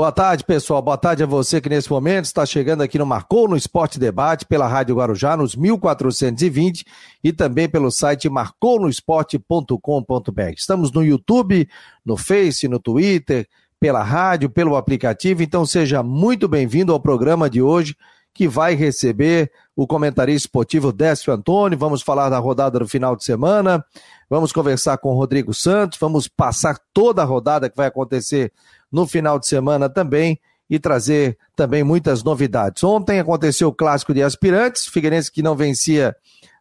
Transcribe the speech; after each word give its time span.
Boa 0.00 0.10
tarde, 0.10 0.42
pessoal. 0.44 0.80
Boa 0.80 0.96
tarde 0.96 1.22
a 1.22 1.26
você 1.26 1.60
que 1.60 1.68
nesse 1.68 1.90
momento 1.90 2.24
está 2.24 2.46
chegando 2.46 2.82
aqui 2.82 2.98
no 2.98 3.04
Marcou 3.04 3.46
no 3.46 3.54
Esporte 3.54 3.98
Debate 3.98 4.46
pela 4.46 4.66
Rádio 4.66 4.96
Guarujá 4.96 5.36
nos 5.36 5.54
1420 5.54 6.86
e 7.22 7.34
também 7.34 7.68
pelo 7.68 7.90
site 7.90 8.26
marconosport.com.br. 8.26 10.54
Estamos 10.56 10.90
no 10.90 11.04
YouTube, 11.04 11.68
no 12.02 12.16
Face, 12.16 12.66
no 12.66 12.80
Twitter, 12.80 13.46
pela 13.78 14.02
rádio, 14.02 14.48
pelo 14.48 14.74
aplicativo. 14.74 15.42
Então 15.42 15.66
seja 15.66 16.02
muito 16.02 16.48
bem-vindo 16.48 16.94
ao 16.94 16.98
programa 16.98 17.50
de 17.50 17.60
hoje 17.60 17.94
que 18.32 18.48
vai 18.48 18.74
receber 18.74 19.50
o 19.74 19.86
comentarista 19.86 20.46
esportivo 20.46 20.92
Décio 20.92 21.32
Antônio. 21.32 21.78
Vamos 21.78 22.02
falar 22.02 22.28
da 22.28 22.38
rodada 22.38 22.78
do 22.78 22.88
final 22.88 23.16
de 23.16 23.24
semana, 23.24 23.84
vamos 24.28 24.52
conversar 24.52 24.98
com 24.98 25.10
o 25.10 25.16
Rodrigo 25.16 25.52
Santos, 25.52 25.98
vamos 25.98 26.28
passar 26.28 26.78
toda 26.92 27.22
a 27.22 27.24
rodada 27.24 27.68
que 27.68 27.76
vai 27.76 27.86
acontecer 27.86 28.52
no 28.90 29.06
final 29.06 29.38
de 29.38 29.46
semana 29.46 29.88
também 29.88 30.38
e 30.68 30.78
trazer 30.78 31.36
também 31.56 31.82
muitas 31.82 32.22
novidades. 32.22 32.84
Ontem 32.84 33.18
aconteceu 33.18 33.68
o 33.68 33.74
clássico 33.74 34.14
de 34.14 34.22
aspirantes, 34.22 34.86
Figueirense 34.86 35.32
que 35.32 35.42
não 35.42 35.56
vencia 35.56 36.14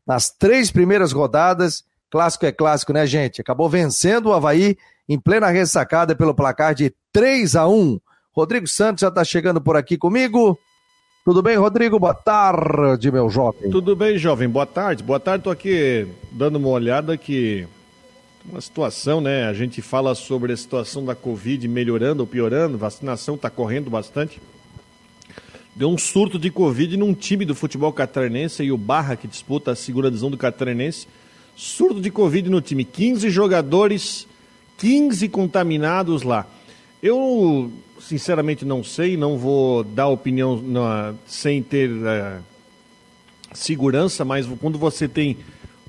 nas 0.05 0.31
três 0.31 0.71
primeiras 0.71 1.11
rodadas. 1.11 1.83
Clássico 2.09 2.47
é 2.47 2.51
clássico, 2.51 2.91
né, 2.91 3.05
gente? 3.05 3.39
Acabou 3.39 3.69
vencendo 3.69 4.27
o 4.27 4.33
Havaí 4.33 4.75
em 5.07 5.19
plena 5.19 5.47
ressacada 5.49 6.15
pelo 6.15 6.33
placar 6.33 6.73
de 6.73 6.93
3 7.11 7.55
a 7.55 7.67
1. 7.67 7.99
Rodrigo 8.31 8.67
Santos 8.67 9.01
já 9.01 9.09
está 9.09 9.23
chegando 9.23 9.61
por 9.61 9.77
aqui 9.77 9.97
comigo. 9.97 10.57
Tudo 11.29 11.43
bem, 11.43 11.57
Rodrigo? 11.57 11.99
Boa 11.99 12.15
tarde, 12.15 13.11
meu 13.11 13.29
jovem. 13.29 13.69
Tudo 13.69 13.95
bem, 13.95 14.17
jovem. 14.17 14.49
Boa 14.49 14.65
tarde. 14.65 15.03
Boa 15.03 15.19
tarde. 15.19 15.41
Estou 15.41 15.53
aqui 15.53 16.07
dando 16.31 16.55
uma 16.55 16.69
olhada 16.69 17.15
que 17.15 17.67
uma 18.43 18.59
situação, 18.59 19.21
né? 19.21 19.45
A 19.45 19.53
gente 19.53 19.79
fala 19.79 20.15
sobre 20.15 20.51
a 20.51 20.57
situação 20.57 21.05
da 21.05 21.13
Covid 21.13 21.67
melhorando 21.67 22.21
ou 22.21 22.27
piorando, 22.27 22.79
vacinação 22.79 23.35
está 23.35 23.47
correndo 23.47 23.91
bastante. 23.91 24.41
Deu 25.75 25.91
um 25.91 25.99
surto 25.99 26.39
de 26.39 26.49
Covid 26.49 26.97
num 26.97 27.13
time 27.13 27.45
do 27.45 27.53
futebol 27.53 27.93
catarinense 27.93 28.63
e 28.63 28.71
o 28.71 28.77
Barra, 28.77 29.15
que 29.15 29.27
disputa 29.27 29.73
a 29.73 29.75
segunda 29.75 30.09
divisão 30.09 30.31
do 30.31 30.37
catarinense. 30.37 31.07
Surto 31.55 32.01
de 32.01 32.09
Covid 32.09 32.49
no 32.49 32.59
time. 32.59 32.83
15 32.83 33.29
jogadores, 33.29 34.27
15 34.79 35.29
contaminados 35.29 36.23
lá. 36.23 36.47
Eu, 37.01 37.71
sinceramente, 37.99 38.65
não 38.65 38.83
sei, 38.83 39.15
não 39.15 39.37
vou 39.37 39.83
dar 39.83 40.07
opinião 40.07 41.15
sem 41.25 41.63
ter 41.63 41.89
uh, 41.89 42.43
segurança, 43.53 44.25
mas 44.25 44.45
quando 44.59 44.77
você 44.77 45.07
tem 45.07 45.37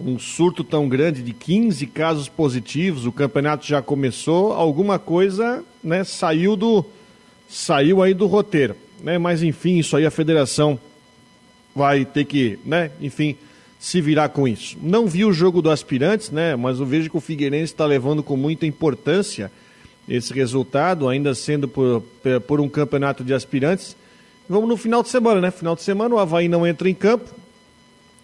um 0.00 0.18
surto 0.18 0.62
tão 0.62 0.88
grande 0.88 1.22
de 1.22 1.32
15 1.32 1.86
casos 1.88 2.28
positivos, 2.28 3.06
o 3.06 3.12
campeonato 3.12 3.66
já 3.66 3.82
começou, 3.82 4.52
alguma 4.52 4.98
coisa 4.98 5.64
né, 5.82 6.04
saiu 6.04 6.56
do 6.56 6.84
saiu 7.48 8.02
aí 8.02 8.14
do 8.14 8.26
roteiro. 8.26 8.76
Né? 9.02 9.18
Mas 9.18 9.42
enfim, 9.42 9.78
isso 9.78 9.96
aí 9.96 10.06
a 10.06 10.10
federação 10.10 10.78
vai 11.74 12.04
ter 12.04 12.24
que, 12.24 12.58
né, 12.64 12.92
enfim, 13.00 13.36
se 13.80 14.00
virar 14.00 14.28
com 14.28 14.46
isso. 14.46 14.76
Não 14.80 15.06
vi 15.06 15.24
o 15.24 15.32
jogo 15.32 15.60
do 15.60 15.70
aspirantes, 15.70 16.30
né? 16.30 16.54
Mas 16.54 16.78
eu 16.78 16.84
vejo 16.84 17.08
que 17.08 17.16
o 17.16 17.20
Figueirense 17.20 17.72
está 17.72 17.86
levando 17.86 18.22
com 18.22 18.36
muita 18.36 18.66
importância 18.66 19.50
esse 20.08 20.32
resultado, 20.32 21.08
ainda 21.08 21.34
sendo 21.34 21.68
por, 21.68 22.02
por 22.46 22.60
um 22.60 22.68
campeonato 22.68 23.22
de 23.22 23.32
aspirantes. 23.32 23.96
Vamos 24.48 24.68
no 24.68 24.76
final 24.76 25.02
de 25.02 25.08
semana, 25.08 25.40
né? 25.40 25.50
Final 25.50 25.76
de 25.76 25.82
semana 25.82 26.14
o 26.14 26.18
Havaí 26.18 26.48
não 26.48 26.66
entra 26.66 26.88
em 26.88 26.94
campo, 26.94 27.30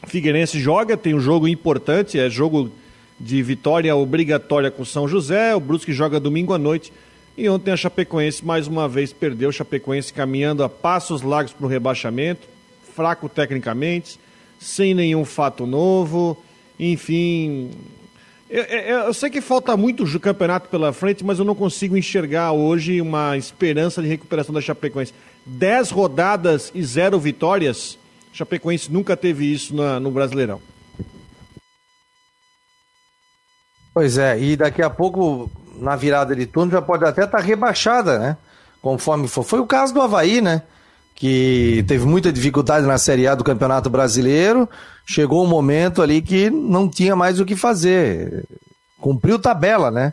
Figueirense 0.07 0.61
joga, 0.61 0.97
tem 0.97 1.15
um 1.15 1.21
jogo 1.21 1.49
importante, 1.49 2.19
é 2.19 2.29
jogo 2.29 2.71
de 3.19 3.43
vitória 3.43 3.95
obrigatória 3.97 4.71
com 4.71 4.85
São 4.85 5.09
José, 5.09 5.55
o 5.55 5.61
Brusque 5.61 5.93
joga 5.93 6.21
domingo 6.21 6.53
à 6.53 6.59
noite. 6.59 6.93
E 7.37 7.49
ontem 7.49 7.71
a 7.71 7.77
Chapecoense 7.77 8.45
mais 8.45 8.67
uma 8.67 8.89
vez 8.89 9.13
perdeu, 9.13 9.51
Chapecoense 9.51 10.13
caminhando 10.13 10.63
a 10.63 10.69
passos 10.69 11.23
largos 11.23 11.53
para 11.53 11.67
o 11.67 11.69
rebaixamento, 11.69 12.47
fraco 12.95 13.29
tecnicamente, 13.29 14.19
sem 14.59 14.95
nenhum 14.95 15.25
fato 15.25 15.67
novo, 15.67 16.37
enfim. 16.79 17.71
Eu, 18.49 18.63
eu, 18.63 18.99
eu 19.07 19.15
sei 19.15 19.29
que 19.29 19.41
falta 19.41 19.77
muito 19.77 20.05
o 20.05 20.21
campeonato 20.21 20.69
pela 20.69 20.93
frente, 20.93 21.25
mas 21.25 21.39
eu 21.39 21.45
não 21.45 21.55
consigo 21.55 21.97
enxergar 21.97 22.53
hoje 22.53 23.01
uma 23.01 23.37
esperança 23.37 24.01
de 24.01 24.09
recuperação 24.09 24.55
da 24.55 24.61
Chapecoense. 24.61 25.13
Dez 25.45 25.91
rodadas 25.91 26.71
e 26.75 26.83
zero 26.83 27.19
vitórias 27.19 27.99
Chapecoense 28.37 28.93
nunca 28.93 29.17
teve 29.17 29.51
isso 29.51 29.75
na, 29.75 29.99
no 29.99 30.11
Brasileirão. 30.11 30.61
Pois 33.95 34.19
é, 34.19 34.39
e 34.39 34.57
daqui 34.57 34.83
a 34.83 34.91
pouco, 34.91 35.51
na 35.79 35.97
virada 35.97 36.37
de 36.37 36.45
turno, 36.45 36.71
já 36.71 36.83
pode 36.83 37.05
até 37.05 37.25
estar 37.25 37.39
tá 37.39 37.43
rebaixada, 37.43 38.19
né? 38.19 38.37
Conforme 38.83 39.27
for. 39.27 39.43
Foi 39.43 39.59
o 39.59 39.67
caso 39.67 39.95
do 39.95 40.03
Havaí, 40.03 40.43
né? 40.43 40.63
Que 41.17 41.85
teve 41.89 42.05
muita 42.07 42.33
dificuldade 42.33 42.87
na 42.87 42.99
Série 42.99 43.27
A 43.27 43.35
do 43.35 43.43
Campeonato 43.43 43.91
Brasileiro. 43.91 44.69
Chegou 45.05 45.45
um 45.45 45.49
momento 45.49 46.03
ali 46.03 46.23
que 46.23 46.51
não 46.51 46.89
tinha 46.89 47.17
mais 47.17 47.41
o 47.41 47.45
que 47.45 47.57
fazer. 47.57 48.45
Cumpriu 49.01 49.39
tabela, 49.39 49.91
né? 49.91 50.13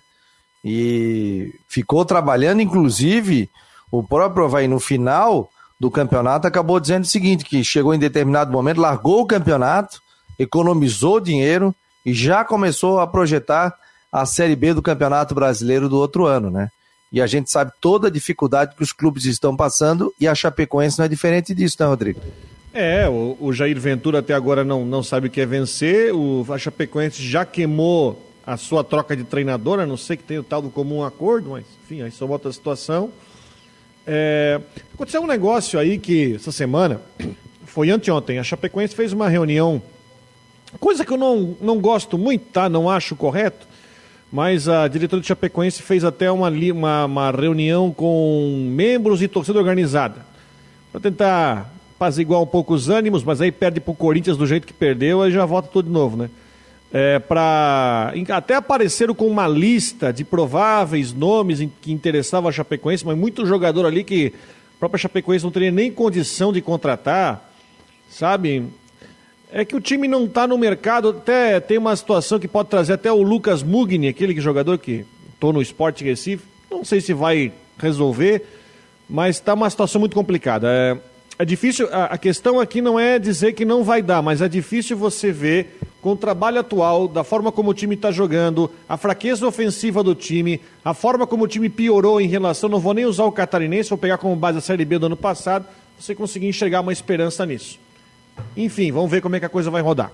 E 0.64 1.54
ficou 1.68 2.06
trabalhando, 2.06 2.62
inclusive, 2.62 3.50
o 3.92 4.02
próprio 4.02 4.46
Havaí 4.46 4.68
no 4.68 4.80
final 4.80 5.50
do 5.78 5.92
campeonato 5.92 6.48
acabou 6.48 6.80
dizendo 6.80 7.04
o 7.04 7.08
seguinte: 7.08 7.44
que 7.44 7.64
chegou 7.64 7.94
em 7.94 8.00
determinado 8.00 8.52
momento, 8.52 8.80
largou 8.80 9.22
o 9.22 9.28
campeonato, 9.28 10.00
economizou 10.40 11.20
dinheiro 11.20 11.76
e 12.06 12.14
já 12.14 12.46
começou 12.46 13.02
a 13.02 13.08
projetar 13.08 13.74
a 14.12 14.26
Série 14.26 14.56
B 14.56 14.74
do 14.74 14.82
Campeonato 14.82 15.36
Brasileiro 15.36 15.90
do 15.90 15.98
outro 15.98 16.26
ano, 16.26 16.50
né? 16.50 16.70
E 17.14 17.22
a 17.22 17.28
gente 17.28 17.52
sabe 17.52 17.72
toda 17.80 18.08
a 18.08 18.12
dificuldade 18.12 18.76
que 18.76 18.82
os 18.82 18.92
clubes 18.92 19.26
estão 19.26 19.56
passando 19.56 20.12
e 20.20 20.28
a 20.28 20.34
Chapecoense 20.34 20.98
não 20.98 21.06
é 21.06 21.08
diferente 21.08 21.54
disso, 21.54 21.78
né, 21.80 21.86
Rodrigo? 21.86 22.20
É, 22.74 23.08
o, 23.08 23.38
o 23.40 23.54
Jair 23.54 23.80
Ventura 23.80 24.18
até 24.18 24.34
agora 24.34 24.64
não, 24.64 24.84
não 24.84 25.04
sabe 25.04 25.28
o 25.28 25.30
que 25.30 25.40
é 25.40 25.46
vencer, 25.46 26.12
o, 26.12 26.44
a 26.50 26.58
Chapecoense 26.58 27.22
já 27.22 27.46
queimou 27.46 28.20
a 28.44 28.58
sua 28.58 28.84
troca 28.84 29.16
de 29.16 29.24
treinador, 29.24 29.80
a 29.80 29.86
não 29.86 29.96
sei 29.96 30.18
que 30.18 30.24
tem 30.24 30.40
o 30.40 30.44
tal 30.44 30.60
do 30.60 30.72
comum 30.72 31.04
acordo, 31.04 31.52
mas 31.52 31.66
enfim, 31.84 32.02
aí 32.02 32.10
só 32.10 32.26
outra 32.26 32.52
situação. 32.52 33.12
É, 34.08 34.60
aconteceu 34.92 35.22
um 35.22 35.28
negócio 35.28 35.78
aí 35.80 36.00
que 36.00 36.34
essa 36.34 36.52
semana, 36.52 37.00
foi 37.68 37.92
anteontem, 37.92 38.40
a 38.40 38.44
Chapecoense 38.44 38.96
fez 38.96 39.14
uma 39.14 39.30
reunião, 39.30 39.80
coisa 40.80 41.06
que 41.06 41.14
eu 41.14 41.18
não, 41.18 41.56
não 41.62 41.80
gosto 41.80 42.18
muito, 42.18 42.46
tá? 42.52 42.68
Não 42.68 42.90
acho 42.90 43.16
correto, 43.16 43.68
mas 44.34 44.68
a 44.68 44.86
diretora 44.90 45.22
de 45.22 45.28
Chapecoense 45.28 45.82
fez 45.82 46.04
até 46.04 46.30
uma, 46.30 46.50
uma, 46.50 47.06
uma 47.06 47.32
reunião 47.32 47.94
com 47.94 48.68
membros 48.70 49.22
e 49.22 49.30
torcida 49.30 49.60
organizada, 49.60 50.26
para 50.92 51.00
tentar 51.00 51.74
apaziguar 51.96 52.42
um 52.42 52.46
pouco 52.46 52.74
os 52.74 52.90
ânimos, 52.90 53.24
mas 53.24 53.40
aí 53.40 53.52
perde 53.52 53.80
pro 53.80 53.94
Corinthians 53.94 54.36
do 54.36 54.46
jeito 54.46 54.68
que 54.68 54.74
perdeu, 54.74 55.22
aí 55.22 55.32
já 55.32 55.46
volta 55.46 55.70
tudo 55.72 55.86
de 55.86 55.94
novo, 55.94 56.18
né? 56.18 56.30
é, 56.94 57.18
para 57.18 58.14
até 58.30 58.54
apareceram 58.54 59.16
com 59.16 59.26
uma 59.26 59.48
lista 59.48 60.14
de 60.14 60.24
prováveis 60.24 61.12
nomes 61.12 61.60
em, 61.60 61.72
que 61.82 61.92
interessavam 61.92 62.48
a 62.48 62.52
Chapecoense, 62.52 63.04
mas 63.04 63.18
muito 63.18 63.48
jogador 63.48 63.88
ali 63.88 64.04
que 64.04 64.32
a 64.78 64.80
própria 64.80 65.00
Chapecoense 65.00 65.44
não 65.44 65.52
teria 65.52 65.72
nem 65.72 65.92
condição 65.92 66.54
de 66.54 66.62
contratar, 66.62 67.52
sabe? 68.08 68.66
É 69.56 69.64
que 69.64 69.76
o 69.76 69.80
time 69.80 70.08
não 70.08 70.26
está 70.26 70.48
no 70.48 70.58
mercado, 70.58 71.10
até 71.10 71.60
tem 71.60 71.78
uma 71.78 71.96
situação 71.96 72.40
que 72.40 72.48
pode 72.48 72.70
trazer 72.70 72.94
até 72.94 73.12
o 73.12 73.22
Lucas 73.22 73.62
Mugni, 73.62 74.08
aquele 74.08 74.42
jogador 74.42 74.80
que 74.80 75.06
estou 75.32 75.54
no 75.54 75.62
Esporte 75.62 76.04
Recife, 76.04 76.44
não 76.72 76.84
sei 76.84 77.00
se 77.00 77.14
vai 77.14 77.52
resolver, 77.78 78.44
mas 79.08 79.36
está 79.36 79.54
uma 79.54 79.70
situação 79.70 80.00
muito 80.00 80.16
complicada. 80.16 80.68
É, 80.68 80.98
é 81.38 81.46
difícil, 81.46 81.88
a, 81.92 82.06
a 82.06 82.18
questão 82.18 82.60
aqui 82.60 82.82
não 82.82 83.00
é 83.00 83.20
dizer 83.20 83.54
que 83.54 83.64
não 83.64 83.84
vai 83.84 84.02
dar, 84.02 84.24
mas 84.24 84.42
é 84.42 84.50
difícil 84.50 84.98
você 84.98 85.32
ver 85.32 85.78
com 86.02 86.14
o 86.14 86.18
trabalho 86.18 86.60
atual, 86.60 87.08
da 87.08 87.24
forma 87.24 87.52
como 87.52 87.70
o 87.70 87.74
time 87.76 87.94
está 87.94 88.10
jogando, 88.10 88.72
a 88.90 88.98
fraqueza 88.98 89.46
ofensiva 89.46 90.02
do 90.02 90.16
time, 90.16 90.60
a 90.84 90.96
forma 90.96 91.28
como 91.28 91.44
o 91.44 91.48
time 91.48 91.70
piorou 91.70 92.20
em 92.20 92.28
relação, 92.28 92.68
não 92.68 92.80
vou 92.80 92.96
nem 92.96 93.06
usar 93.06 93.26
o 93.26 93.32
catarinense, 93.32 93.92
vou 93.92 94.00
pegar 94.00 94.18
como 94.18 94.36
base 94.36 94.58
a 94.58 94.62
Série 94.62 94.84
B 94.84 94.98
do 94.98 95.06
ano 95.06 95.16
passado, 95.16 95.68
você 96.00 96.16
conseguir 96.16 96.48
enxergar 96.48 96.82
uma 96.82 96.92
esperança 96.92 97.46
nisso. 97.46 97.83
Enfim, 98.56 98.92
vamos 98.92 99.10
ver 99.10 99.22
como 99.22 99.36
é 99.36 99.40
que 99.40 99.46
a 99.46 99.50
coisa 99.50 99.70
vai 99.70 99.82
rodar. 99.82 100.12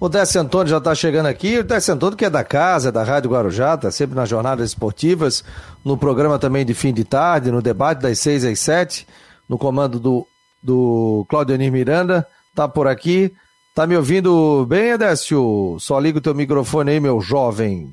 O 0.00 0.08
Décio 0.08 0.40
Antônio 0.40 0.68
já 0.68 0.78
está 0.78 0.94
chegando 0.94 1.26
aqui. 1.26 1.58
O 1.58 1.64
Décio 1.64 1.94
Antônio, 1.94 2.16
que 2.16 2.24
é 2.24 2.30
da 2.30 2.42
casa, 2.42 2.88
é 2.88 2.92
da 2.92 3.02
Rádio 3.02 3.30
Guarujá, 3.30 3.74
está 3.74 3.90
sempre 3.90 4.16
nas 4.16 4.28
jornadas 4.28 4.70
esportivas, 4.70 5.44
no 5.84 5.96
programa 5.96 6.38
também 6.38 6.64
de 6.64 6.74
fim 6.74 6.92
de 6.92 7.04
tarde, 7.04 7.50
no 7.50 7.62
debate 7.62 8.00
das 8.02 8.18
seis 8.18 8.44
às 8.44 8.58
sete, 8.58 9.06
no 9.48 9.56
comando 9.56 10.00
do, 10.00 10.26
do 10.62 11.24
Claudio 11.28 11.56
Miranda, 11.72 12.26
está 12.50 12.68
por 12.68 12.88
aqui. 12.88 13.32
Tá 13.74 13.86
me 13.86 13.96
ouvindo 13.96 14.64
bem, 14.66 14.90
Edécio? 14.90 15.76
Só 15.80 15.98
liga 15.98 16.18
o 16.18 16.22
teu 16.22 16.34
microfone 16.34 16.92
aí, 16.92 17.00
meu 17.00 17.20
jovem. 17.20 17.92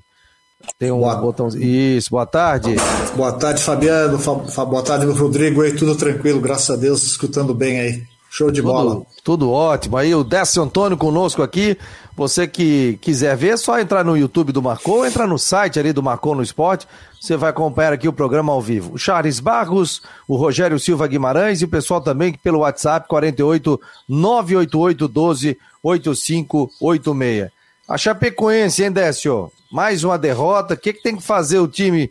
Tem 0.78 0.92
um 0.92 1.00
boa... 1.00 1.16
botão. 1.16 1.48
Isso, 1.48 2.12
boa 2.12 2.26
tarde. 2.26 2.76
Boa 3.16 3.32
tarde, 3.34 3.64
Fabiano. 3.64 4.20
Fa... 4.20 4.66
Boa 4.66 4.84
tarde, 4.84 5.06
Rodrigo 5.08 5.62
aí, 5.62 5.76
tudo 5.76 5.96
tranquilo, 5.96 6.40
graças 6.40 6.70
a 6.70 6.80
Deus, 6.80 7.04
escutando 7.04 7.54
bem 7.54 7.80
aí. 7.80 8.11
Show 8.34 8.50
de 8.50 8.62
tudo, 8.62 8.72
bola. 8.72 9.02
Tudo 9.26 9.52
ótimo. 9.52 9.98
Aí 9.98 10.16
o 10.16 10.24
Décio 10.24 10.64
Antônio 10.64 10.98
conosco 10.98 11.44
aqui. 11.44 11.78
Você 12.16 12.48
que 12.48 12.98
quiser 13.02 13.36
ver, 13.36 13.50
é 13.50 13.58
só 13.58 13.78
entrar 13.78 14.06
no 14.06 14.16
YouTube 14.16 14.54
do 14.54 14.62
Marcou, 14.62 15.06
entrar 15.06 15.28
no 15.28 15.38
site 15.38 15.78
ali 15.78 15.92
do 15.92 16.02
Marcou 16.02 16.34
no 16.34 16.42
Esporte. 16.42 16.88
Você 17.20 17.36
vai 17.36 17.50
acompanhar 17.50 17.92
aqui 17.92 18.08
o 18.08 18.14
programa 18.14 18.54
ao 18.54 18.62
vivo. 18.62 18.94
O 18.94 18.98
Charles 18.98 19.42
Barros, 19.42 20.02
o 20.30 20.38
Rogério 20.38 20.80
Silva 20.80 21.08
Guimarães 21.08 21.62
e 21.62 21.66
o 21.66 21.68
pessoal 21.68 22.00
também 22.00 22.32
pelo 22.32 22.60
WhatsApp 22.60 23.06
48 23.10 23.78
988 24.08 25.08
12 25.10 25.58
8586. 25.84 27.52
A 27.86 27.98
Chapecoense, 27.98 28.82
hein, 28.82 28.94
Décio? 28.94 29.52
Mais 29.70 30.06
uma 30.06 30.18
derrota. 30.18 30.76
O 30.76 30.78
que, 30.78 30.94
que 30.94 31.04
tem 31.04 31.18
que 31.18 31.24
fazer 31.24 31.60
o 31.60 31.68
time 31.68 32.10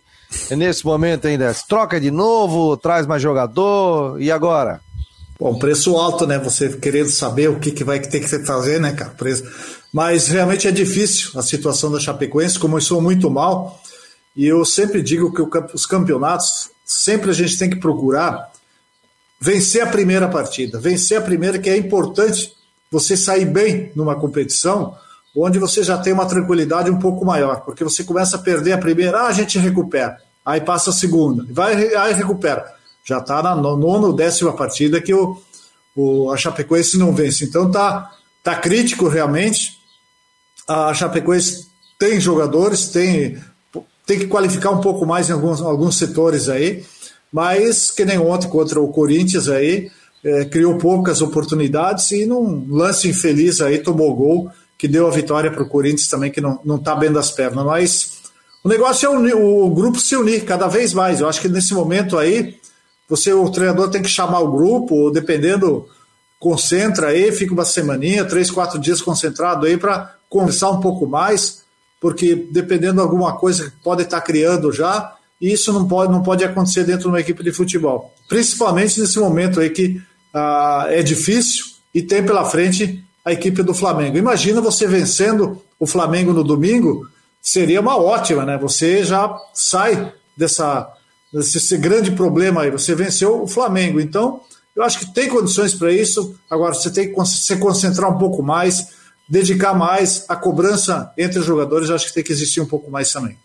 nesse 0.50 0.84
momento, 0.84 1.26
hein, 1.26 1.38
Décio? 1.38 1.64
Troca 1.66 1.98
de 1.98 2.10
novo, 2.10 2.76
traz 2.76 3.06
mais 3.06 3.22
jogador 3.22 4.20
e 4.20 4.30
agora? 4.30 4.82
Bom, 5.40 5.58
preço 5.58 5.96
alto, 5.96 6.26
né? 6.26 6.38
Você 6.38 6.68
querendo 6.68 7.08
saber 7.08 7.48
o 7.48 7.58
que, 7.58 7.70
que 7.70 7.82
vai 7.82 7.98
ter 7.98 8.20
que 8.20 8.28
fazer, 8.40 8.78
né, 8.78 8.92
cara? 8.92 9.10
Preço. 9.12 9.42
Mas 9.90 10.28
realmente 10.28 10.68
é 10.68 10.70
difícil 10.70 11.30
a 11.34 11.42
situação 11.42 11.90
da 11.90 11.98
Chapecoense, 11.98 12.58
começou 12.58 13.00
muito 13.00 13.30
mal. 13.30 13.80
E 14.36 14.46
eu 14.46 14.62
sempre 14.66 15.00
digo 15.00 15.32
que 15.32 15.58
os 15.74 15.86
campeonatos, 15.86 16.68
sempre 16.84 17.30
a 17.30 17.32
gente 17.32 17.56
tem 17.56 17.70
que 17.70 17.80
procurar 17.80 18.52
vencer 19.40 19.80
a 19.80 19.86
primeira 19.86 20.28
partida. 20.28 20.78
Vencer 20.78 21.16
a 21.16 21.22
primeira, 21.22 21.58
que 21.58 21.70
é 21.70 21.76
importante 21.76 22.52
você 22.92 23.16
sair 23.16 23.46
bem 23.46 23.90
numa 23.96 24.16
competição 24.16 24.94
onde 25.34 25.58
você 25.58 25.82
já 25.82 25.96
tem 25.96 26.12
uma 26.12 26.26
tranquilidade 26.26 26.90
um 26.90 26.98
pouco 26.98 27.24
maior, 27.24 27.62
porque 27.62 27.82
você 27.82 28.04
começa 28.04 28.36
a 28.36 28.40
perder 28.40 28.72
a 28.72 28.78
primeira, 28.78 29.20
ah, 29.20 29.28
a 29.28 29.32
gente 29.32 29.58
recupera. 29.58 30.18
Aí 30.44 30.60
passa 30.60 30.90
a 30.90 30.92
segunda, 30.92 31.46
vai, 31.50 31.94
aí 31.94 32.12
recupera 32.12 32.79
já 33.04 33.18
está 33.18 33.42
na 33.42 33.54
nona 33.54 34.12
décima 34.12 34.52
partida 34.52 35.00
que 35.00 35.12
o, 35.12 35.40
o, 35.96 36.30
a 36.30 36.36
Chapecoense 36.36 36.98
não 36.98 37.14
vence. 37.14 37.44
Então 37.44 37.70
tá, 37.70 38.10
tá 38.42 38.54
crítico 38.54 39.08
realmente. 39.08 39.72
A 40.68 40.92
Chapecoense 40.94 41.66
tem 41.98 42.20
jogadores, 42.20 42.88
tem, 42.88 43.38
tem 44.06 44.18
que 44.18 44.26
qualificar 44.26 44.70
um 44.70 44.80
pouco 44.80 45.04
mais 45.04 45.28
em 45.28 45.32
alguns, 45.32 45.60
alguns 45.60 45.98
setores 45.98 46.48
aí, 46.48 46.84
mas 47.32 47.90
que 47.90 48.04
nem 48.04 48.18
ontem 48.18 48.48
contra 48.48 48.80
o 48.80 48.88
Corinthians 48.88 49.48
aí, 49.48 49.90
é, 50.22 50.44
criou 50.44 50.76
poucas 50.78 51.22
oportunidades 51.22 52.10
e 52.10 52.26
num 52.26 52.66
lance 52.68 53.08
infeliz 53.08 53.60
aí 53.60 53.78
tomou 53.78 54.14
gol 54.14 54.50
que 54.78 54.88
deu 54.88 55.06
a 55.06 55.10
vitória 55.10 55.50
para 55.50 55.62
o 55.62 55.68
Corinthians 55.68 56.08
também, 56.08 56.30
que 56.30 56.40
não, 56.40 56.58
não 56.64 56.78
tá 56.78 56.94
bem 56.94 57.12
das 57.12 57.30
pernas. 57.30 57.64
Mas 57.64 58.20
o 58.64 58.68
negócio 58.68 59.06
é 59.06 59.10
unir, 59.10 59.34
o 59.34 59.68
grupo 59.70 59.98
se 59.98 60.16
unir 60.16 60.44
cada 60.44 60.68
vez 60.68 60.94
mais. 60.94 61.20
Eu 61.20 61.28
acho 61.28 61.40
que 61.40 61.48
nesse 61.48 61.74
momento 61.74 62.16
aí 62.16 62.59
você, 63.10 63.32
o 63.32 63.50
treinador 63.50 63.90
tem 63.90 64.00
que 64.00 64.08
chamar 64.08 64.38
o 64.38 64.52
grupo, 64.52 65.10
dependendo, 65.10 65.88
concentra 66.38 67.08
aí, 67.08 67.32
fica 67.32 67.52
uma 67.52 67.64
semaninha, 67.64 68.24
três, 68.24 68.50
quatro 68.50 68.78
dias 68.78 69.02
concentrado 69.02 69.66
aí 69.66 69.76
para 69.76 70.14
conversar 70.28 70.70
um 70.70 70.78
pouco 70.78 71.08
mais, 71.08 71.64
porque 72.00 72.36
dependendo 72.36 72.94
de 72.94 73.00
alguma 73.00 73.36
coisa 73.36 73.64
que 73.68 73.76
pode 73.82 74.02
estar 74.02 74.20
criando 74.20 74.70
já, 74.70 75.16
isso 75.40 75.72
não 75.72 75.88
pode, 75.88 76.12
não 76.12 76.22
pode 76.22 76.44
acontecer 76.44 76.84
dentro 76.84 77.02
de 77.02 77.08
uma 77.08 77.20
equipe 77.20 77.42
de 77.42 77.50
futebol. 77.50 78.14
Principalmente 78.28 79.00
nesse 79.00 79.18
momento 79.18 79.58
aí 79.58 79.70
que 79.70 80.00
ah, 80.32 80.86
é 80.88 81.02
difícil 81.02 81.64
e 81.92 82.00
tem 82.00 82.24
pela 82.24 82.44
frente 82.44 83.04
a 83.24 83.32
equipe 83.32 83.62
do 83.64 83.74
Flamengo. 83.74 84.16
Imagina 84.16 84.60
você 84.60 84.86
vencendo 84.86 85.60
o 85.80 85.86
Flamengo 85.86 86.32
no 86.32 86.44
domingo, 86.44 87.08
seria 87.42 87.80
uma 87.80 87.96
ótima, 87.96 88.44
né? 88.44 88.56
Você 88.58 89.02
já 89.02 89.34
sai 89.52 90.12
dessa 90.36 90.88
esse 91.32 91.76
grande 91.76 92.12
problema 92.12 92.62
aí. 92.62 92.70
Você 92.70 92.94
venceu 92.94 93.42
o 93.42 93.46
Flamengo. 93.46 94.00
Então, 94.00 94.40
eu 94.74 94.82
acho 94.82 94.98
que 94.98 95.14
tem 95.14 95.28
condições 95.28 95.74
para 95.74 95.92
isso. 95.92 96.34
Agora, 96.48 96.74
você 96.74 96.90
tem 96.90 97.12
que 97.12 97.24
se 97.26 97.56
concentrar 97.56 98.10
um 98.10 98.18
pouco 98.18 98.42
mais, 98.42 98.88
dedicar 99.28 99.74
mais. 99.74 100.24
A 100.28 100.36
cobrança 100.36 101.12
entre 101.16 101.38
os 101.38 101.46
jogadores, 101.46 101.90
acho 101.90 102.06
que 102.06 102.14
tem 102.14 102.24
que 102.24 102.32
existir 102.32 102.60
um 102.60 102.66
pouco 102.66 102.90
mais 102.90 103.12
também. 103.12 103.36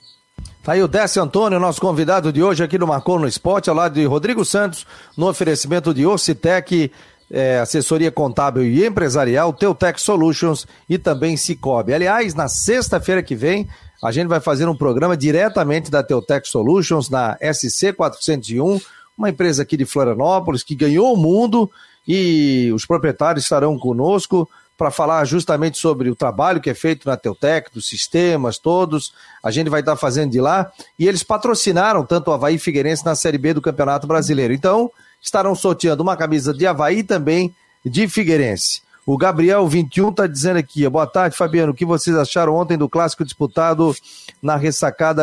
Tá 0.64 0.72
aí 0.72 0.82
o 0.82 0.88
Décio 0.88 1.22
Antônio, 1.22 1.60
nosso 1.60 1.80
convidado 1.80 2.34
de 2.34 2.42
hoje 2.42 2.64
aqui 2.64 2.80
no 2.80 2.88
Marcou 2.88 3.20
no 3.20 3.28
Esporte, 3.28 3.70
ao 3.70 3.76
lado 3.76 3.94
de 3.94 4.04
Rodrigo 4.06 4.44
Santos, 4.44 4.88
no 5.16 5.30
oferecimento 5.30 5.94
de 5.94 6.08
Ocitec, 6.08 6.92
é, 7.30 7.60
assessoria 7.60 8.12
contábil 8.12 8.64
e 8.64 8.84
empresarial, 8.84 9.54
Teutec 9.54 10.02
Solutions 10.02 10.66
e 10.90 10.98
também 10.98 11.38
Cicobi. 11.38 11.94
Aliás, 11.94 12.34
na 12.34 12.48
sexta-feira 12.48 13.22
que 13.22 13.36
vem, 13.36 13.68
a 14.06 14.12
gente 14.12 14.28
vai 14.28 14.40
fazer 14.40 14.70
um 14.70 14.76
programa 14.76 15.18
diretamente 15.18 15.90
da 15.90 16.04
Teutec 16.04 16.48
Solutions 16.48 17.10
na 17.10 17.38
SC 17.42 17.92
401, 17.92 18.80
uma 19.18 19.30
empresa 19.30 19.64
aqui 19.64 19.76
de 19.76 19.86
Florianópolis 19.86 20.62
que 20.62 20.76
ganhou 20.76 21.12
o 21.12 21.18
mundo 21.18 21.70
e 22.08 22.72
os 22.72 22.86
proprietários 22.86 23.46
estarão 23.46 23.80
conosco 23.80 24.48
para 24.78 24.92
falar 24.92 25.26
justamente 25.26 25.80
sobre 25.80 26.12
o 26.12 26.16
trabalho 26.16 26.62
que 26.62 26.70
é 26.70 26.74
feito 26.76 27.08
na 27.08 27.18
Teutec, 27.18 27.74
dos 27.74 27.88
sistemas 27.88 28.60
todos. 28.60 29.12
A 29.42 29.50
gente 29.50 29.70
vai 29.70 29.80
estar 29.80 29.96
fazendo 29.96 30.32
de 30.32 30.42
lá. 30.42 30.72
E 31.00 31.08
eles 31.08 31.24
patrocinaram 31.24 32.06
tanto 32.06 32.30
o 32.30 32.34
Havaí 32.34 32.60
Figueirense 32.60 33.06
na 33.06 33.16
Série 33.16 33.38
B 33.38 33.54
do 33.54 33.62
Campeonato 33.62 34.06
Brasileiro. 34.06 34.54
Então, 34.54 34.92
estarão 35.22 35.56
sorteando 35.56 36.04
uma 36.04 36.18
camisa 36.18 36.54
de 36.54 36.68
Havaí 36.68 37.04
também 37.04 37.56
de 37.84 38.08
Figueirense. 38.08 38.85
O 39.06 39.18
Gabriel 39.18 39.68
21 39.68 40.10
está 40.10 40.26
dizendo 40.26 40.58
aqui, 40.58 40.90
boa 40.90 41.06
tarde, 41.06 41.38
Fabiano, 41.38 41.72
o 41.72 41.76
que 41.76 41.86
vocês 41.86 42.18
acharam 42.18 42.56
ontem 42.56 42.76
do 42.76 42.90
clássico 42.90 43.24
disputado 43.24 43.96
na 44.42 44.56
ressacada 44.56 45.22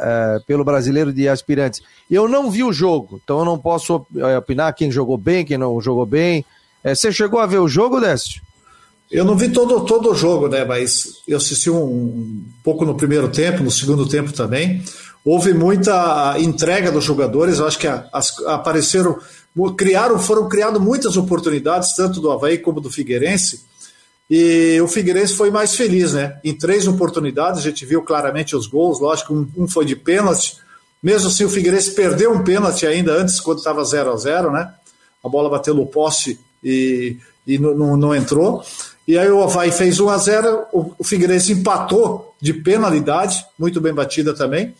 é, 0.00 0.38
pelo 0.46 0.64
brasileiro 0.64 1.12
de 1.12 1.28
aspirantes? 1.28 1.82
Eu 2.10 2.26
não 2.26 2.50
vi 2.50 2.64
o 2.64 2.72
jogo, 2.72 3.20
então 3.22 3.40
eu 3.40 3.44
não 3.44 3.58
posso 3.58 4.06
é, 4.16 4.38
opinar 4.38 4.72
quem 4.72 4.90
jogou 4.90 5.18
bem, 5.18 5.44
quem 5.44 5.58
não 5.58 5.78
jogou 5.78 6.06
bem. 6.06 6.42
É, 6.82 6.94
você 6.94 7.12
chegou 7.12 7.38
a 7.38 7.44
ver 7.44 7.58
o 7.58 7.68
jogo, 7.68 8.00
Décio? 8.00 8.40
Eu 9.10 9.26
não 9.26 9.36
vi 9.36 9.50
todo, 9.50 9.84
todo 9.84 10.10
o 10.10 10.14
jogo, 10.14 10.48
né? 10.48 10.64
Mas 10.64 11.22
eu 11.28 11.36
assisti 11.36 11.68
um, 11.68 11.84
um 11.84 12.44
pouco 12.64 12.86
no 12.86 12.94
primeiro 12.94 13.28
tempo, 13.28 13.62
no 13.62 13.70
segundo 13.70 14.08
tempo 14.08 14.32
também. 14.32 14.82
Houve 15.22 15.52
muita 15.52 16.36
entrega 16.38 16.90
dos 16.90 17.04
jogadores, 17.04 17.58
eu 17.58 17.66
acho 17.66 17.78
que 17.78 17.86
as, 17.86 18.38
apareceram 18.46 19.18
criaram, 19.76 20.18
foram 20.18 20.48
criadas 20.48 20.80
muitas 20.80 21.16
oportunidades, 21.16 21.94
tanto 21.94 22.20
do 22.20 22.30
Havaí 22.30 22.58
como 22.58 22.80
do 22.80 22.90
Figueirense, 22.90 23.66
e 24.30 24.78
o 24.82 24.86
Figueirense 24.86 25.34
foi 25.34 25.50
mais 25.50 25.74
feliz, 25.74 26.12
né? 26.12 26.38
Em 26.44 26.52
três 26.52 26.86
oportunidades, 26.86 27.60
a 27.60 27.62
gente 27.62 27.86
viu 27.86 28.02
claramente 28.02 28.54
os 28.54 28.66
gols, 28.66 29.00
lógico, 29.00 29.32
um, 29.32 29.48
um 29.56 29.66
foi 29.66 29.86
de 29.86 29.96
pênalti, 29.96 30.58
mesmo 31.02 31.28
assim 31.28 31.44
o 31.44 31.48
Figueirense 31.48 31.92
perdeu 31.92 32.32
um 32.32 32.44
pênalti 32.44 32.86
ainda 32.86 33.12
antes, 33.12 33.40
quando 33.40 33.58
estava 33.58 33.82
0 33.82 34.12
a 34.12 34.16
0 34.16 34.52
né? 34.52 34.70
A 35.24 35.28
bola 35.28 35.48
bateu 35.48 35.74
no 35.74 35.86
poste 35.86 36.38
e, 36.62 37.16
e 37.46 37.58
não, 37.58 37.96
não 37.96 38.14
entrou. 38.14 38.62
E 39.06 39.16
aí 39.16 39.30
o 39.30 39.42
Havaí 39.42 39.72
fez 39.72 39.98
1 39.98 40.08
a 40.10 40.18
0 40.18 40.66
o, 40.72 40.92
o 40.98 41.04
Figueirense 41.04 41.52
empatou 41.52 42.34
de 42.40 42.52
penalidade, 42.52 43.42
muito 43.58 43.80
bem 43.80 43.94
batida 43.94 44.34
também. 44.34 44.74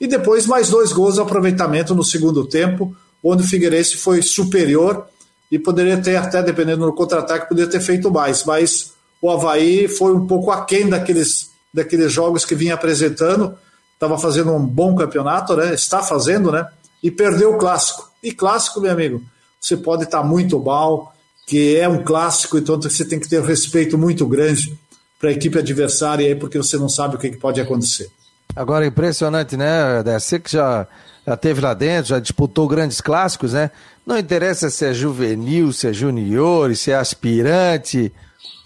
E 0.00 0.06
depois 0.06 0.46
mais 0.46 0.70
dois 0.70 0.92
gols 0.92 1.16
de 1.16 1.20
aproveitamento 1.20 1.94
no 1.94 2.02
segundo 2.02 2.46
tempo 2.46 2.96
onde 3.24 3.42
o 3.42 3.46
Figueirense 3.46 3.96
foi 3.96 4.20
superior 4.20 5.06
e 5.50 5.58
poderia 5.58 5.96
ter, 5.96 6.16
até 6.16 6.42
dependendo 6.42 6.84
do 6.84 6.92
contra-ataque, 6.92 7.48
poderia 7.48 7.70
ter 7.70 7.80
feito 7.80 8.10
mais. 8.10 8.44
Mas 8.44 8.92
o 9.22 9.30
Havaí 9.30 9.88
foi 9.88 10.12
um 10.12 10.26
pouco 10.26 10.50
aquém 10.50 10.88
daqueles, 10.88 11.50
daqueles 11.72 12.12
jogos 12.12 12.44
que 12.44 12.54
vinha 12.54 12.74
apresentando. 12.74 13.56
Estava 13.94 14.18
fazendo 14.18 14.52
um 14.52 14.64
bom 14.64 14.94
campeonato, 14.94 15.56
né? 15.56 15.72
Está 15.72 16.02
fazendo, 16.02 16.52
né? 16.52 16.68
E 17.02 17.10
perdeu 17.10 17.54
o 17.54 17.58
clássico. 17.58 18.10
E 18.22 18.32
clássico, 18.32 18.80
meu 18.80 18.92
amigo, 18.92 19.22
você 19.60 19.76
pode 19.76 20.04
estar 20.04 20.22
muito 20.22 20.58
mal, 20.60 21.14
que 21.46 21.76
é 21.76 21.88
um 21.88 22.02
clássico, 22.02 22.58
então 22.58 22.80
você 22.80 23.04
tem 23.04 23.18
que 23.18 23.28
ter 23.28 23.40
um 23.40 23.44
respeito 23.44 23.96
muito 23.96 24.26
grande 24.26 24.78
para 25.18 25.30
a 25.30 25.32
equipe 25.32 25.58
adversária 25.58 26.26
aí, 26.26 26.34
porque 26.34 26.58
você 26.58 26.76
não 26.76 26.88
sabe 26.88 27.16
o 27.16 27.18
que 27.18 27.30
pode 27.36 27.60
acontecer. 27.60 28.10
Agora, 28.56 28.86
impressionante, 28.86 29.56
né? 29.56 30.02
Você 30.02 30.38
que 30.38 30.50
já 30.50 30.86
já 31.26 31.36
teve 31.36 31.60
lá 31.60 31.72
dentro, 31.72 32.10
já 32.10 32.18
disputou 32.18 32.68
grandes 32.68 33.00
clássicos, 33.00 33.54
né? 33.54 33.70
Não 34.06 34.18
interessa 34.18 34.68
se 34.68 34.84
é 34.84 34.92
juvenil, 34.92 35.72
se 35.72 35.88
é 35.88 35.92
junior, 35.92 36.74
se 36.76 36.90
é 36.90 36.96
aspirante, 36.96 38.12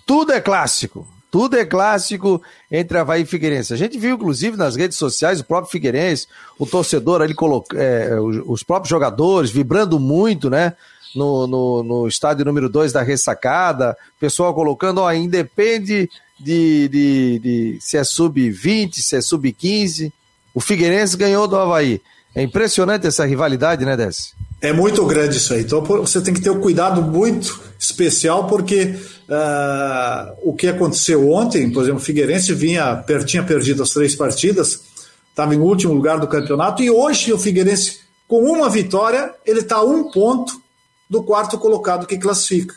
tudo 0.05 0.33
é 0.33 0.41
clássico. 0.41 1.07
Tudo 1.31 1.59
é 1.59 1.65
clássico 1.65 2.43
entre 2.71 2.97
Havaí 2.97 3.23
e 3.23 3.27
Figueirense. 3.27 3.75
A 3.75 3.77
gente 3.77 3.99
viu, 3.99 4.15
inclusive, 4.15 4.57
nas 4.57 4.77
redes 4.77 4.97
sociais, 4.97 5.41
o 5.41 5.45
próprio 5.45 5.71
Figueirense, 5.71 6.27
o 6.59 6.67
torcedor 6.67 7.21
ali, 7.21 7.37
é, 7.75 8.17
os 8.47 8.63
próprios 8.63 8.89
jogadores 8.89 9.51
vibrando 9.51 10.01
muito, 10.01 10.49
né? 10.49 10.73
No, 11.15 11.47
no, 11.47 11.83
no 11.83 12.09
estádio 12.09 12.45
número 12.45 12.69
2 12.69 12.93
da 12.93 13.03
ressacada, 13.03 13.97
pessoal 14.19 14.55
colocando, 14.55 14.99
ó, 14.99 15.13
independe 15.13 16.11
de, 16.39 16.89
de, 16.89 17.39
de 17.39 17.79
se 17.81 17.97
é 17.97 18.05
sub-20, 18.05 18.95
se 18.95 19.17
é 19.17 19.21
sub-15. 19.21 20.13
O 20.55 20.61
Figueirense 20.61 21.17
ganhou 21.17 21.47
do 21.47 21.57
Havaí. 21.57 22.01
É 22.35 22.43
impressionante 22.43 23.07
essa 23.07 23.25
rivalidade, 23.25 23.85
né, 23.85 23.97
Dess? 23.97 24.35
É 24.61 24.73
muito 24.73 25.05
grande 25.07 25.37
isso 25.37 25.55
aí. 25.55 25.63
Então 25.63 25.83
você 25.83 26.21
tem 26.21 26.35
que 26.35 26.41
ter 26.41 26.51
um 26.51 26.61
cuidado 26.61 27.01
muito 27.03 27.61
especial, 27.79 28.47
porque 28.47 28.97
uh, 29.29 30.37
o 30.43 30.53
que 30.53 30.67
aconteceu 30.67 31.31
ontem, 31.31 31.71
por 31.71 31.83
exemplo, 31.83 32.01
o 32.01 32.05
Figueirense 32.05 32.53
vinha, 32.55 33.05
tinha 33.25 33.43
perdido 33.43 33.83
as 33.83 33.91
três 33.91 34.15
partidas, 34.15 34.83
estava 35.31 35.55
em 35.55 35.59
último 35.59 35.95
lugar 35.95 36.19
do 36.19 36.27
campeonato, 36.27 36.83
e 36.83 36.91
hoje 36.91 37.33
o 37.33 37.39
Figueirense, 37.39 38.01
com 38.27 38.43
uma 38.43 38.69
vitória, 38.69 39.33
ele 39.47 39.61
está 39.61 39.77
a 39.77 39.85
um 39.85 40.11
ponto 40.11 40.61
do 41.09 41.23
quarto 41.23 41.57
colocado 41.59 42.07
que 42.07 42.19
classifica. 42.19 42.75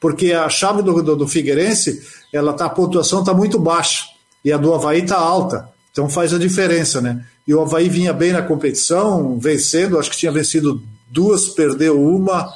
Porque 0.00 0.32
a 0.32 0.48
chave 0.48 0.82
do, 0.82 1.02
do, 1.02 1.16
do 1.16 1.28
Figueirense, 1.28 2.02
ela 2.32 2.52
tá, 2.52 2.66
a 2.66 2.70
pontuação 2.70 3.20
está 3.20 3.34
muito 3.34 3.58
baixa 3.58 4.04
e 4.44 4.52
a 4.52 4.56
do 4.56 4.72
Havaí 4.72 5.02
está 5.02 5.16
alta. 5.16 5.68
Então 5.90 6.08
faz 6.08 6.32
a 6.32 6.38
diferença, 6.38 7.00
né? 7.00 7.24
E 7.46 7.54
o 7.54 7.60
Havaí 7.60 7.88
vinha 7.88 8.12
bem 8.12 8.32
na 8.32 8.42
competição, 8.42 9.38
vencendo, 9.38 9.98
acho 9.98 10.10
que 10.10 10.16
tinha 10.16 10.30
vencido 10.30 10.82
duas, 11.10 11.48
perdeu 11.48 12.00
uma, 12.00 12.52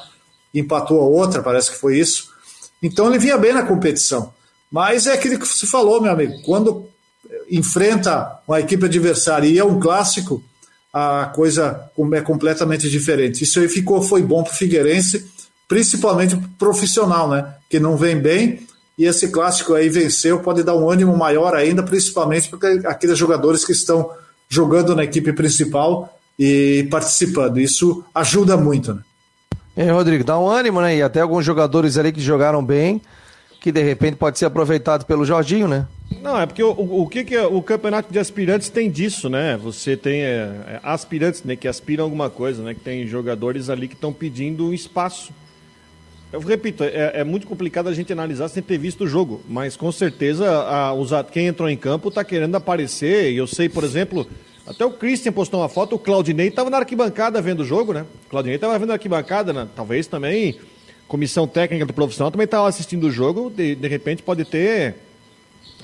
empatou 0.53 1.01
a 1.01 1.05
outra, 1.05 1.41
parece 1.41 1.71
que 1.71 1.77
foi 1.77 1.97
isso. 1.97 2.29
Então 2.81 3.07
ele 3.07 3.19
vinha 3.19 3.37
bem 3.37 3.53
na 3.53 3.63
competição. 3.63 4.33
Mas 4.71 5.07
é 5.07 5.13
aquilo 5.13 5.39
que 5.39 5.47
você 5.47 5.67
falou, 5.67 6.01
meu 6.01 6.11
amigo, 6.11 6.33
quando 6.45 6.87
enfrenta 7.49 8.39
uma 8.47 8.59
equipe 8.59 8.85
adversária 8.85 9.47
e 9.47 9.59
é 9.59 9.63
um 9.63 9.79
clássico, 9.79 10.43
a 10.91 11.25
coisa 11.33 11.89
é 12.13 12.21
completamente 12.21 12.89
diferente. 12.89 13.43
Isso 13.43 13.59
aí 13.59 13.67
ficou, 13.67 14.01
foi 14.01 14.21
bom 14.21 14.43
para 14.43 14.53
o 14.53 14.55
Figueirense, 14.55 15.25
principalmente 15.73 16.37
profissional, 16.59 17.27
né? 17.27 17.55
Que 17.67 17.79
não 17.79 17.97
vem 17.97 18.19
bem 18.19 18.59
e 18.95 19.05
esse 19.05 19.29
clássico 19.29 19.73
aí 19.73 19.89
venceu, 19.89 20.39
pode 20.39 20.61
dar 20.61 20.75
um 20.75 20.87
ânimo 20.87 21.17
maior 21.17 21.55
ainda, 21.55 21.81
principalmente 21.81 22.47
porque 22.47 22.67
aqueles 22.85 23.17
jogadores 23.17 23.65
que 23.65 23.71
estão 23.71 24.11
jogando 24.47 24.95
na 24.95 25.03
equipe 25.03 25.33
principal 25.33 26.15
e 26.37 26.87
participando. 26.91 27.59
Isso 27.59 28.03
ajuda 28.13 28.55
muito, 28.55 28.93
né? 28.93 29.01
É, 29.75 29.89
Rodrigo, 29.89 30.23
dá 30.23 30.37
um 30.37 30.47
ânimo, 30.47 30.79
né? 30.79 30.95
E 30.95 31.01
até 31.01 31.21
alguns 31.21 31.43
jogadores 31.43 31.97
ali 31.97 32.11
que 32.11 32.21
jogaram 32.21 32.63
bem, 32.63 33.01
que 33.59 33.71
de 33.71 33.81
repente 33.81 34.15
pode 34.15 34.37
ser 34.37 34.45
aproveitado 34.45 35.05
pelo 35.05 35.25
Jorginho, 35.25 35.67
né? 35.67 35.87
Não, 36.21 36.39
é 36.39 36.45
porque 36.45 36.61
o, 36.61 36.69
o, 36.69 37.01
o 37.01 37.07
que, 37.07 37.23
que 37.23 37.35
é, 37.35 37.47
o 37.47 37.63
campeonato 37.63 38.13
de 38.13 38.19
aspirantes 38.19 38.69
tem 38.69 38.91
disso, 38.91 39.27
né? 39.27 39.57
Você 39.57 39.97
tem 39.97 40.21
é, 40.21 40.51
é, 40.67 40.79
aspirantes, 40.83 41.43
né, 41.43 41.55
que 41.55 41.67
aspiram 41.67 42.03
alguma 42.03 42.29
coisa, 42.29 42.61
né? 42.61 42.75
Que 42.75 42.81
tem 42.81 43.07
jogadores 43.07 43.71
ali 43.71 43.87
que 43.87 43.95
estão 43.95 44.13
pedindo 44.13 44.71
espaço. 44.71 45.33
Eu 46.33 46.39
repito, 46.39 46.83
é, 46.83 47.11
é, 47.19 47.23
muito 47.23 47.45
complicado 47.45 47.87
a 47.87 47.93
gente 47.93 48.11
analisar 48.11 48.47
sem 48.47 48.63
ter 48.63 48.79
visto 48.79 49.03
o 49.03 49.07
jogo, 49.07 49.43
mas 49.47 49.77
com 49.77 49.91
certeza 49.91 50.49
a, 50.51 50.91
os, 50.91 51.11
quem 51.31 51.45
entrou 51.45 51.69
em 51.69 51.77
campo 51.77 52.09
está 52.09 52.23
querendo 52.23 52.55
aparecer. 52.55 53.31
E 53.31 53.37
eu 53.37 53.45
sei, 53.45 53.69
por 53.69 53.83
exemplo, 53.83 54.27
até 54.65 54.83
o 54.83 54.89
Christian 54.89 55.31
postou 55.31 55.59
uma 55.59 55.69
foto, 55.69 55.95
o 55.95 55.99
Claudinei 55.99 56.47
estava 56.47 56.71
na 56.71 56.77
arquibancada 56.77 57.39
vendo 57.39 57.59
o 57.59 57.63
jogo, 57.63 57.93
né? 57.93 58.03
O 58.25 58.29
Claudinei 58.31 58.55
estava 58.55 58.79
vendo 58.79 58.89
a 58.89 58.93
arquibancada, 58.93 59.53
né? 59.53 59.67
talvez 59.75 60.07
também 60.07 60.59
comissão 61.07 61.47
técnica 61.47 61.85
do 61.85 61.93
profissional 61.93 62.31
também 62.31 62.45
estava 62.45 62.67
assistindo 62.67 63.03
o 63.03 63.11
jogo, 63.11 63.51
de, 63.55 63.75
de 63.75 63.87
repente 63.87 64.23
pode 64.23 64.43
ter, 64.43 64.95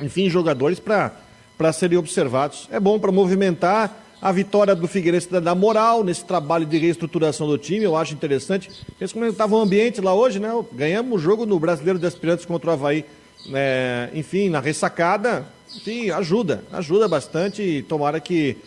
enfim, 0.01 0.31
jogadores 0.31 0.79
para 0.79 1.71
serem 1.71 1.99
observados. 1.99 2.67
É 2.71 2.79
bom 2.79 2.97
para 2.97 3.11
movimentar 3.11 4.03
a 4.21 4.31
vitória 4.31 4.75
do 4.75 4.87
Figueirense 4.87 5.29
da 5.29 5.55
moral 5.55 6.03
nesse 6.03 6.25
trabalho 6.25 6.65
de 6.65 6.77
reestruturação 6.77 7.47
do 7.47 7.57
time, 7.57 7.85
eu 7.85 7.95
acho 7.95 8.13
interessante. 8.13 8.69
Eles 8.99 9.13
comentavam 9.13 9.59
o 9.59 9.61
ambiente 9.61 10.01
lá 10.01 10.13
hoje, 10.13 10.39
né? 10.39 10.49
Ganhamos 10.73 11.19
o 11.19 11.23
jogo 11.23 11.45
no 11.45 11.59
Brasileiro 11.59 11.97
de 11.97 12.05
Aspirantes 12.05 12.45
contra 12.45 12.69
o 12.69 12.73
Havaí. 12.73 13.05
É, 13.53 14.09
enfim, 14.13 14.49
na 14.49 14.59
ressacada, 14.59 15.47
enfim, 15.73 16.09
ajuda, 16.09 16.63
ajuda 16.73 17.07
bastante 17.07 17.61
e 17.61 17.81
tomara 17.81 18.19
que 18.19 18.57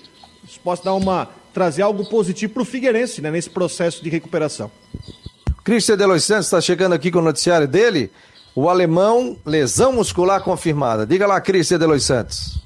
isso 0.49 0.59
possa 0.61 0.85
dar 0.85 0.95
uma, 0.95 1.29
trazer 1.53 1.83
algo 1.83 2.09
positivo 2.09 2.55
para 2.55 2.63
o 2.63 2.65
Figueirense 2.65 3.21
né, 3.21 3.31
nesse 3.31 3.51
processo 3.51 4.03
de 4.03 4.09
recuperação. 4.09 4.71
Cristian 5.63 5.97
Delois 5.97 6.25
Santos 6.25 6.47
está 6.47 6.61
chegando 6.61 6.95
aqui 6.95 7.11
com 7.11 7.19
o 7.19 7.23
noticiário 7.23 7.69
dele. 7.69 8.11
O 8.55 8.69
alemão, 8.69 9.37
lesão 9.47 9.93
muscular 9.93 10.43
confirmada. 10.43 11.07
Diga 11.07 11.27
lá, 11.27 11.41
Cristian 11.41 11.79
Delois 11.79 12.05
Santos. 12.05 12.59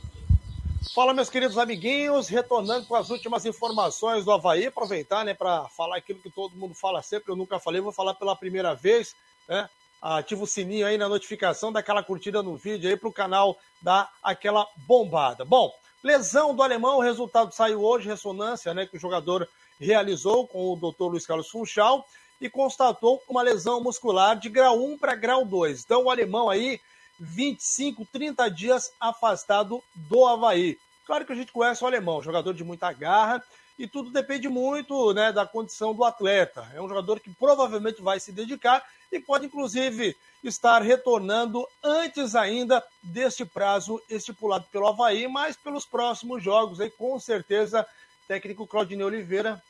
Fala, 0.96 1.12
meus 1.12 1.28
queridos 1.28 1.58
amiguinhos, 1.58 2.26
retornando 2.26 2.86
com 2.86 2.94
as 2.94 3.10
últimas 3.10 3.44
informações 3.44 4.24
do 4.24 4.32
Havaí, 4.32 4.64
aproveitar 4.64 5.26
né, 5.26 5.34
para 5.34 5.68
falar 5.68 5.98
aquilo 5.98 6.20
que 6.20 6.30
todo 6.30 6.56
mundo 6.56 6.74
fala 6.74 7.02
sempre, 7.02 7.30
eu 7.30 7.36
nunca 7.36 7.58
falei, 7.58 7.82
vou 7.82 7.92
falar 7.92 8.14
pela 8.14 8.34
primeira 8.34 8.74
vez, 8.74 9.14
né? 9.46 9.68
Ativa 10.00 10.44
o 10.44 10.46
sininho 10.46 10.86
aí 10.86 10.96
na 10.96 11.06
notificação, 11.06 11.70
daquela 11.70 12.02
curtida 12.02 12.42
no 12.42 12.56
vídeo 12.56 12.88
aí 12.88 12.96
para 12.96 13.10
o 13.10 13.12
canal 13.12 13.58
dar 13.82 14.10
aquela 14.22 14.66
bombada. 14.86 15.44
Bom, 15.44 15.70
lesão 16.02 16.54
do 16.54 16.62
alemão, 16.62 16.96
o 16.96 17.02
resultado 17.02 17.52
saiu 17.52 17.84
hoje, 17.84 18.08
ressonância 18.08 18.72
né, 18.72 18.86
que 18.86 18.96
o 18.96 19.00
jogador 19.00 19.46
realizou 19.78 20.48
com 20.48 20.72
o 20.72 20.76
Dr. 20.76 21.10
Luiz 21.10 21.26
Carlos 21.26 21.50
Funchal 21.50 22.06
e 22.40 22.48
constatou 22.48 23.22
uma 23.28 23.42
lesão 23.42 23.82
muscular 23.82 24.34
de 24.34 24.48
grau 24.48 24.82
1 24.82 24.96
para 24.96 25.14
grau 25.14 25.44
2. 25.44 25.84
Então 25.84 26.04
o 26.04 26.10
alemão 26.10 26.48
aí 26.48 26.80
25, 27.20 28.06
30 28.10 28.48
dias 28.48 28.92
afastado 28.98 29.82
do 29.94 30.24
Havaí. 30.24 30.78
Claro 31.06 31.24
que 31.24 31.32
a 31.32 31.36
gente 31.36 31.52
conhece 31.52 31.84
o 31.84 31.86
alemão, 31.86 32.20
jogador 32.20 32.52
de 32.52 32.64
muita 32.64 32.92
garra, 32.92 33.42
e 33.78 33.86
tudo 33.86 34.10
depende 34.10 34.48
muito 34.48 35.12
né, 35.12 35.30
da 35.32 35.46
condição 35.46 35.94
do 35.94 36.02
atleta. 36.04 36.66
É 36.74 36.82
um 36.82 36.88
jogador 36.88 37.20
que 37.20 37.32
provavelmente 37.32 38.02
vai 38.02 38.18
se 38.18 38.32
dedicar 38.32 38.84
e 39.12 39.20
pode, 39.20 39.46
inclusive, 39.46 40.16
estar 40.42 40.82
retornando 40.82 41.66
antes 41.82 42.34
ainda 42.34 42.82
deste 43.02 43.44
prazo 43.44 44.02
estipulado 44.10 44.66
pelo 44.72 44.88
Havaí, 44.88 45.28
mas 45.28 45.56
pelos 45.56 45.84
próximos 45.84 46.42
jogos, 46.42 46.80
aí, 46.80 46.90
com 46.90 47.18
certeza, 47.20 47.86
o 48.24 48.26
técnico 48.26 48.66
Claudinei 48.66 49.06
Oliveira 49.06 49.62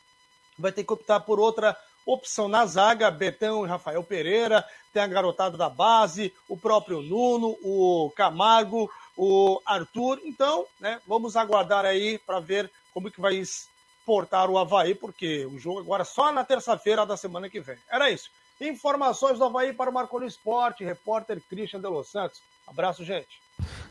vai 0.59 0.73
ter 0.73 0.85
que 0.85 0.93
optar 0.93 1.21
por 1.21 1.39
outra 1.39 1.77
opção 2.07 2.47
na 2.47 2.65
zaga, 2.65 3.11
Betão 3.11 3.67
e 3.67 3.69
Rafael 3.69 4.03
Pereira, 4.03 4.65
tem 4.93 5.03
a 5.03 5.07
garotada 5.09 5.59
da 5.59 5.69
base, 5.69 6.33
o 6.49 6.57
próprio 6.57 7.03
Nuno, 7.03 7.59
o 7.63 8.13
Camargo, 8.17 8.89
o 9.17 9.61
Arthur. 9.65 10.21
Então, 10.25 10.67
né, 10.81 11.01
vamos 11.07 11.37
aguardar 11.37 11.85
aí 11.85 12.19
para 12.19 12.41
ver 12.41 12.71
como 12.93 13.11
que 13.11 13.21
vai 13.21 13.37
exportar 13.37 14.51
o 14.51 14.59
Havaí, 14.59 14.95
porque 14.95 15.47
o 15.47 15.59
jogo 15.59 15.81
agora 15.81 16.03
é 16.03 16.05
só 16.05 16.33
na 16.33 16.45
terça-feira 16.45 17.07
da 17.07 17.17
semana 17.17 17.49
que 17.49 17.61
vem. 17.61 17.77
Era 17.91 18.11
isso. 18.11 18.31
Informações 18.61 19.39
do 19.39 19.45
Havaí 19.45 19.73
para 19.73 19.91
o 19.91 19.95
Marconi 19.95 20.27
Esporte, 20.27 20.85
repórter 20.85 21.43
Christian 21.49 21.81
de 21.81 21.89
Los 21.89 22.09
Santos. 22.11 22.41
Abraço, 22.67 23.05
gente. 23.05 23.41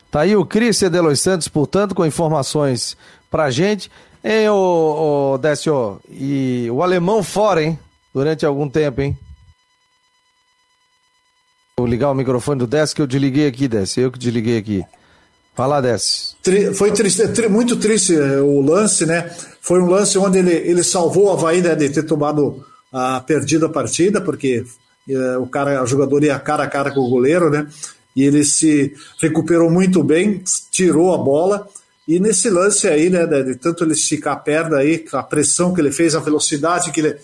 Tá 0.10 0.22
aí 0.22 0.36
o 0.36 0.46
Christian 0.46 0.90
de 0.90 1.00
Los 1.00 1.20
Santos, 1.22 1.48
portanto, 1.48 1.94
com 1.94 2.06
informações 2.06 2.98
pra 3.30 3.52
gente. 3.52 3.92
Hein, 4.24 4.50
ô, 4.50 5.34
ô 5.34 5.38
Décio, 5.38 6.02
e 6.10 6.68
o 6.72 6.82
alemão 6.82 7.22
fora, 7.22 7.64
hein? 7.64 7.80
Durante 8.14 8.46
algum 8.46 8.68
tempo, 8.68 9.02
hein? 9.02 9.18
Vou 11.78 11.86
ligar 11.86 12.10
o 12.10 12.16
microfone 12.16 12.58
do 12.58 12.66
Décio 12.66 12.96
que 12.96 13.02
eu 13.02 13.08
desliguei 13.08 13.48
aqui, 13.48 13.68
Décio. 13.68 14.04
Eu 14.04 14.12
que 14.12 14.18
desliguei 14.18 14.58
aqui. 14.58 14.86
Fala, 15.56 15.82
Desce. 15.82 16.36
Foi 16.74 16.92
triste, 16.92 17.22
é 17.22 17.48
muito 17.48 17.78
triste 17.78 18.14
é, 18.14 18.42
o 18.42 18.60
lance, 18.60 19.06
né? 19.06 19.32
Foi 19.62 19.82
um 19.82 19.88
lance 19.88 20.18
onde 20.18 20.40
ele, 20.40 20.52
ele 20.52 20.84
salvou 20.84 21.28
o 21.28 21.32
Havaí 21.32 21.62
né, 21.62 21.74
de 21.74 21.90
ter 21.90 22.04
tomado 22.04 22.64
a 22.92 23.22
perdida 23.22 23.70
partida, 23.70 24.20
porque 24.20 24.66
é, 25.10 25.38
o 25.38 25.48
cara, 25.48 25.82
o 25.82 25.88
jogador 25.88 26.24
ia 26.24 26.38
cara 26.38 26.64
a 26.64 26.68
cara 26.68 26.92
com 26.92 27.00
o 27.00 27.10
goleiro, 27.10 27.50
né? 27.50 27.68
E 28.14 28.24
ele 28.24 28.44
se 28.44 28.94
recuperou 29.22 29.70
muito 29.70 30.04
bem, 30.04 30.44
tirou 30.72 31.14
a 31.14 31.18
bola. 31.18 31.68
E 32.06 32.20
nesse 32.20 32.50
lance 32.50 32.88
aí, 32.88 33.10
né, 33.10 33.26
de 33.26 33.56
tanto 33.56 33.84
ele 33.84 33.94
esticar 33.94 34.34
a 34.34 34.38
perna 34.38 34.78
aí, 34.78 35.06
a 35.14 35.24
pressão 35.24 35.74
que 35.74 35.80
ele 35.80 35.92
fez, 35.92 36.16
a 36.16 36.20
velocidade 36.20 36.92
que 36.92 37.00
ele, 37.00 37.16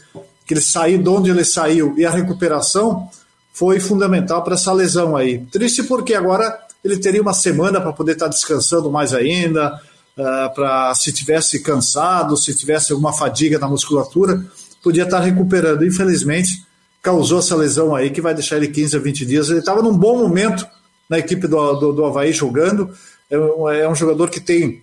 que 0.46 0.54
ele 0.54 0.62
saiu 0.62 1.04
de 1.04 1.10
onde 1.10 1.30
ele 1.30 1.44
saiu 1.44 1.94
e 1.98 2.06
a 2.06 2.10
recuperação 2.10 3.10
foi 3.54 3.80
fundamental 3.80 4.42
para 4.44 4.56
essa 4.56 4.72
lesão 4.72 5.16
aí. 5.16 5.46
Triste 5.52 5.84
porque 5.84 6.14
agora 6.14 6.58
ele 6.84 6.98
teria 6.98 7.22
uma 7.22 7.34
semana 7.34 7.80
para 7.80 7.94
poder 7.94 8.14
estar 8.14 8.26
tá 8.26 8.32
descansando 8.32 8.92
mais 8.92 9.14
ainda, 9.14 9.80
uh, 10.18 10.22
ah, 10.24 10.52
para 10.54 10.96
se 10.96 11.12
tivesse 11.12 11.62
cansado, 11.62 12.36
se 12.36 12.56
tivesse 12.56 12.92
alguma 12.92 13.14
fadiga 13.14 13.60
na 13.60 13.68
musculatura, 13.68 14.44
podia 14.84 15.04
estar 15.04 15.20
tá 15.20 15.24
recuperando. 15.24 15.86
Infelizmente, 15.86 16.66
causou 17.02 17.40
essa 17.40 17.56
lesão 17.56 17.96
aí 17.96 18.10
que 18.10 18.22
vai 18.22 18.34
deixar 18.34 18.58
ele 18.58 18.68
15 18.68 18.96
a 18.96 19.00
20 19.00 19.26
dias. 19.26 19.50
Ele 19.50 19.60
estava 19.60 19.82
num 19.82 19.96
bom 19.96 20.18
momento 20.18 20.66
na 21.10 21.20
equipe 21.20 21.48
do, 21.48 21.74
do, 21.76 21.94
do 21.94 22.06
Havaí 22.06 22.32
jogando. 22.32 22.92
É 23.30 23.38
um, 23.38 23.70
é 23.70 23.90
um 23.90 23.96
jogador 23.96 24.30
que 24.30 24.40
tem 24.40 24.82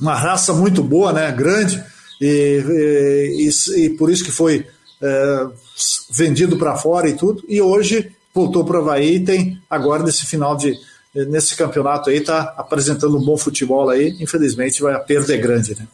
uma 0.00 0.14
raça 0.14 0.52
muito 0.52 0.82
boa, 0.82 1.12
né? 1.12 1.30
grande, 1.32 1.82
e, 2.20 3.48
e, 3.48 3.84
e, 3.84 3.90
por 3.90 4.10
isso 4.10 4.24
que 4.24 4.30
foi 4.30 4.66
é, 5.02 5.46
vendido 6.10 6.56
para 6.56 6.76
fora 6.76 7.08
e 7.08 7.14
tudo. 7.14 7.44
E 7.48 7.60
hoje 7.60 8.12
voltou 8.34 8.64
para 8.64 8.78
o 8.78 8.82
Havaí 8.82 9.16
e 9.16 9.24
tem 9.24 9.60
agora 9.68 10.02
nesse 10.02 10.26
final 10.26 10.56
de, 10.56 10.74
nesse 11.24 11.56
campeonato 11.56 12.10
aí 12.10 12.18
está 12.18 12.54
apresentando 12.56 13.16
um 13.16 13.24
bom 13.24 13.36
futebol 13.36 13.88
aí. 13.88 14.16
Infelizmente, 14.20 14.82
vai 14.82 14.94
a 14.94 14.98
perda 14.98 15.34
é 15.34 15.36
grande, 15.36 15.74
né? 15.78 15.86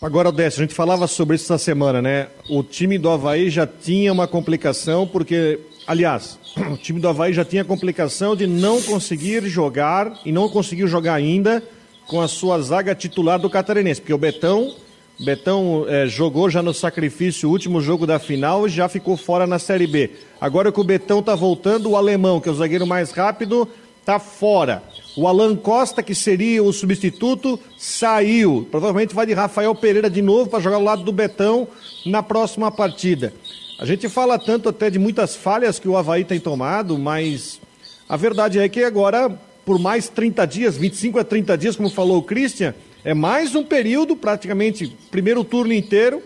Agora, 0.00 0.32
Décio, 0.32 0.60
a 0.60 0.64
gente 0.64 0.74
falava 0.74 1.06
sobre 1.06 1.36
isso 1.36 1.44
essa 1.44 1.62
semana, 1.62 2.02
né? 2.02 2.28
O 2.48 2.64
time 2.64 2.98
do 2.98 3.08
Havaí 3.08 3.48
já 3.48 3.66
tinha 3.66 4.12
uma 4.12 4.26
complicação, 4.26 5.06
porque, 5.06 5.60
aliás, 5.86 6.38
o 6.72 6.76
time 6.76 6.98
do 6.98 7.08
Havaí 7.08 7.32
já 7.32 7.44
tinha 7.44 7.62
a 7.62 7.64
complicação 7.64 8.34
de 8.34 8.46
não 8.46 8.82
conseguir 8.82 9.46
jogar 9.46 10.12
e 10.24 10.32
não 10.32 10.48
conseguiu 10.48 10.88
jogar 10.88 11.14
ainda 11.14 11.62
com 12.08 12.20
a 12.20 12.26
sua 12.26 12.60
zaga 12.60 12.96
titular 12.96 13.38
do 13.38 13.48
Catarinense, 13.48 14.00
porque 14.00 14.12
o 14.12 14.18
Betão, 14.18 14.74
Betão 15.20 15.84
é, 15.88 16.06
jogou 16.08 16.50
já 16.50 16.62
no 16.62 16.74
sacrifício 16.74 17.48
o 17.48 17.52
último 17.52 17.80
jogo 17.80 18.04
da 18.04 18.18
final 18.18 18.66
e 18.66 18.70
já 18.70 18.88
ficou 18.88 19.16
fora 19.16 19.46
na 19.46 19.58
Série 19.60 19.86
B. 19.86 20.10
Agora 20.40 20.72
que 20.72 20.80
o 20.80 20.84
Betão 20.84 21.20
está 21.20 21.36
voltando, 21.36 21.90
o 21.90 21.96
alemão, 21.96 22.40
que 22.40 22.48
é 22.48 22.52
o 22.52 22.56
zagueiro 22.56 22.86
mais 22.86 23.12
rápido, 23.12 23.68
está 24.02 24.18
fora. 24.18 24.82
O 25.16 25.26
Alan 25.26 25.56
Costa, 25.56 26.02
que 26.02 26.14
seria 26.14 26.62
o 26.62 26.72
substituto, 26.72 27.58
saiu. 27.78 28.66
Provavelmente 28.70 29.14
vai 29.14 29.24
de 29.24 29.32
Rafael 29.32 29.74
Pereira 29.74 30.10
de 30.10 30.20
novo 30.20 30.50
para 30.50 30.60
jogar 30.60 30.76
ao 30.76 30.82
lado 30.82 31.04
do 31.04 31.12
Betão 31.12 31.66
na 32.04 32.22
próxima 32.22 32.70
partida. 32.70 33.32
A 33.78 33.86
gente 33.86 34.08
fala 34.08 34.38
tanto 34.38 34.68
até 34.68 34.90
de 34.90 34.98
muitas 34.98 35.34
falhas 35.34 35.78
que 35.78 35.88
o 35.88 35.96
Havaí 35.96 36.24
tem 36.24 36.40
tomado, 36.40 36.98
mas 36.98 37.60
a 38.08 38.16
verdade 38.16 38.58
é 38.58 38.68
que 38.68 38.82
agora, 38.82 39.30
por 39.64 39.78
mais 39.78 40.08
30 40.08 40.46
dias, 40.46 40.76
25 40.76 41.18
a 41.18 41.24
30 41.24 41.56
dias, 41.56 41.76
como 41.76 41.88
falou 41.90 42.18
o 42.18 42.22
Christian, 42.22 42.74
é 43.04 43.14
mais 43.14 43.54
um 43.54 43.64
período, 43.64 44.16
praticamente 44.16 44.96
primeiro 45.10 45.42
turno 45.44 45.72
inteiro, 45.72 46.22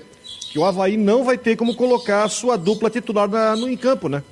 que 0.51 0.59
o 0.59 0.65
Havaí 0.65 0.97
não 0.97 1.25
vai 1.25 1.37
ter 1.37 1.57
como 1.57 1.75
colocar 1.75 2.25
a 2.25 2.29
sua 2.29 2.57
dupla 2.57 2.91
titular 2.91 3.29
na, 3.29 3.57
no 3.57 3.69
em 3.69 3.77
campo, 3.77 4.09
né? 4.09 4.23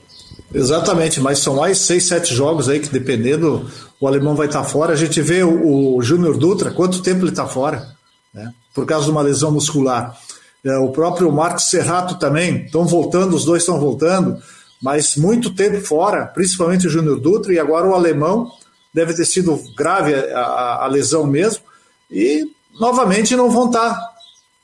Exatamente, 0.54 1.20
mas 1.20 1.40
são 1.40 1.56
mais 1.56 1.78
seis, 1.78 2.06
sete 2.06 2.32
jogos 2.32 2.68
aí 2.68 2.78
que 2.78 2.88
dependendo, 2.88 3.68
o 4.00 4.06
alemão 4.06 4.36
vai 4.36 4.46
estar 4.46 4.62
fora. 4.62 4.92
A 4.92 4.96
gente 4.96 5.20
vê 5.20 5.42
o, 5.42 5.96
o 5.96 6.02
Júnior 6.02 6.38
Dutra, 6.38 6.70
quanto 6.70 7.02
tempo 7.02 7.22
ele 7.22 7.30
está 7.30 7.46
fora, 7.46 7.88
né? 8.32 8.54
Por 8.72 8.86
causa 8.86 9.06
de 9.06 9.10
uma 9.10 9.20
lesão 9.22 9.50
muscular. 9.50 10.16
É, 10.64 10.78
o 10.78 10.90
próprio 10.90 11.30
Marcos 11.32 11.68
Serrato 11.68 12.14
também, 12.14 12.64
estão 12.64 12.86
voltando, 12.86 13.34
os 13.34 13.44
dois 13.44 13.62
estão 13.62 13.80
voltando, 13.80 14.40
mas 14.80 15.16
muito 15.16 15.54
tempo 15.54 15.84
fora, 15.84 16.26
principalmente 16.26 16.86
o 16.86 16.90
Júnior 16.90 17.18
Dutra, 17.18 17.52
e 17.52 17.58
agora 17.58 17.88
o 17.88 17.94
alemão 17.94 18.50
deve 18.94 19.12
ter 19.12 19.24
sido 19.24 19.60
grave 19.76 20.14
a, 20.14 20.38
a, 20.38 20.84
a 20.84 20.86
lesão 20.86 21.26
mesmo, 21.26 21.64
e 22.10 22.48
novamente 22.78 23.34
não 23.34 23.50
vão 23.50 23.66
estar 23.66 23.98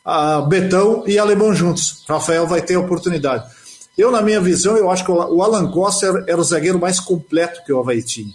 a 0.05 0.41
Betão 0.43 1.05
e 1.07 1.19
Alemão 1.19 1.53
juntos. 1.55 2.05
Rafael 2.09 2.47
vai 2.47 2.63
ter 2.63 2.77
oportunidade. 2.77 3.45
Eu, 4.01 4.11
na 4.11 4.23
minha 4.23 4.41
visão, 4.41 4.79
eu 4.79 4.91
acho 4.91 5.05
que 5.05 5.11
o 5.11 5.43
Alan 5.43 5.71
Costa 5.71 6.07
era, 6.07 6.25
era 6.27 6.41
o 6.41 6.45
zagueiro 6.45 6.79
mais 6.79 6.99
completo 6.99 7.63
que 7.67 7.71
o 7.71 7.81
Havaí 7.81 8.03
tinha. 8.03 8.33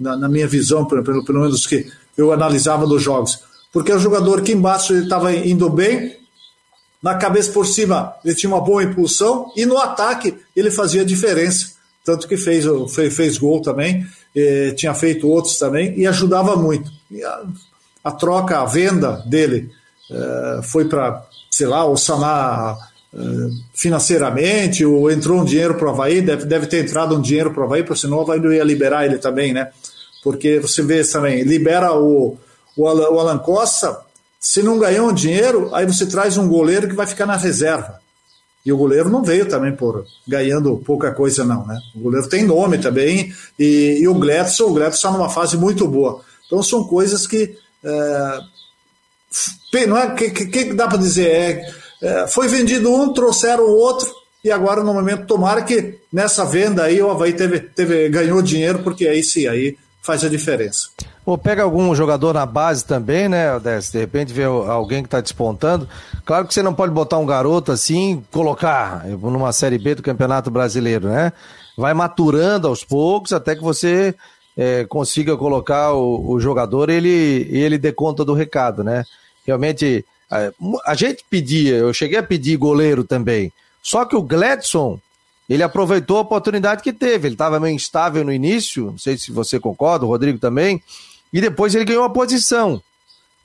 Na, 0.00 0.16
na 0.16 0.30
minha 0.30 0.48
visão, 0.48 0.86
pelo, 0.86 1.04
pelo, 1.04 1.40
menos 1.40 1.66
que 1.66 1.92
eu 2.16 2.32
analisava 2.32 2.86
dos 2.86 3.02
jogos. 3.02 3.38
Porque 3.70 3.92
o 3.92 3.98
jogador 3.98 4.40
que 4.40 4.52
embaixo 4.52 4.94
estava 4.94 5.30
indo 5.34 5.68
bem, 5.68 6.16
na 7.02 7.16
cabeça 7.16 7.52
por 7.52 7.66
cima 7.66 8.14
ele 8.24 8.34
tinha 8.34 8.48
uma 8.48 8.62
boa 8.62 8.82
impulsão 8.82 9.52
e 9.54 9.66
no 9.66 9.76
ataque 9.76 10.38
ele 10.56 10.70
fazia 10.70 11.04
diferença. 11.04 11.74
Tanto 12.02 12.26
que 12.26 12.38
fez, 12.38 12.64
fez, 12.94 13.14
fez 13.14 13.36
gol 13.36 13.60
também, 13.60 14.06
eh, 14.34 14.72
tinha 14.74 14.94
feito 14.94 15.28
outros 15.28 15.58
também 15.58 15.98
e 15.98 16.06
ajudava 16.06 16.56
muito. 16.56 16.90
E 17.10 17.22
a, 17.22 17.42
a 18.04 18.10
troca, 18.10 18.58
a 18.58 18.64
venda 18.64 19.22
dele 19.26 19.70
eh, 20.10 20.60
foi 20.62 20.86
para, 20.86 21.26
sei 21.50 21.66
lá, 21.66 21.84
o 21.84 21.94
sanar 21.94 22.93
financeiramente, 23.72 24.84
ou 24.84 25.10
entrou 25.10 25.40
um 25.40 25.44
dinheiro 25.44 25.74
para 25.74 25.86
o 25.86 25.90
Havaí, 25.90 26.20
deve, 26.20 26.44
deve 26.46 26.66
ter 26.66 26.84
entrado 26.84 27.16
um 27.16 27.20
dinheiro 27.20 27.52
para 27.52 27.62
o 27.62 27.64
Havaí, 27.64 27.82
porque 27.82 28.00
senão 28.00 28.18
o 28.18 28.20
Havaí 28.22 28.40
não 28.40 28.52
ia 28.52 28.64
liberar 28.64 29.04
ele 29.06 29.18
também, 29.18 29.52
né? 29.52 29.70
Porque 30.22 30.58
você 30.58 30.82
vê 30.82 31.04
também, 31.04 31.42
libera 31.42 31.92
o, 31.94 32.36
o 32.76 32.86
Alan 32.86 33.38
Costa, 33.38 33.98
se 34.40 34.62
não 34.62 34.78
ganhou 34.78 35.10
um 35.10 35.14
dinheiro, 35.14 35.74
aí 35.74 35.86
você 35.86 36.06
traz 36.06 36.36
um 36.36 36.48
goleiro 36.48 36.88
que 36.88 36.94
vai 36.94 37.06
ficar 37.06 37.26
na 37.26 37.36
reserva. 37.36 38.00
E 38.64 38.72
o 38.72 38.76
goleiro 38.76 39.10
não 39.10 39.22
veio 39.22 39.46
também 39.46 39.74
por 39.76 40.06
ganhando 40.26 40.76
pouca 40.78 41.12
coisa, 41.12 41.44
não, 41.44 41.66
né? 41.66 41.78
O 41.94 42.00
goleiro 42.00 42.28
tem 42.28 42.44
nome 42.44 42.78
também, 42.78 43.32
e, 43.58 43.98
e 44.00 44.08
o 44.08 44.14
Gledson, 44.14 44.64
o 44.64 44.72
Gledson 44.72 44.96
está 44.96 45.10
numa 45.10 45.28
fase 45.28 45.56
muito 45.56 45.86
boa. 45.86 46.22
Então 46.46 46.62
são 46.62 46.84
coisas 46.84 47.26
que. 47.26 47.56
É, 47.84 48.40
não 49.86 49.98
é 49.98 50.14
que, 50.14 50.30
que, 50.30 50.46
que 50.46 50.72
dá 50.72 50.88
para 50.88 50.98
dizer? 50.98 51.28
É, 51.28 51.74
é, 52.02 52.26
foi 52.26 52.48
vendido 52.48 52.90
um, 52.92 53.12
trouxeram 53.12 53.64
o 53.64 53.76
outro, 53.76 54.08
e 54.44 54.50
agora 54.50 54.82
no 54.82 54.92
momento, 54.92 55.26
tomara 55.26 55.62
que 55.62 55.98
nessa 56.12 56.44
venda 56.44 56.84
aí 56.84 57.00
o 57.00 57.10
Havaí 57.10 57.32
teve, 57.32 57.60
teve, 57.60 58.08
ganhou 58.10 58.42
dinheiro, 58.42 58.80
porque 58.80 59.08
aí 59.08 59.22
sim, 59.22 59.46
aí 59.46 59.76
faz 60.02 60.22
a 60.22 60.28
diferença. 60.28 60.88
Ou 61.24 61.38
pega 61.38 61.62
algum 61.62 61.94
jogador 61.94 62.34
na 62.34 62.44
base 62.44 62.84
também, 62.84 63.26
né, 63.26 63.56
Odessa? 63.56 63.92
De 63.92 63.98
repente 63.98 64.34
vê 64.34 64.44
alguém 64.44 65.00
que 65.00 65.06
está 65.06 65.22
despontando. 65.22 65.88
Claro 66.26 66.46
que 66.46 66.52
você 66.52 66.62
não 66.62 66.74
pode 66.74 66.92
botar 66.92 67.16
um 67.16 67.24
garoto 67.24 67.72
assim, 67.72 68.22
colocar 68.30 69.06
numa 69.06 69.50
Série 69.50 69.78
B 69.78 69.94
do 69.94 70.02
Campeonato 70.02 70.50
Brasileiro, 70.50 71.08
né? 71.08 71.32
Vai 71.78 71.94
maturando 71.94 72.68
aos 72.68 72.84
poucos 72.84 73.32
até 73.32 73.56
que 73.56 73.62
você 73.62 74.14
é, 74.54 74.84
consiga 74.84 75.34
colocar 75.38 75.94
o, 75.94 76.32
o 76.32 76.38
jogador 76.38 76.90
ele, 76.90 77.48
ele 77.50 77.78
dê 77.78 77.90
conta 77.90 78.22
do 78.22 78.34
recado, 78.34 78.84
né? 78.84 79.04
Realmente, 79.46 80.04
a, 80.30 80.52
a 80.86 80.94
gente 80.94 81.24
pedia, 81.28 81.76
eu 81.76 81.92
cheguei 81.92 82.18
a 82.18 82.22
pedir 82.22 82.56
goleiro 82.56 83.04
também. 83.04 83.52
Só 83.82 84.04
que 84.04 84.16
o 84.16 84.22
Gladson, 84.22 84.98
ele 85.48 85.62
aproveitou 85.62 86.18
a 86.18 86.22
oportunidade 86.22 86.82
que 86.82 86.92
teve. 86.92 87.28
Ele 87.28 87.34
estava 87.34 87.60
meio 87.60 87.74
instável 87.74 88.24
no 88.24 88.32
início, 88.32 88.86
não 88.86 88.98
sei 88.98 89.16
se 89.18 89.30
você 89.30 89.60
concorda, 89.60 90.04
o 90.04 90.08
Rodrigo 90.08 90.38
também 90.38 90.82
e 91.34 91.40
depois 91.40 91.74
ele 91.74 91.84
ganhou 91.84 92.04
a 92.04 92.10
posição. 92.10 92.80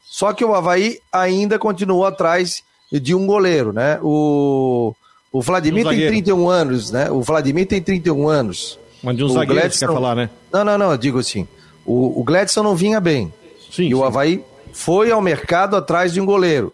Só 0.06 0.32
que 0.32 0.46
o 0.46 0.54
Havaí 0.54 1.00
ainda 1.12 1.58
continuou 1.58 2.06
atrás 2.06 2.64
de 2.92 3.16
um 3.16 3.26
goleiro, 3.26 3.74
né? 3.74 4.00
O, 4.04 4.94
o 5.32 5.42
Vladimir 5.42 5.88
um 5.88 5.90
tem 5.90 6.08
31 6.08 6.50
anos, 6.50 6.92
né? 6.92 7.10
O 7.10 7.22
Vladimir 7.24 7.66
tem 7.66 7.82
31 7.82 8.30
anos. 8.30 8.78
Mas 9.02 9.18
de 9.18 9.24
um 9.24 9.26
o 9.26 9.30
zagueiro 9.30 9.62
Gladson... 9.62 9.88
quer 9.88 9.94
falar, 9.94 10.16
né? 10.16 10.30
Não, 10.54 10.64
não, 10.64 10.78
não, 10.78 10.92
eu 10.92 10.98
digo 11.00 11.18
assim. 11.18 11.48
O, 11.84 12.22
o 12.22 12.24
Gladson 12.24 12.62
não 12.62 12.76
vinha 12.76 13.00
bem. 13.00 13.34
Sim, 13.72 13.86
e 13.86 13.88
sim. 13.88 13.94
o 13.96 14.04
Havaí 14.04 14.44
foi 14.74 15.12
ao 15.12 15.22
mercado 15.22 15.76
atrás 15.76 16.14
de 16.14 16.22
um 16.22 16.26
goleiro. 16.26 16.74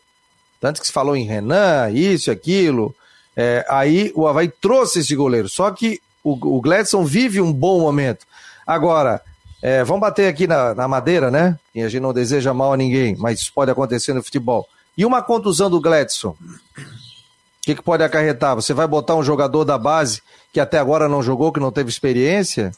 Tanto 0.60 0.82
que 0.82 0.88
se 0.88 0.94
falou 0.94 1.16
em 1.16 1.26
Renan, 1.26 1.90
isso, 1.92 2.32
aquilo. 2.32 2.96
É, 3.36 3.66
aí 3.70 4.12
o 4.16 4.28
Havaí 4.28 4.48
trouxe 4.48 5.00
esse 5.00 5.16
goleiro. 5.16 5.50
Só 5.50 5.70
que 5.72 6.02
o, 6.24 6.58
o 6.58 6.62
Gladson 6.62 7.04
vive 7.04 7.42
um 7.42 7.52
bom 7.52 7.80
momento. 7.80 8.26
Agora, 8.66 9.22
é, 9.62 9.84
vamos 9.84 10.02
bater 10.02 10.28
aqui 10.28 10.48
na, 10.48 10.74
na, 10.74 10.88
madeira, 10.88 11.30
né? 11.30 11.60
E 11.74 11.82
a 11.82 11.90
gente 11.90 12.02
não 12.02 12.14
deseja 12.14 12.54
mal 12.54 12.74
a 12.74 12.78
ninguém, 12.78 13.16
mas 13.18 13.42
isso 13.42 13.54
pode 13.54 13.72
acontecer 13.72 14.14
no 14.14 14.24
futebol. 14.24 14.68
E 14.98 15.06
uma 15.06 15.22
contusão 15.22 15.70
do 15.70 15.82
Gladson? 15.82 16.30
O 16.30 16.86
que, 17.62 17.76
que 17.76 17.82
pode 17.82 18.04
acarretar? 18.04 18.56
Você 18.56 18.74
vai 18.74 18.88
botar 18.88 19.16
um 19.16 19.24
jogador 19.24 19.66
da 19.66 19.78
base 19.78 20.22
que 20.54 20.60
até 20.60 20.78
agora 20.78 21.10
não 21.10 21.22
jogou, 21.22 21.52
que 21.52 21.60
não 21.60 21.72
teve 21.72 21.90
experiência? 21.90 22.72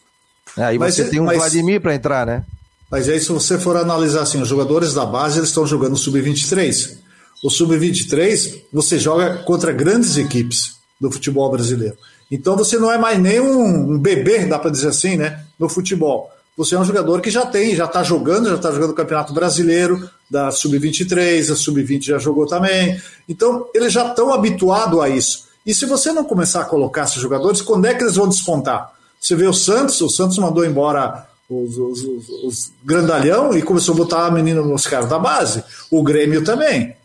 É, 0.58 0.63
aí 0.63 0.80
mas, 0.80 0.95
você 0.95 1.10
tem 1.10 1.19
um 1.19 1.25
mas, 1.25 1.38
Vladimir 1.38 1.82
para 1.82 1.93
entrar, 1.93 2.25
né? 2.25 2.43
Mas 2.89 3.10
aí, 3.10 3.19
se 3.19 3.32
você 3.32 3.60
for 3.60 3.76
analisar 3.76 4.21
assim, 4.21 4.41
os 4.41 4.47
jogadores 4.47 4.93
da 4.93 5.06
base 5.06 5.39
eles 5.39 5.50
estão 5.50 5.65
jogando 5.67 5.97
sub-23. 5.97 6.97
O 7.43 7.50
sub-23 7.50 8.63
você 8.71 8.97
joga 8.97 9.38
contra 9.43 9.71
grandes 9.71 10.17
equipes 10.17 10.78
do 11.00 11.12
futebol 11.12 11.52
brasileiro. 11.52 11.97
Então 12.32 12.58
você 12.58 12.78
não 12.78 12.91
é 12.91 12.97
mais 12.97 13.19
nem 13.19 13.39
um, 13.39 13.93
um 13.93 14.00
bebê, 14.00 14.45
dá 14.45 14.58
para 14.58 14.71
dizer 14.71 14.89
assim, 14.89 15.17
né? 15.17 15.43
No 15.60 15.69
futebol 15.69 16.32
você 16.58 16.73
é 16.73 16.80
um 16.80 16.84
jogador 16.84 17.21
que 17.21 17.30
já 17.30 17.45
tem, 17.45 17.76
já 17.76 17.86
está 17.86 18.02
jogando, 18.02 18.50
já 18.50 18.56
está 18.56 18.71
jogando 18.71 18.89
o 18.89 18.95
Campeonato 18.95 19.32
Brasileiro, 19.32 20.10
da 20.30 20.50
Sub-23, 20.50 21.52
a 21.52 21.56
Sub-20 21.56 22.06
já 22.06 22.17
jogou 22.17 22.47
também. 22.47 23.00
Então, 23.30 23.67
eles 23.76 23.93
já 23.93 24.08
estão 24.08 24.34
habituados 24.34 25.00
a 25.00 25.08
isso. 25.08 25.45
E 25.63 25.71
se 25.71 25.86
você 25.86 26.12
não 26.12 26.23
começar 26.23 26.62
a 26.62 26.65
colocar 26.65 27.04
esses 27.04 27.21
jogadores, 27.21 27.62
quando 27.62 27.86
é 27.86 27.93
que 27.93 28.04
eles 28.04 28.15
vão 28.15 28.28
despontar? 28.28 28.91
Você 29.21 29.36
vê 29.36 29.45
o 29.45 29.54
Santos, 29.54 30.02
o 30.02 30.10
Santos 30.10 30.39
mandou 30.39 30.65
embora 30.65 31.28
os, 31.49 31.77
os, 31.77 32.03
os, 32.03 32.29
os 32.43 32.71
grandalhão 32.83 33.57
e 33.57 33.62
começou 33.62 33.93
a 33.93 33.97
botar 33.97 34.25
a 34.25 34.31
menina 34.31 34.62
nos 34.62 34.86
caras 34.86 35.10
da 35.10 35.17
base. 35.17 35.63
O 35.89 36.03
Grêmio 36.03 36.43
também. 36.43 36.95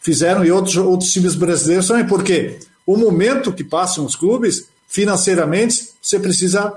Fizeram 0.00 0.44
e 0.44 0.50
outros, 0.50 0.76
outros 0.76 1.12
times 1.12 1.34
brasileiros 1.34 1.86
também, 1.86 2.06
porque 2.06 2.58
o 2.84 2.96
momento 2.96 3.52
que 3.52 3.64
passam 3.64 4.04
os 4.04 4.16
clubes, 4.16 4.68
financeiramente, 4.88 5.90
você 6.02 6.18
precisa 6.18 6.76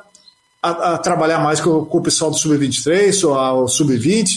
a, 0.62 0.94
a 0.94 0.98
trabalhar 0.98 1.40
mais 1.40 1.60
com, 1.60 1.84
com, 1.86 1.98
o 1.98 2.02
pessoal 2.02 2.32
do 2.32 2.38
Sub-23 2.38 3.28
ou 3.28 3.64
o 3.64 3.68
Sub-20, 3.68 4.28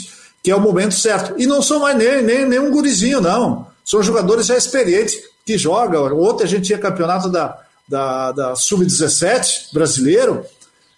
que 0.43 0.51
é 0.51 0.57
o 0.57 0.61
momento 0.61 0.95
certo. 0.95 1.35
E 1.41 1.47
não 1.47 1.63
são 1.63 1.81
mais 1.81 1.97
nem, 1.97 2.23
nem, 2.23 2.49
nem 2.49 2.59
um 2.59 2.71
gurizinho, 2.71 3.21
não. 3.21 3.67
São 3.85 4.03
jogadores 4.03 4.47
já 4.47 4.57
experientes 4.57 5.19
que 5.45 5.57
jogam. 5.57 6.19
Ontem 6.21 6.45
a 6.45 6.47
gente 6.47 6.67
tinha 6.67 6.79
campeonato 6.79 7.29
da, 7.29 7.59
da, 7.87 8.33
da 8.33 8.57
Sub-17 8.57 9.73
brasileiro 9.73 10.45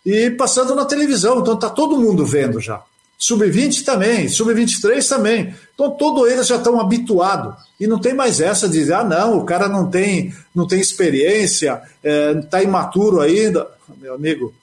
e 0.04 0.30
passando 0.30 0.74
na 0.74 0.84
televisão. 0.84 1.40
Então 1.40 1.54
está 1.54 1.70
todo 1.70 1.98
mundo 1.98 2.24
vendo 2.24 2.60
já. 2.60 2.82
Sub-20 3.18 3.84
também, 3.84 4.28
Sub-23 4.28 5.06
também. 5.06 5.54
Então 5.74 5.90
todos 5.90 6.30
eles 6.30 6.46
já 6.46 6.56
estão 6.56 6.80
habituados. 6.80 7.54
E 7.78 7.86
não 7.86 7.98
tem 7.98 8.14
mais 8.14 8.40
essa 8.40 8.66
de 8.66 8.78
dizer, 8.78 8.94
ah, 8.94 9.04
não, 9.04 9.38
o 9.38 9.44
cara 9.44 9.68
não 9.68 9.90
tem, 9.90 10.34
não 10.54 10.66
tem 10.66 10.80
experiência, 10.80 11.82
está 12.02 12.60
é, 12.60 12.64
imaturo 12.64 13.20
ainda. 13.20 13.66
Meu 14.00 14.14
amigo, 14.14 14.54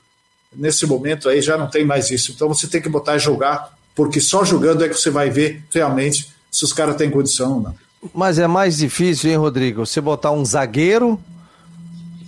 nesse 0.55 0.87
momento 0.87 1.29
aí 1.29 1.39
já 1.39 1.55
não 1.55 1.69
tem 1.69 1.85
mais 1.85 2.09
isso. 2.09 2.31
Então 2.31 2.47
você 2.47 2.67
tem 2.67 2.81
que 2.81 2.89
botar 2.89 3.15
e 3.15 3.19
jogar, 3.19 3.77
porque 3.95 4.19
só 4.19 4.43
jogando 4.43 4.83
é 4.83 4.89
que 4.89 4.95
você 4.95 5.11
vai 5.11 5.29
ver 5.29 5.63
realmente 5.71 6.33
se 6.51 6.63
os 6.63 6.73
caras 6.73 6.95
têm 6.95 7.11
condição 7.11 7.53
ou 7.53 7.61
não. 7.61 7.75
Mas 8.13 8.39
é 8.39 8.47
mais 8.47 8.77
difícil, 8.77 9.29
hein, 9.29 9.37
Rodrigo? 9.37 9.85
Você 9.85 10.01
botar 10.01 10.31
um 10.31 10.43
zagueiro 10.43 11.19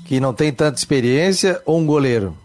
que 0.05 0.19
não 0.19 0.33
tem 0.33 0.51
tanta 0.51 0.77
experiência 0.77 1.59
ou 1.65 1.79
um 1.79 1.85
goleiro? 1.85 2.35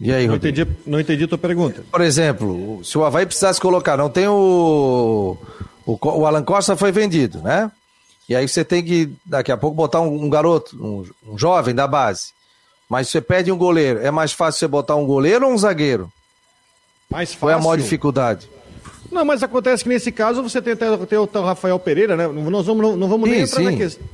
E 0.00 0.12
aí, 0.12 0.26
não 0.26 0.34
Rodrigo? 0.34 0.62
Entendi, 0.62 0.78
não 0.86 0.98
entendi 0.98 1.24
a 1.24 1.28
tua 1.28 1.38
pergunta. 1.38 1.84
Por 1.90 2.00
exemplo, 2.00 2.80
se 2.82 2.96
o 2.96 3.04
Havaí 3.04 3.26
precisasse 3.26 3.60
colocar, 3.60 3.96
não 3.96 4.08
tem 4.08 4.26
o. 4.26 5.36
O, 5.84 5.98
o 6.00 6.26
Alan 6.26 6.42
Costa 6.42 6.76
foi 6.76 6.90
vendido, 6.90 7.40
né? 7.40 7.70
E 8.28 8.34
aí 8.34 8.46
você 8.46 8.64
tem 8.64 8.82
que, 8.82 9.12
daqui 9.26 9.50
a 9.50 9.56
pouco, 9.56 9.76
botar 9.76 10.00
um, 10.00 10.24
um 10.24 10.30
garoto, 10.30 10.76
um, 10.80 11.32
um 11.32 11.36
jovem 11.36 11.74
da 11.74 11.86
base. 11.86 12.28
Mas 12.88 13.08
você 13.08 13.20
pede 13.20 13.50
um 13.52 13.58
goleiro, 13.58 14.00
é 14.00 14.10
mais 14.10 14.32
fácil 14.32 14.60
você 14.60 14.68
botar 14.68 14.96
um 14.96 15.04
goleiro 15.04 15.46
ou 15.46 15.52
um 15.52 15.58
zagueiro? 15.58 16.10
Mais 17.10 17.30
fácil. 17.30 17.40
Qual 17.40 17.50
é 17.50 17.54
a 17.54 17.58
maior 17.58 17.76
dificuldade? 17.76 18.48
Não, 19.10 19.24
mas 19.24 19.42
acontece 19.42 19.82
que 19.82 19.88
nesse 19.88 20.12
caso 20.12 20.42
você 20.42 20.62
tem, 20.62 20.76
tem 20.76 21.18
o 21.18 21.24
Rafael 21.42 21.78
Pereira, 21.78 22.16
né? 22.16 22.28
Nós 22.28 22.66
vamos, 22.66 22.82
não, 22.82 22.96
não 22.96 23.08
vamos 23.08 23.28
sim, 23.28 23.34
nem 23.34 23.44
entrar 23.44 23.58
sim. 23.58 23.64
na 23.64 23.76
questão. 23.76 24.06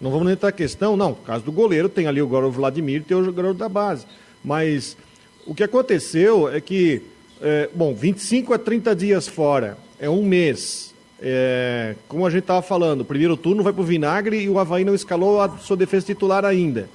Não 0.00 0.10
vamos 0.10 0.26
nem 0.26 0.34
entrar 0.34 0.48
na 0.48 0.52
questão, 0.52 0.96
não. 0.96 1.10
No 1.10 1.16
caso 1.16 1.44
do 1.44 1.52
goleiro, 1.52 1.88
tem 1.88 2.06
ali 2.06 2.22
o 2.22 2.50
Vladimir 2.50 3.00
e 3.00 3.04
tem 3.04 3.16
o 3.16 3.24
jogador 3.24 3.54
da 3.54 3.68
base. 3.68 4.06
Mas 4.44 4.96
o 5.46 5.54
que 5.54 5.62
aconteceu 5.62 6.48
é 6.48 6.60
que, 6.60 7.02
é, 7.40 7.68
bom, 7.74 7.94
25 7.94 8.54
a 8.54 8.58
30 8.58 8.94
dias 8.94 9.28
fora, 9.28 9.76
é 9.98 10.08
um 10.08 10.24
mês. 10.24 10.94
É, 11.20 11.94
como 12.08 12.26
a 12.26 12.30
gente 12.30 12.40
estava 12.40 12.62
falando, 12.62 13.02
o 13.02 13.04
primeiro 13.04 13.36
turno 13.36 13.62
vai 13.62 13.72
para 13.72 13.82
o 13.82 13.84
vinagre 13.84 14.40
e 14.40 14.48
o 14.48 14.58
Havaí 14.58 14.84
não 14.84 14.94
escalou 14.94 15.40
a 15.40 15.48
sua 15.58 15.76
defesa 15.76 16.06
titular 16.06 16.44
ainda. 16.44 16.88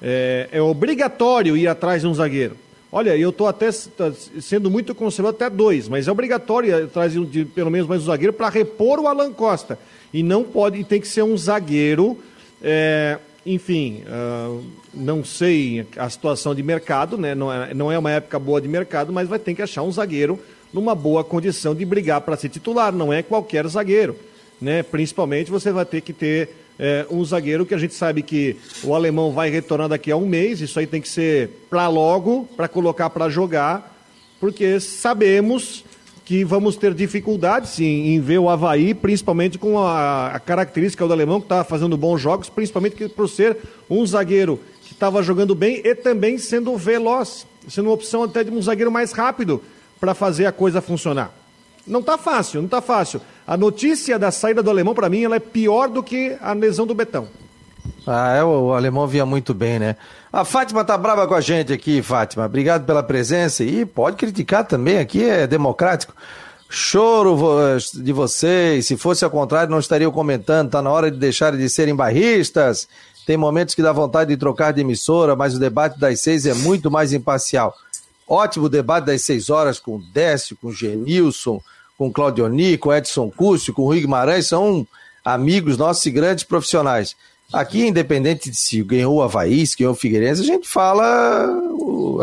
É, 0.00 0.48
é 0.52 0.62
obrigatório 0.62 1.56
ir 1.56 1.66
atrás 1.66 2.02
de 2.02 2.08
um 2.08 2.14
zagueiro. 2.14 2.56
Olha, 2.90 3.16
eu 3.16 3.30
estou 3.30 3.46
até 3.46 3.70
sendo 3.70 4.70
muito 4.70 4.94
conservador, 4.94 5.36
até 5.36 5.54
dois, 5.54 5.88
mas 5.88 6.08
é 6.08 6.12
obrigatório 6.12 6.70
ir 6.70 6.84
atrás 6.84 7.12
de, 7.12 7.44
pelo 7.44 7.70
menos 7.70 7.86
mais 7.86 8.02
um 8.02 8.06
zagueiro 8.06 8.32
para 8.32 8.48
repor 8.48 8.98
o 8.98 9.06
Alan 9.06 9.32
Costa. 9.32 9.78
E 10.12 10.22
não 10.22 10.42
pode, 10.42 10.82
tem 10.84 11.00
que 11.00 11.06
ser 11.06 11.22
um 11.22 11.36
zagueiro. 11.36 12.16
É, 12.62 13.18
enfim, 13.54 14.02
uh, 14.06 14.62
não 14.92 15.24
sei 15.24 15.86
a 15.96 16.08
situação 16.10 16.54
de 16.54 16.62
mercado, 16.62 17.16
né? 17.16 17.34
Não 17.34 17.52
é, 17.52 17.72
não 17.72 17.90
é 17.90 17.98
uma 17.98 18.10
época 18.10 18.38
boa 18.38 18.60
de 18.60 18.68
mercado, 18.68 19.12
mas 19.12 19.28
vai 19.28 19.38
ter 19.38 19.54
que 19.54 19.62
achar 19.62 19.82
um 19.82 19.90
zagueiro 19.90 20.38
numa 20.72 20.94
boa 20.94 21.24
condição 21.24 21.74
de 21.74 21.84
brigar 21.84 22.20
para 22.20 22.36
ser 22.36 22.50
titular, 22.50 22.92
não 22.92 23.12
é 23.12 23.22
qualquer 23.22 23.66
zagueiro. 23.66 24.16
Né? 24.60 24.82
Principalmente 24.82 25.50
você 25.50 25.72
vai 25.72 25.84
ter 25.84 26.00
que 26.02 26.12
ter 26.12 26.50
é, 26.78 27.06
um 27.10 27.24
zagueiro 27.24 27.64
que 27.64 27.74
a 27.74 27.78
gente 27.78 27.94
sabe 27.94 28.22
que 28.22 28.56
o 28.84 28.94
alemão 28.94 29.32
vai 29.32 29.48
retornar 29.48 29.88
daqui 29.88 30.10
a 30.10 30.16
um 30.16 30.26
mês, 30.26 30.60
isso 30.60 30.78
aí 30.78 30.86
tem 30.86 31.00
que 31.00 31.08
ser 31.08 31.48
para 31.70 31.88
logo, 31.88 32.46
para 32.56 32.68
colocar 32.68 33.08
para 33.08 33.28
jogar, 33.28 33.96
porque 34.38 34.78
sabemos 34.78 35.84
que 36.28 36.44
vamos 36.44 36.76
ter 36.76 36.92
dificuldades 36.92 37.80
em, 37.80 38.08
em 38.08 38.20
ver 38.20 38.38
o 38.38 38.50
Havaí, 38.50 38.92
principalmente 38.92 39.56
com 39.56 39.78
a, 39.78 40.26
a 40.26 40.38
característica 40.38 41.06
do 41.06 41.12
alemão, 41.14 41.40
que 41.40 41.46
está 41.46 41.64
fazendo 41.64 41.96
bons 41.96 42.20
jogos, 42.20 42.50
principalmente 42.50 43.08
por 43.08 43.30
ser 43.30 43.56
um 43.88 44.04
zagueiro 44.04 44.60
que 44.84 44.92
estava 44.92 45.22
jogando 45.22 45.54
bem 45.54 45.80
e 45.82 45.94
também 45.94 46.36
sendo 46.36 46.76
veloz, 46.76 47.46
sendo 47.66 47.86
uma 47.86 47.94
opção 47.94 48.24
até 48.24 48.44
de 48.44 48.50
um 48.50 48.60
zagueiro 48.60 48.92
mais 48.92 49.10
rápido 49.12 49.62
para 49.98 50.12
fazer 50.12 50.44
a 50.44 50.52
coisa 50.52 50.82
funcionar. 50.82 51.32
Não 51.86 52.00
está 52.00 52.18
fácil, 52.18 52.60
não 52.60 52.66
está 52.66 52.82
fácil. 52.82 53.22
A 53.46 53.56
notícia 53.56 54.18
da 54.18 54.30
saída 54.30 54.62
do 54.62 54.68
alemão, 54.68 54.94
para 54.94 55.08
mim, 55.08 55.24
ela 55.24 55.36
é 55.36 55.40
pior 55.40 55.88
do 55.88 56.02
que 56.02 56.36
a 56.42 56.52
lesão 56.52 56.86
do 56.86 56.94
Betão. 56.94 57.26
Ah, 58.06 58.36
é, 58.36 58.44
o, 58.44 58.74
alemão 58.74 59.06
vinha 59.06 59.24
muito 59.24 59.54
bem, 59.54 59.78
né? 59.78 59.96
A 60.32 60.44
Fátima 60.44 60.84
tá 60.84 60.96
brava 60.98 61.26
com 61.26 61.34
a 61.34 61.40
gente 61.40 61.72
aqui, 61.72 62.02
Fátima. 62.02 62.44
Obrigado 62.44 62.84
pela 62.84 63.02
presença. 63.02 63.64
E 63.64 63.86
pode 63.86 64.16
criticar 64.16 64.64
também, 64.64 64.98
aqui 64.98 65.24
é 65.24 65.46
democrático. 65.46 66.14
Choro 66.68 67.36
de 67.94 68.12
vocês. 68.12 68.86
Se 68.86 68.96
fosse 68.96 69.24
ao 69.24 69.30
contrário, 69.30 69.70
não 69.70 69.78
estariam 69.78 70.12
comentando. 70.12 70.70
Tá 70.70 70.82
na 70.82 70.90
hora 70.90 71.10
de 71.10 71.16
deixarem 71.16 71.58
de 71.58 71.68
serem 71.70 71.96
barristas. 71.96 72.86
Tem 73.26 73.38
momentos 73.38 73.74
que 73.74 73.82
dá 73.82 73.90
vontade 73.90 74.30
de 74.30 74.36
trocar 74.36 74.72
de 74.72 74.82
emissora, 74.82 75.34
mas 75.34 75.54
o 75.54 75.58
debate 75.58 75.98
das 75.98 76.20
seis 76.20 76.44
é 76.44 76.52
muito 76.52 76.90
mais 76.90 77.12
imparcial. 77.14 77.74
Ótimo 78.26 78.68
debate 78.68 79.06
das 79.06 79.22
seis 79.22 79.48
horas 79.48 79.78
com 79.80 79.96
o 79.96 80.02
Décio, 80.12 80.56
com 80.60 80.68
o 80.68 80.72
Genilson, 80.72 81.60
com 81.96 82.08
o 82.08 82.12
Claudioni, 82.12 82.76
com 82.76 82.90
o 82.90 82.94
Edson 82.94 83.30
Cúcio, 83.30 83.72
com 83.72 83.82
o 83.82 83.86
Rui 83.86 84.00
Guimarães, 84.00 84.46
são 84.46 84.86
amigos 85.24 85.78
nossos 85.78 86.04
e 86.04 86.10
grandes 86.10 86.44
profissionais. 86.44 87.16
Aqui, 87.52 87.86
independente 87.86 88.50
de 88.50 88.56
se 88.56 88.82
ganhou 88.82 89.16
o 89.16 89.22
Havaí, 89.22 89.66
se 89.66 89.76
ganhou 89.76 89.94
o 89.94 89.96
Figueirense, 89.96 90.42
a 90.42 90.44
gente 90.44 90.68
fala. 90.68 91.46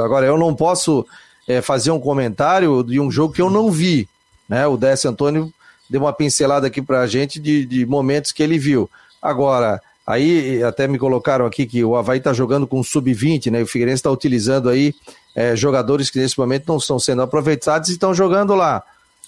Agora, 0.04 0.26
eu 0.26 0.38
não 0.38 0.54
posso 0.54 1.06
é, 1.48 1.62
fazer 1.62 1.90
um 1.92 2.00
comentário 2.00 2.84
de 2.84 3.00
um 3.00 3.10
jogo 3.10 3.34
que 3.34 3.42
eu 3.42 3.50
não 3.50 3.72
vi. 3.72 4.08
Né? 4.48 4.68
O 4.68 4.78
Décio 4.78 5.10
Antônio 5.10 5.52
deu 5.90 6.02
uma 6.02 6.14
pincelada 6.14 6.68
aqui 6.68 6.82
pra 6.82 7.08
gente 7.08 7.40
de, 7.40 7.66
de 7.66 7.86
momentos 7.86 8.32
que 8.32 8.44
ele 8.44 8.60
viu. 8.60 8.88
Agora, 9.20 9.82
aí 10.06 10.62
até 10.64 10.88
me 10.88 11.00
colocaram 11.00 11.48
aqui 11.48 11.66
que 11.66 11.84
o 11.84 11.96
Havaí 11.96 12.20
está 12.20 12.32
jogando 12.32 12.68
com 12.68 12.84
sub-20, 12.84 13.52
né? 13.52 13.64
O 13.64 13.68
Figueirense 13.68 14.02
está 14.02 14.12
utilizando 14.12 14.70
aí 14.70 14.94
é, 15.36 15.56
jogadores 15.56 16.12
que 16.12 16.20
nesse 16.20 16.38
momento 16.38 16.68
não 16.68 16.78
estão 16.78 17.00
sendo 17.00 17.24
aproveitados 17.24 17.90
e 17.90 17.94
estão 17.94 18.14
jogando 18.14 18.54
lá. 18.54 18.84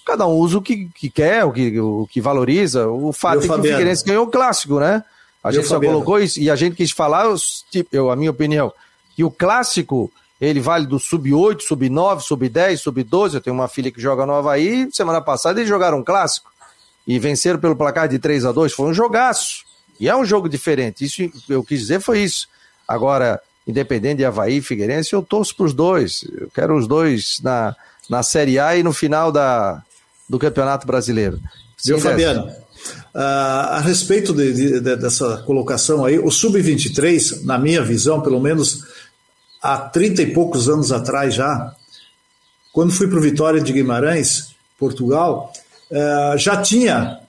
Cada 0.06 0.28
um 0.28 0.36
usa 0.36 0.60
o 0.60 0.62
que, 0.62 0.90
que 0.96 1.10
quer, 1.10 1.44
o 1.44 1.52
que, 1.52 1.80
o 1.80 2.08
que 2.10 2.22
valoriza. 2.22 2.88
O 2.88 3.12
fato 3.12 3.44
é 3.44 3.48
que 3.48 3.52
o 3.52 3.64
Figueirense 3.64 4.06
ganhou 4.06 4.26
o 4.26 4.30
clássico, 4.30 4.80
né? 4.80 5.04
A 5.48 5.52
gente 5.52 5.68
só 5.68 5.80
colocou 5.80 6.20
isso 6.20 6.40
e 6.40 6.50
a 6.50 6.56
gente 6.56 6.76
quis 6.76 6.92
falar, 6.92 7.26
tipo, 7.72 7.90
eu, 7.92 8.12
a 8.12 8.16
minha 8.16 8.32
opinião, 8.32 8.72
que 9.16 9.24
o 9.24 9.32
clássico 9.32 10.12
ele 10.40 10.60
vale 10.60 10.86
do 10.86 11.00
sub-8, 11.00 11.62
sub-9, 11.62 12.22
sub-10, 12.22 12.78
sub-12. 12.78 13.36
Eu 13.36 13.42
tenho 13.42 13.56
uma 13.56 13.68
filha 13.68 13.92
que 13.92 14.00
joga 14.00 14.26
no 14.26 14.34
Havaí. 14.34 14.88
Semana 14.92 15.20
passada 15.20 15.60
eles 15.60 15.68
jogaram 15.68 16.00
um 16.00 16.04
clássico 16.04 16.52
e 17.08 17.18
venceram 17.18 17.60
pelo 17.60 17.76
placar 17.76 18.08
de 18.08 18.20
3 18.20 18.46
a 18.46 18.52
2 18.52 18.74
Foi 18.74 18.88
um 18.88 18.94
jogaço. 18.94 19.66
E 20.00 20.08
é 20.08 20.16
um 20.16 20.24
jogo 20.24 20.48
diferente. 20.48 21.06
Isso 21.06 21.32
eu 21.50 21.64
quis 21.64 21.82
dizer 21.82 22.00
foi 22.00 22.20
isso. 22.20 22.48
Agora, 22.88 23.42
independente 23.68 24.18
de 24.18 24.26
Havaí 24.26 24.58
e 24.58 24.62
Figueirense, 24.62 25.14
eu 25.14 25.24
torço 25.24 25.56
para 25.56 25.66
os 25.66 25.74
dois. 25.74 26.24
Eu 26.40 26.50
quero 26.54 26.78
os 26.78 26.88
dois 26.88 27.40
na, 27.42 27.76
na 28.08 28.22
Série 28.22 28.60
A 28.60 28.78
e 28.78 28.84
no 28.84 28.94
final 28.94 29.32
da, 29.32 29.82
do 30.30 30.38
Campeonato 30.38 30.86
Brasileiro. 30.86 31.40
Viu, 31.84 32.00
Fabiano? 32.00 32.52
Uh, 33.14 33.20
a 33.20 33.80
respeito 33.80 34.34
de, 34.34 34.54
de, 34.54 34.80
de, 34.80 34.96
dessa 34.96 35.38
colocação 35.46 36.06
aí, 36.06 36.20
o 36.20 36.30
Sub-23, 36.32 37.44
na 37.44 37.58
minha 37.58 37.82
visão, 37.82 38.22
pelo 38.22 38.40
menos 38.40 38.84
há 39.62 39.78
30 39.78 40.22
e 40.22 40.34
poucos 40.34 40.70
anos 40.70 40.92
atrás 40.92 41.34
já, 41.34 41.74
quando 42.72 42.94
fui 42.94 43.08
para 43.08 43.18
o 43.18 43.22
Vitória 43.22 43.62
de 43.62 43.74
Guimarães, 43.74 44.56
Portugal, 44.78 45.52
uh, 45.92 46.38
já 46.38 46.58
tinha 46.62 47.20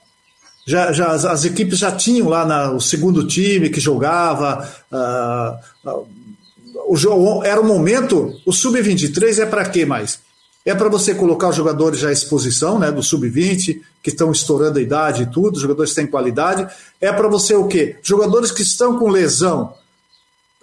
já, 0.69 0.91
já 0.91 1.11
as, 1.11 1.45
equipes 1.45 1.79
já 1.79 1.91
tinham 1.91 2.29
lá 2.29 2.45
na, 2.45 2.71
o 2.71 2.79
segundo 2.79 3.25
time 3.25 3.71
que 3.71 3.79
jogava, 3.79 4.69
uh, 4.91 5.89
uh, 5.89 6.07
o 6.87 7.43
era 7.43 7.59
o 7.59 7.65
momento, 7.65 8.39
o 8.45 8.53
sub-23 8.53 9.39
é 9.39 9.45
para 9.47 9.67
quê 9.67 9.83
mais? 9.83 10.19
É 10.65 10.75
para 10.75 10.89
você 10.89 11.15
colocar 11.15 11.49
os 11.49 11.55
jogadores 11.55 11.99
já 11.99 12.09
à 12.09 12.11
exposição, 12.11 12.77
né, 12.77 12.91
do 12.91 13.01
sub-20, 13.01 13.81
que 14.03 14.09
estão 14.09 14.31
estourando 14.31 14.77
a 14.77 14.81
idade 14.81 15.23
e 15.23 15.25
tudo, 15.25 15.59
jogadores 15.59 15.91
que 15.91 15.95
têm 15.95 16.07
qualidade. 16.07 16.67
É 16.99 17.11
para 17.11 17.27
você 17.27 17.55
o 17.55 17.67
quê? 17.67 17.97
Jogadores 18.03 18.51
que 18.51 18.61
estão 18.61 18.99
com 18.99 19.09
lesão, 19.09 19.73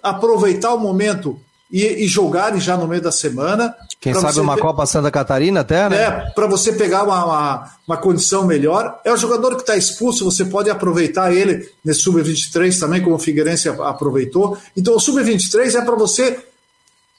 aproveitar 0.01 0.73
o 0.73 0.79
momento 0.79 1.39
e, 1.71 1.83
e 2.05 2.07
jogarem 2.07 2.59
já 2.59 2.77
no 2.77 2.87
meio 2.87 3.01
da 3.01 3.11
semana. 3.11 3.75
Quem 3.99 4.13
sabe 4.13 4.39
uma 4.39 4.57
Copa 4.57 4.85
Santa 4.85 5.11
Catarina 5.11 5.61
até, 5.61 5.89
né? 5.89 6.03
É, 6.03 6.11
para 6.33 6.47
você 6.47 6.71
pegar 6.73 7.03
uma, 7.03 7.25
uma, 7.25 7.71
uma, 7.87 7.97
condição 7.97 8.45
melhor. 8.45 8.99
É 9.03 9.11
o 9.11 9.17
jogador 9.17 9.55
que 9.55 9.61
está 9.61 9.75
expulso, 9.75 10.23
você 10.23 10.45
pode 10.45 10.69
aproveitar 10.69 11.33
ele 11.33 11.67
nesse 11.83 12.01
Sub-23 12.01 12.79
também, 12.79 13.01
como 13.01 13.15
o 13.15 13.19
Figueirense 13.19 13.67
aproveitou. 13.67 14.57
Então 14.75 14.95
o 14.95 14.99
Sub-23 14.99 15.75
é 15.75 15.81
para 15.81 15.95
você 15.95 16.39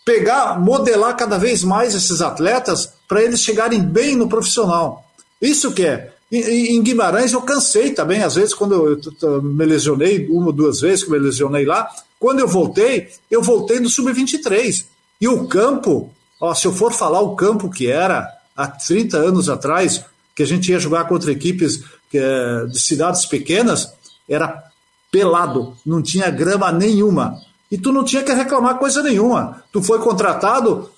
pegar, 0.08 0.58
modelar 0.58 1.14
cada 1.18 1.36
vez 1.36 1.62
mais 1.62 1.94
esses 1.94 2.22
atletas 2.22 2.94
para 3.06 3.22
eles 3.22 3.42
chegarem 3.42 3.82
bem 3.82 4.16
no 4.16 4.26
profissional. 4.26 5.04
Isso 5.38 5.70
que 5.72 5.84
é. 5.84 6.14
Em 6.32 6.82
Guimarães 6.82 7.34
eu 7.34 7.42
cansei 7.42 7.90
também, 7.90 8.22
às 8.22 8.34
vezes, 8.34 8.54
quando 8.54 8.98
eu 9.20 9.42
me 9.42 9.66
lesionei, 9.66 10.26
uma 10.30 10.46
ou 10.46 10.52
duas 10.52 10.80
vezes 10.80 11.04
que 11.04 11.10
me 11.10 11.18
lesionei 11.18 11.66
lá, 11.66 11.90
quando 12.18 12.40
eu 12.40 12.48
voltei, 12.48 13.08
eu 13.30 13.42
voltei 13.42 13.80
no 13.80 13.90
Sub-23. 13.90 14.86
E 15.20 15.28
o 15.28 15.46
campo, 15.46 16.10
ó, 16.40 16.54
se 16.54 16.66
eu 16.66 16.72
for 16.72 16.90
falar 16.90 17.20
o 17.20 17.36
campo 17.36 17.68
que 17.68 17.86
era 17.86 18.26
há 18.56 18.66
30 18.66 19.18
anos 19.18 19.50
atrás, 19.50 20.02
que 20.34 20.42
a 20.42 20.46
gente 20.46 20.70
ia 20.72 20.78
jogar 20.78 21.06
contra 21.06 21.30
equipes 21.30 21.82
é, 22.14 22.64
de 22.64 22.80
cidades 22.80 23.26
pequenas, 23.26 23.92
era 24.26 24.64
pelado, 25.12 25.76
não 25.84 26.00
tinha 26.00 26.30
grama 26.30 26.72
nenhuma. 26.72 27.38
E 27.70 27.76
tu 27.76 27.92
não 27.92 28.04
tinha 28.04 28.22
que 28.22 28.32
reclamar 28.32 28.78
coisa 28.78 29.02
nenhuma. 29.02 29.62
Tu 29.72 29.82
foi 29.82 29.98
contratado, 29.98 30.90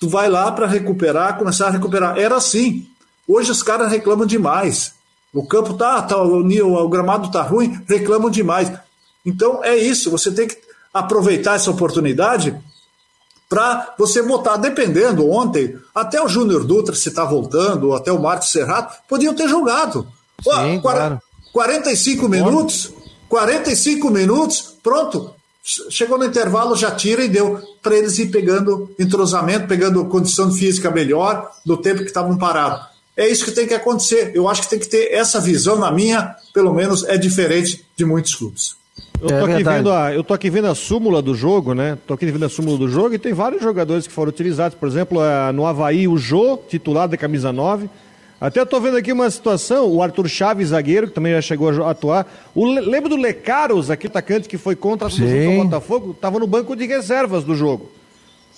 tu 0.00 0.08
vai 0.08 0.28
lá 0.28 0.50
para 0.50 0.66
recuperar, 0.66 1.38
começar 1.38 1.68
a 1.68 1.70
recuperar. 1.70 2.18
Era 2.18 2.36
assim. 2.36 2.86
Hoje 3.26 3.50
os 3.50 3.62
caras 3.62 3.90
reclamam 3.90 4.26
demais. 4.26 4.94
O 5.32 5.46
campo 5.46 5.74
tá, 5.74 6.02
tá 6.02 6.20
o, 6.20 6.42
o 6.42 6.88
gramado 6.88 7.30
tá 7.30 7.42
ruim, 7.42 7.80
reclamam 7.88 8.30
demais. 8.30 8.70
Então 9.24 9.64
é 9.64 9.76
isso, 9.76 10.10
você 10.10 10.30
tem 10.32 10.48
que 10.48 10.58
aproveitar 10.92 11.54
essa 11.54 11.70
oportunidade 11.70 12.54
para 13.48 13.94
você 13.98 14.22
botar, 14.22 14.56
dependendo, 14.56 15.28
ontem, 15.30 15.78
até 15.94 16.22
o 16.22 16.26
Júnior 16.26 16.64
Dutra, 16.64 16.94
se 16.94 17.10
está 17.10 17.22
voltando, 17.22 17.88
ou 17.88 17.94
até 17.94 18.10
o 18.10 18.20
Marcos 18.20 18.50
Serrato, 18.50 18.96
podiam 19.06 19.34
ter 19.34 19.46
jogado. 19.46 20.08
Sim, 20.42 20.80
claro. 20.80 21.20
45 21.52 22.28
minutos, 22.30 22.92
45 23.28 24.10
minutos, 24.10 24.74
pronto. 24.82 25.34
Chegou 25.62 26.18
no 26.18 26.24
intervalo, 26.24 26.76
já 26.76 26.90
tira 26.90 27.24
e 27.24 27.28
deu 27.28 27.60
para 27.80 27.96
eles 27.96 28.18
ir 28.18 28.30
pegando 28.30 28.90
entrosamento, 28.98 29.68
pegando 29.68 30.04
condição 30.06 30.52
física 30.52 30.90
melhor 30.90 31.50
do 31.64 31.76
tempo 31.76 32.00
que 32.00 32.06
estavam 32.06 32.36
parados. 32.36 32.84
É 33.16 33.28
isso 33.28 33.44
que 33.44 33.52
tem 33.52 33.66
que 33.66 33.74
acontecer. 33.74 34.32
Eu 34.34 34.48
acho 34.48 34.62
que 34.62 34.70
tem 34.70 34.78
que 34.78 34.88
ter 34.88 35.12
essa 35.12 35.40
visão, 35.40 35.78
na 35.78 35.92
minha, 35.92 36.34
pelo 36.52 36.74
menos, 36.74 37.04
é 37.04 37.16
diferente 37.16 37.84
de 37.96 38.04
muitos 38.04 38.34
clubes. 38.34 38.74
Eu 39.20 39.28
tô, 39.28 39.34
é 39.34 39.54
aqui 39.54 39.62
vendo 39.62 39.92
a, 39.92 40.12
eu 40.12 40.24
tô 40.24 40.34
aqui 40.34 40.50
vendo 40.50 40.66
a 40.66 40.74
súmula 40.74 41.22
do 41.22 41.32
jogo, 41.32 41.74
né? 41.74 41.96
Tô 42.08 42.14
aqui 42.14 42.26
vendo 42.26 42.44
a 42.44 42.48
súmula 42.48 42.76
do 42.76 42.88
jogo 42.88 43.14
e 43.14 43.18
tem 43.18 43.32
vários 43.32 43.62
jogadores 43.62 44.06
que 44.06 44.12
foram 44.12 44.30
utilizados. 44.30 44.76
Por 44.76 44.88
exemplo, 44.88 45.20
no 45.54 45.64
Havaí, 45.64 46.08
o 46.08 46.18
Jô, 46.18 46.58
titular 46.68 47.06
da 47.06 47.16
camisa 47.16 47.52
9. 47.52 47.88
Até 48.42 48.58
eu 48.58 48.66
tô 48.66 48.80
vendo 48.80 48.96
aqui 48.96 49.12
uma 49.12 49.30
situação, 49.30 49.88
o 49.88 50.02
Arthur 50.02 50.26
Chaves, 50.26 50.70
zagueiro, 50.70 51.06
que 51.06 51.14
também 51.14 51.32
já 51.32 51.40
chegou 51.40 51.70
a 51.84 51.92
atuar. 51.92 52.26
O, 52.52 52.66
lembra 52.66 53.08
do 53.08 53.14
Lecaros, 53.14 53.88
aquele 53.88 54.10
atacante 54.10 54.48
que 54.48 54.58
foi 54.58 54.74
contra 54.74 55.06
o 55.06 55.64
Botafogo? 55.64 56.12
Tava 56.20 56.40
no 56.40 56.46
banco 56.48 56.74
de 56.74 56.84
reservas 56.84 57.44
do 57.44 57.54
jogo. 57.54 57.88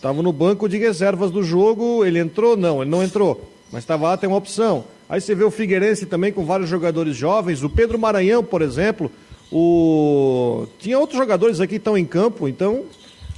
Tava 0.00 0.22
no 0.22 0.32
banco 0.32 0.70
de 0.70 0.78
reservas 0.78 1.30
do 1.30 1.42
jogo, 1.42 2.02
ele 2.02 2.18
entrou? 2.18 2.56
Não, 2.56 2.80
ele 2.80 2.90
não 2.90 3.02
entrou. 3.02 3.46
Mas 3.70 3.82
estava 3.82 4.04
lá, 4.04 4.16
tem 4.16 4.26
uma 4.26 4.38
opção. 4.38 4.84
Aí 5.06 5.20
você 5.20 5.34
vê 5.34 5.44
o 5.44 5.50
Figueirense 5.50 6.06
também 6.06 6.32
com 6.32 6.46
vários 6.46 6.70
jogadores 6.70 7.14
jovens, 7.14 7.62
o 7.62 7.68
Pedro 7.68 7.98
Maranhão, 7.98 8.42
por 8.42 8.62
exemplo, 8.62 9.12
o... 9.52 10.66
tinha 10.78 10.98
outros 10.98 11.18
jogadores 11.18 11.60
aqui 11.60 11.72
que 11.72 11.76
estão 11.76 11.98
em 11.98 12.06
campo, 12.06 12.48
então 12.48 12.84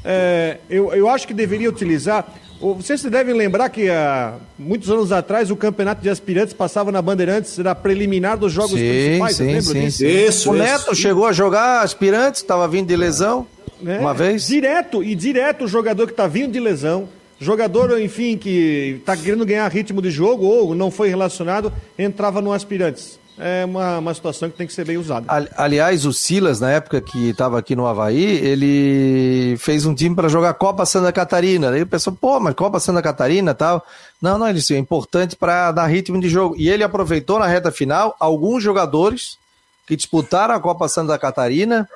é, 0.04 0.58
eu, 0.70 0.94
eu 0.94 1.08
acho 1.08 1.26
que 1.26 1.34
deveria 1.34 1.68
utilizar. 1.68 2.32
Vocês 2.60 3.00
se 3.00 3.10
devem 3.10 3.34
lembrar 3.34 3.68
que 3.68 3.90
há 3.90 4.34
muitos 4.58 4.90
anos 4.90 5.12
atrás 5.12 5.50
o 5.50 5.56
campeonato 5.56 6.02
de 6.02 6.08
aspirantes 6.08 6.54
passava 6.54 6.90
na 6.90 7.02
Bandeirantes, 7.02 7.58
era 7.58 7.74
preliminar 7.74 8.38
dos 8.38 8.52
jogos 8.52 8.72
sim, 8.72 8.78
principais, 8.78 9.36
sim, 9.36 9.60
sim, 9.60 9.80
disso? 9.80 10.06
Isso, 10.06 10.50
o 10.50 10.54
Neto 10.54 10.92
isso. 10.92 10.94
chegou 10.94 11.26
a 11.26 11.32
jogar 11.32 11.82
aspirantes, 11.82 12.40
estava 12.40 12.66
vindo 12.66 12.88
de 12.88 12.96
lesão 12.96 13.46
é, 13.84 13.98
uma 13.98 14.14
vez? 14.14 14.46
Direto, 14.46 15.02
e 15.02 15.14
direto 15.14 15.64
o 15.64 15.68
jogador 15.68 16.06
que 16.06 16.12
está 16.12 16.26
vindo 16.26 16.52
de 16.52 16.60
lesão, 16.60 17.08
jogador, 17.38 18.00
enfim, 18.00 18.38
que 18.38 18.96
está 19.00 19.16
querendo 19.16 19.44
ganhar 19.44 19.68
ritmo 19.68 20.00
de 20.00 20.10
jogo 20.10 20.46
ou 20.46 20.74
não 20.74 20.90
foi 20.90 21.08
relacionado, 21.08 21.72
entrava 21.98 22.40
no 22.40 22.52
aspirantes 22.52 23.18
é 23.38 23.64
uma, 23.64 23.98
uma 23.98 24.14
situação 24.14 24.48
que 24.48 24.56
tem 24.56 24.66
que 24.66 24.72
ser 24.72 24.84
bem 24.84 24.96
usada. 24.96 25.26
Aliás, 25.56 26.04
o 26.04 26.12
Silas, 26.12 26.60
na 26.60 26.70
época 26.70 27.00
que 27.00 27.30
estava 27.30 27.58
aqui 27.58 27.76
no 27.76 27.86
Havaí, 27.86 28.24
ele 28.24 29.56
fez 29.58 29.84
um 29.84 29.94
time 29.94 30.14
para 30.14 30.28
jogar 30.28 30.54
Copa 30.54 30.86
Santa 30.86 31.12
Catarina. 31.12 31.70
Aí 31.70 31.82
o 31.82 31.86
pessoal, 31.86 32.16
pô, 32.18 32.40
mas 32.40 32.54
Copa 32.54 32.80
Santa 32.80 33.02
Catarina 33.02 33.54
tal. 33.54 33.84
Não, 34.20 34.38
não, 34.38 34.48
ele 34.48 34.58
disse, 34.58 34.74
é 34.74 34.78
importante 34.78 35.36
para 35.36 35.72
dar 35.72 35.86
ritmo 35.86 36.20
de 36.20 36.28
jogo. 36.28 36.54
E 36.56 36.68
ele 36.68 36.82
aproveitou 36.82 37.38
na 37.38 37.46
reta 37.46 37.70
final 37.70 38.16
alguns 38.18 38.62
jogadores 38.62 39.38
que 39.86 39.96
disputaram 39.96 40.54
a 40.54 40.60
Copa 40.60 40.88
Santa 40.88 41.18
Catarina 41.18 41.88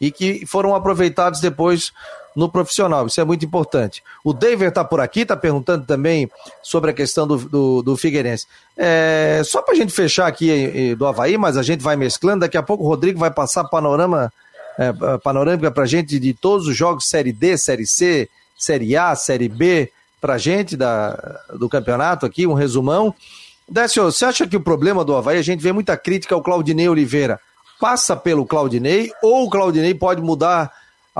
e 0.00 0.10
que 0.10 0.44
foram 0.46 0.74
aproveitados 0.74 1.40
depois 1.40 1.92
no 2.38 2.48
profissional. 2.48 3.04
Isso 3.08 3.20
é 3.20 3.24
muito 3.24 3.44
importante. 3.44 4.00
O 4.22 4.32
David 4.32 4.68
está 4.68 4.84
por 4.84 5.00
aqui, 5.00 5.22
está 5.22 5.36
perguntando 5.36 5.84
também 5.84 6.30
sobre 6.62 6.92
a 6.92 6.94
questão 6.94 7.26
do, 7.26 7.36
do, 7.36 7.82
do 7.82 7.96
Figueirense. 7.96 8.46
É, 8.76 9.42
só 9.44 9.60
para 9.60 9.74
a 9.74 9.76
gente 9.76 9.92
fechar 9.92 10.28
aqui 10.28 10.94
do 10.94 11.04
Havaí, 11.04 11.36
mas 11.36 11.56
a 11.56 11.64
gente 11.64 11.82
vai 11.82 11.96
mesclando. 11.96 12.40
Daqui 12.40 12.56
a 12.56 12.62
pouco 12.62 12.84
o 12.84 12.86
Rodrigo 12.86 13.18
vai 13.18 13.30
passar 13.32 13.64
panorama, 13.64 14.32
é, 14.78 15.18
panorâmica 15.18 15.68
para 15.72 15.82
a 15.82 15.86
gente 15.86 16.16
de 16.16 16.32
todos 16.32 16.68
os 16.68 16.76
jogos 16.76 17.08
Série 17.08 17.32
D, 17.32 17.58
Série 17.58 17.86
C, 17.86 18.28
Série 18.56 18.96
A, 18.96 19.16
Série 19.16 19.48
B, 19.48 19.90
para 20.20 20.34
a 20.34 20.38
gente 20.38 20.76
da, 20.76 21.40
do 21.58 21.68
campeonato 21.68 22.24
aqui, 22.24 22.46
um 22.46 22.54
resumão. 22.54 23.12
Décio, 23.68 24.04
você 24.04 24.24
acha 24.24 24.46
que 24.46 24.56
o 24.56 24.60
problema 24.60 25.04
do 25.04 25.16
Havaí, 25.16 25.38
a 25.38 25.42
gente 25.42 25.60
vê 25.60 25.72
muita 25.72 25.96
crítica 25.96 26.36
ao 26.36 26.42
Claudinei 26.42 26.88
Oliveira, 26.88 27.40
passa 27.80 28.14
pelo 28.14 28.46
Claudinei 28.46 29.10
ou 29.22 29.46
o 29.46 29.50
Claudinei 29.50 29.92
pode 29.92 30.22
mudar 30.22 30.72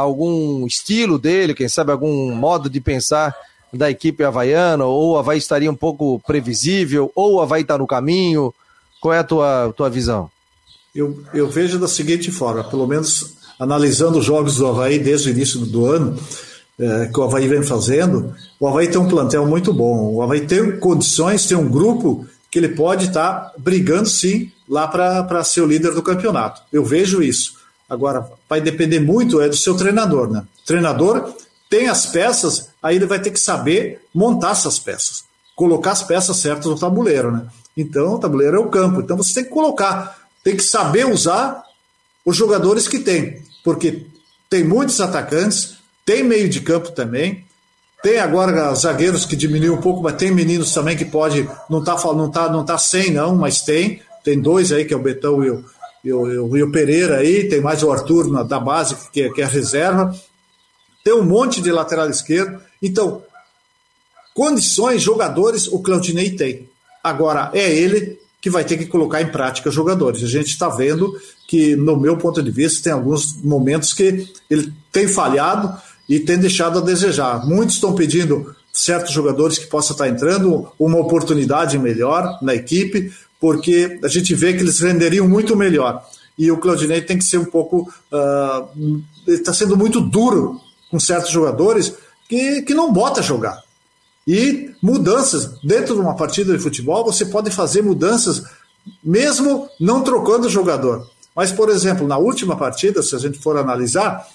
algum 0.02 0.66
estilo 0.66 1.18
dele, 1.18 1.54
quem 1.54 1.68
sabe 1.68 1.90
algum 1.90 2.32
modo 2.34 2.70
de 2.70 2.80
pensar 2.80 3.34
da 3.72 3.90
equipe 3.90 4.22
havaiana, 4.22 4.84
ou 4.84 5.12
o 5.12 5.18
Havaí 5.18 5.38
estaria 5.38 5.70
um 5.70 5.74
pouco 5.74 6.20
previsível, 6.26 7.11
ou 7.14 7.34
o 7.34 7.40
Havaí 7.40 7.62
está 7.62 7.76
no 7.76 7.87
caminho? 7.87 8.54
Qual 9.00 9.12
é 9.12 9.18
a 9.18 9.24
tua, 9.24 9.72
tua 9.76 9.90
visão? 9.90 10.30
Eu, 10.94 11.22
eu 11.34 11.48
vejo 11.48 11.78
da 11.78 11.88
seguinte 11.88 12.30
forma, 12.30 12.64
pelo 12.64 12.87
menos 12.87 13.37
analisando 13.58 14.18
os 14.18 14.24
jogos 14.24 14.56
do 14.56 14.66
Havaí 14.66 14.98
desde 14.98 15.28
o 15.28 15.32
início 15.32 15.61
do 15.61 15.87
ano, 15.87 16.18
é, 16.78 17.06
que 17.06 17.18
o 17.18 17.24
Havaí 17.24 17.48
vem 17.48 17.62
fazendo, 17.62 18.32
o 18.58 18.68
Havaí 18.68 18.88
tem 18.88 19.00
um 19.00 19.08
plantel 19.08 19.44
muito 19.46 19.72
bom. 19.72 20.14
O 20.14 20.22
Havaí 20.22 20.46
tem 20.46 20.78
condições, 20.78 21.46
tem 21.46 21.56
um 21.56 21.68
grupo 21.68 22.24
que 22.50 22.58
ele 22.58 22.68
pode 22.68 23.06
estar 23.06 23.32
tá 23.32 23.52
brigando 23.58 24.08
sim 24.08 24.50
lá 24.68 24.87
para 24.87 25.42
ser 25.42 25.61
o 25.61 25.66
líder 25.66 25.92
do 25.92 26.02
campeonato. 26.02 26.62
Eu 26.72 26.84
vejo 26.84 27.20
isso. 27.20 27.58
Agora, 27.88 28.31
vai 28.48 28.61
depender 28.61 29.01
muito 29.01 29.40
é 29.40 29.48
do 29.48 29.57
seu 29.57 29.74
treinador, 29.74 30.31
né? 30.31 30.44
O 30.62 30.66
treinador 30.66 31.35
tem 31.70 31.88
as 31.88 32.07
peças, 32.07 32.68
aí 32.83 32.96
ele 32.96 33.07
vai 33.07 33.20
ter 33.20 33.31
que 33.31 33.40
saber 33.40 34.03
montar 34.14 34.51
essas 34.51 34.79
peças, 34.79 35.24
colocar 35.57 35.92
as 35.92 36.03
peças 36.03 36.37
certas 36.37 36.66
no 36.66 36.79
tabuleiro, 36.79 37.33
né? 37.33 37.46
Então, 37.77 38.14
o 38.14 38.18
tabuleiro 38.18 38.57
é 38.57 38.61
o 38.61 38.68
campo. 38.68 39.01
Então, 39.01 39.16
você 39.16 39.35
tem 39.35 39.44
que 39.44 39.51
colocar, 39.51 40.18
tem 40.44 40.57
que 40.57 40.62
saber 40.62 41.07
usar 41.07 41.64
os 42.24 42.37
jogadores 42.37 42.87
que 42.87 42.98
tem, 42.98 43.42
porque 43.64 44.07
tem 44.51 44.64
muitos 44.64 45.01
atacantes, 45.01 45.79
tem 46.05 46.22
meio 46.22 46.48
de 46.48 46.61
campo 46.61 46.90
também, 46.90 47.44
tem 48.03 48.18
agora 48.18 48.74
zagueiros 48.74 49.24
que 49.24 49.35
diminuiu 49.35 49.74
um 49.74 49.81
pouco, 49.81 50.03
mas 50.03 50.16
tem 50.16 50.31
meninos 50.31 50.72
também 50.72 50.96
que 50.96 51.05
pode, 51.05 51.48
não 51.68 51.83
tá, 51.83 51.96
não 52.14 52.31
tá, 52.31 52.48
não 52.51 52.64
tá 52.64 52.79
sem 52.79 53.11
não, 53.11 53.35
mas 53.35 53.62
tem, 53.62 54.01
tem 54.22 54.40
dois 54.40 54.72
aí 54.72 54.85
que 54.85 54.94
é 54.94 54.96
o 54.96 55.03
Betão 55.03 55.42
e 55.44 55.51
o, 55.51 55.64
e 56.04 56.12
o, 56.12 56.46
o 56.46 56.54
Rio 56.54 56.70
Pereira 56.70 57.18
aí, 57.18 57.48
tem 57.48 57.61
mais 57.61 57.82
o 57.82 57.90
Arthur 57.90 58.30
na, 58.30 58.42
da 58.42 58.58
base, 58.58 58.96
que, 59.12 59.28
que 59.30 59.42
é 59.42 59.44
a 59.44 59.48
reserva. 59.48 60.14
Tem 61.04 61.14
um 61.14 61.24
monte 61.24 61.61
de 61.61 61.70
lateral 61.70 62.08
esquerdo. 62.08 62.61
Então, 62.82 63.22
condições, 64.34 65.02
jogadores, 65.02 65.66
o 65.66 65.80
Claudinei 65.80 66.30
tem. 66.30 66.68
Agora, 67.02 67.50
é 67.54 67.72
ele 67.72 68.18
que 68.40 68.50
vai 68.50 68.64
ter 68.64 68.76
que 68.76 68.87
colocar 68.87 69.20
em 69.20 69.28
prática 69.30 69.70
jogadores. 69.70 70.22
A 70.22 70.28
gente 70.28 70.48
está 70.48 70.68
vendo 70.68 71.12
que, 71.46 71.74
no 71.74 71.96
meu 71.98 72.16
ponto 72.16 72.42
de 72.42 72.50
vista, 72.50 72.84
tem 72.84 72.92
alguns 72.92 73.42
momentos 73.42 73.92
que 73.92 74.28
ele 74.48 74.72
tem 74.92 75.08
falhado 75.08 75.76
e 76.08 76.20
tem 76.20 76.38
deixado 76.38 76.78
a 76.78 76.82
desejar. 76.82 77.44
Muitos 77.46 77.74
estão 77.74 77.94
pedindo 77.94 78.54
certos 78.72 79.12
jogadores 79.12 79.58
que 79.58 79.66
possam 79.66 79.92
estar 79.92 80.08
entrando, 80.08 80.68
uma 80.78 80.98
oportunidade 80.98 81.78
melhor 81.78 82.38
na 82.40 82.54
equipe, 82.54 83.12
porque 83.40 83.98
a 84.03 84.09
gente 84.09 84.35
vê 84.35 84.53
que 84.53 84.61
eles 84.61 84.81
renderiam 84.81 85.29
muito 85.29 85.57
melhor. 85.57 86.05
E 86.38 86.51
o 86.51 86.59
Claudinei 86.59 87.03
tem 87.03 87.18
que 87.18 87.24
ser 87.24 87.38
um 87.38 87.44
pouco. 87.44 87.92
Uh, 88.12 89.03
ele 89.27 89.37
está 89.37 89.53
sendo 89.53 89.77
muito 89.77 90.01
duro 90.01 90.61
com 90.90 90.98
certos 90.98 91.31
jogadores 91.31 91.92
que, 92.29 92.62
que 92.62 92.74
não 92.74 92.92
bota 92.92 93.22
jogar. 93.22 93.62
E 94.27 94.70
mudanças. 94.83 95.59
Dentro 95.62 95.94
de 95.94 96.01
uma 96.01 96.14
partida 96.14 96.57
de 96.57 96.62
futebol, 96.62 97.05
você 97.05 97.27
pode 97.27 97.51
fazer 97.51 97.83
mudanças 97.83 98.44
mesmo 99.03 99.68
não 99.81 100.03
trocando 100.03 100.46
o 100.46 100.51
jogador. 100.51 101.09
Mas, 101.35 101.53
por 101.53 101.68
exemplo, 101.68 102.07
na 102.07 102.18
última 102.18 102.57
partida, 102.57 103.03
se 103.03 103.14
a 103.14 103.18
gente 103.18 103.38
for 103.38 103.57
analisar, 103.57 104.27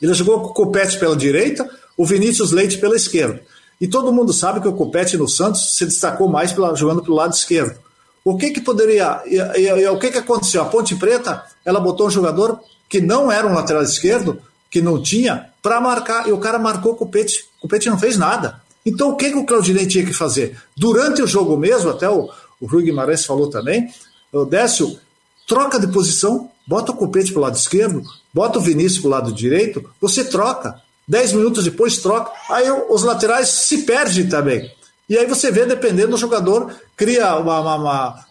ele 0.00 0.14
jogou 0.14 0.40
com 0.40 0.48
o 0.48 0.54
Copete 0.54 0.98
pela 0.98 1.16
direita, 1.16 1.68
o 1.96 2.04
Vinícius 2.04 2.50
Leite 2.50 2.78
pela 2.78 2.96
esquerda. 2.96 3.42
E 3.80 3.86
todo 3.86 4.12
mundo 4.12 4.32
sabe 4.32 4.60
que 4.60 4.68
o 4.68 4.72
Copete 4.72 5.16
no 5.16 5.28
Santos 5.28 5.76
se 5.76 5.84
destacou 5.84 6.28
mais 6.28 6.52
pela, 6.52 6.74
jogando 6.74 7.02
pelo 7.02 7.16
lado 7.16 7.34
esquerdo. 7.34 7.78
O 8.24 8.38
que 8.38 8.50
que 8.50 8.60
poderia. 8.60 9.22
E, 9.26 9.36
e, 9.36 9.68
e, 9.68 9.88
o 9.88 9.98
que 9.98 10.10
que 10.10 10.18
aconteceu? 10.18 10.62
A 10.62 10.64
Ponte 10.64 10.96
Preta, 10.96 11.44
ela 11.64 11.78
botou 11.78 12.06
um 12.06 12.10
jogador 12.10 12.58
que 12.88 13.00
não 13.00 13.30
era 13.30 13.46
um 13.46 13.52
lateral 13.52 13.82
esquerdo, 13.82 14.40
que 14.70 14.80
não 14.80 15.00
tinha, 15.02 15.50
para 15.62 15.80
marcar, 15.80 16.26
e 16.28 16.32
o 16.32 16.38
cara 16.38 16.58
marcou 16.58 16.94
com 16.94 17.04
o 17.04 17.08
Pete. 17.08 17.44
O 17.62 17.68
Pete 17.68 17.90
não 17.90 17.98
fez 17.98 18.16
nada. 18.16 18.60
Então 18.84 19.10
o 19.10 19.16
que, 19.16 19.30
que 19.30 19.36
o 19.36 19.44
Claudinei 19.44 19.86
tinha 19.86 20.04
que 20.04 20.12
fazer? 20.12 20.56
Durante 20.76 21.22
o 21.22 21.26
jogo 21.26 21.56
mesmo, 21.56 21.90
até 21.90 22.08
o, 22.08 22.30
o 22.60 22.66
Rui 22.66 22.82
Guimarães 22.82 23.24
falou 23.24 23.48
também, 23.48 23.92
o 24.32 24.44
Décio, 24.44 24.98
troca 25.46 25.78
de 25.78 25.86
posição, 25.86 26.50
bota 26.66 26.92
o 26.92 26.96
Copete 26.96 27.32
para 27.32 27.40
o 27.40 27.42
lado 27.42 27.56
esquerdo, 27.56 28.02
bota 28.32 28.58
o 28.58 28.62
Vinícius 28.62 29.00
para 29.00 29.08
o 29.08 29.10
lado 29.10 29.32
direito, 29.32 29.88
você 30.00 30.24
troca. 30.24 30.82
Dez 31.06 31.32
minutos 31.32 31.64
depois 31.64 31.98
troca. 31.98 32.32
Aí 32.48 32.70
os 32.88 33.02
laterais 33.02 33.48
se 33.48 33.82
perdem 33.82 34.26
também. 34.26 34.70
E 35.08 35.18
aí 35.18 35.26
você 35.26 35.50
vê, 35.50 35.66
dependendo 35.66 36.12
do 36.12 36.16
jogador, 36.16 36.74
cria 36.96 37.36
uma, 37.36 37.60
uma, 37.60 37.76
uma 37.76 38.24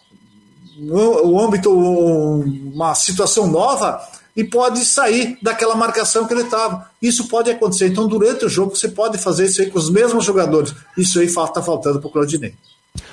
um 0.79 1.39
âmbito, 1.39 1.71
uma 1.71 2.95
situação 2.95 3.47
nova 3.47 4.01
e 4.35 4.43
pode 4.43 4.83
sair 4.83 5.37
daquela 5.41 5.75
marcação 5.75 6.25
que 6.25 6.33
ele 6.33 6.41
estava. 6.43 6.89
Isso 7.01 7.27
pode 7.27 7.51
acontecer. 7.51 7.87
Então, 7.87 8.07
durante 8.07 8.45
o 8.45 8.49
jogo, 8.49 8.75
você 8.75 8.89
pode 8.89 9.17
fazer 9.17 9.45
isso 9.45 9.61
aí 9.61 9.69
com 9.69 9.77
os 9.77 9.89
mesmos 9.89 10.25
jogadores. 10.25 10.73
Isso 10.97 11.19
aí 11.19 11.27
está 11.27 11.61
faltando 11.61 11.99
para 11.99 12.07
o 12.07 12.11
Claudinei. 12.11 12.55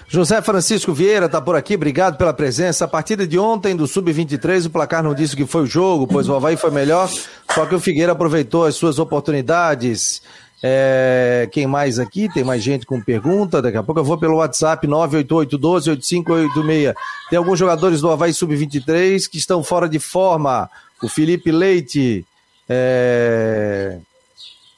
José 0.09 0.43
Francisco 0.43 0.93
Vieira 0.93 1.27
está 1.27 1.41
por 1.41 1.55
aqui, 1.55 1.75
obrigado 1.75 2.17
pela 2.17 2.35
presença. 2.35 2.85
A 2.85 2.89
partida 2.89 3.27
de 3.27 3.39
ontem 3.39 3.77
do 3.77 3.87
Sub-23, 3.87 4.67
o 4.67 4.71
placar 4.71 5.03
não 5.03 5.15
disse 5.15 5.37
que 5.37 5.47
foi 5.47 5.63
o 5.63 5.67
jogo, 5.67 6.07
pois 6.07 6.29
o 6.29 6.35
Havaí 6.35 6.57
foi 6.57 6.71
melhor, 6.71 7.09
só 7.55 7.65
que 7.65 7.75
o 7.75 7.81
Figueira 7.81 8.13
aproveitou 8.13 8.65
as 8.65 8.75
suas 8.75 8.99
oportunidades. 8.99 10.21
É, 10.63 11.49
quem 11.51 11.67
mais 11.67 11.99
aqui? 11.99 12.31
Tem 12.33 12.45
mais 12.45 12.63
gente 12.63 12.85
com 12.85 13.01
pergunta. 13.01 13.63
Daqui 13.63 13.79
a 13.79 13.83
pouco 13.83 14.01
eu 14.01 14.05
vou 14.05 14.19
pelo 14.19 14.37
WhatsApp 14.37 14.87
988-12-8586. 14.87 16.95
Tem 17.31 17.39
alguns 17.39 17.59
jogadores 17.59 18.01
do 18.01 18.11
Havaí 18.11 18.35
Sub-23 18.35 19.29
que 19.29 19.39
estão 19.39 19.65
fora 19.65 19.89
de 19.89 19.99
forma. 19.99 20.69
O 21.03 21.09
Felipe 21.09 21.51
Leite 21.51 22.27
é, 22.69 23.97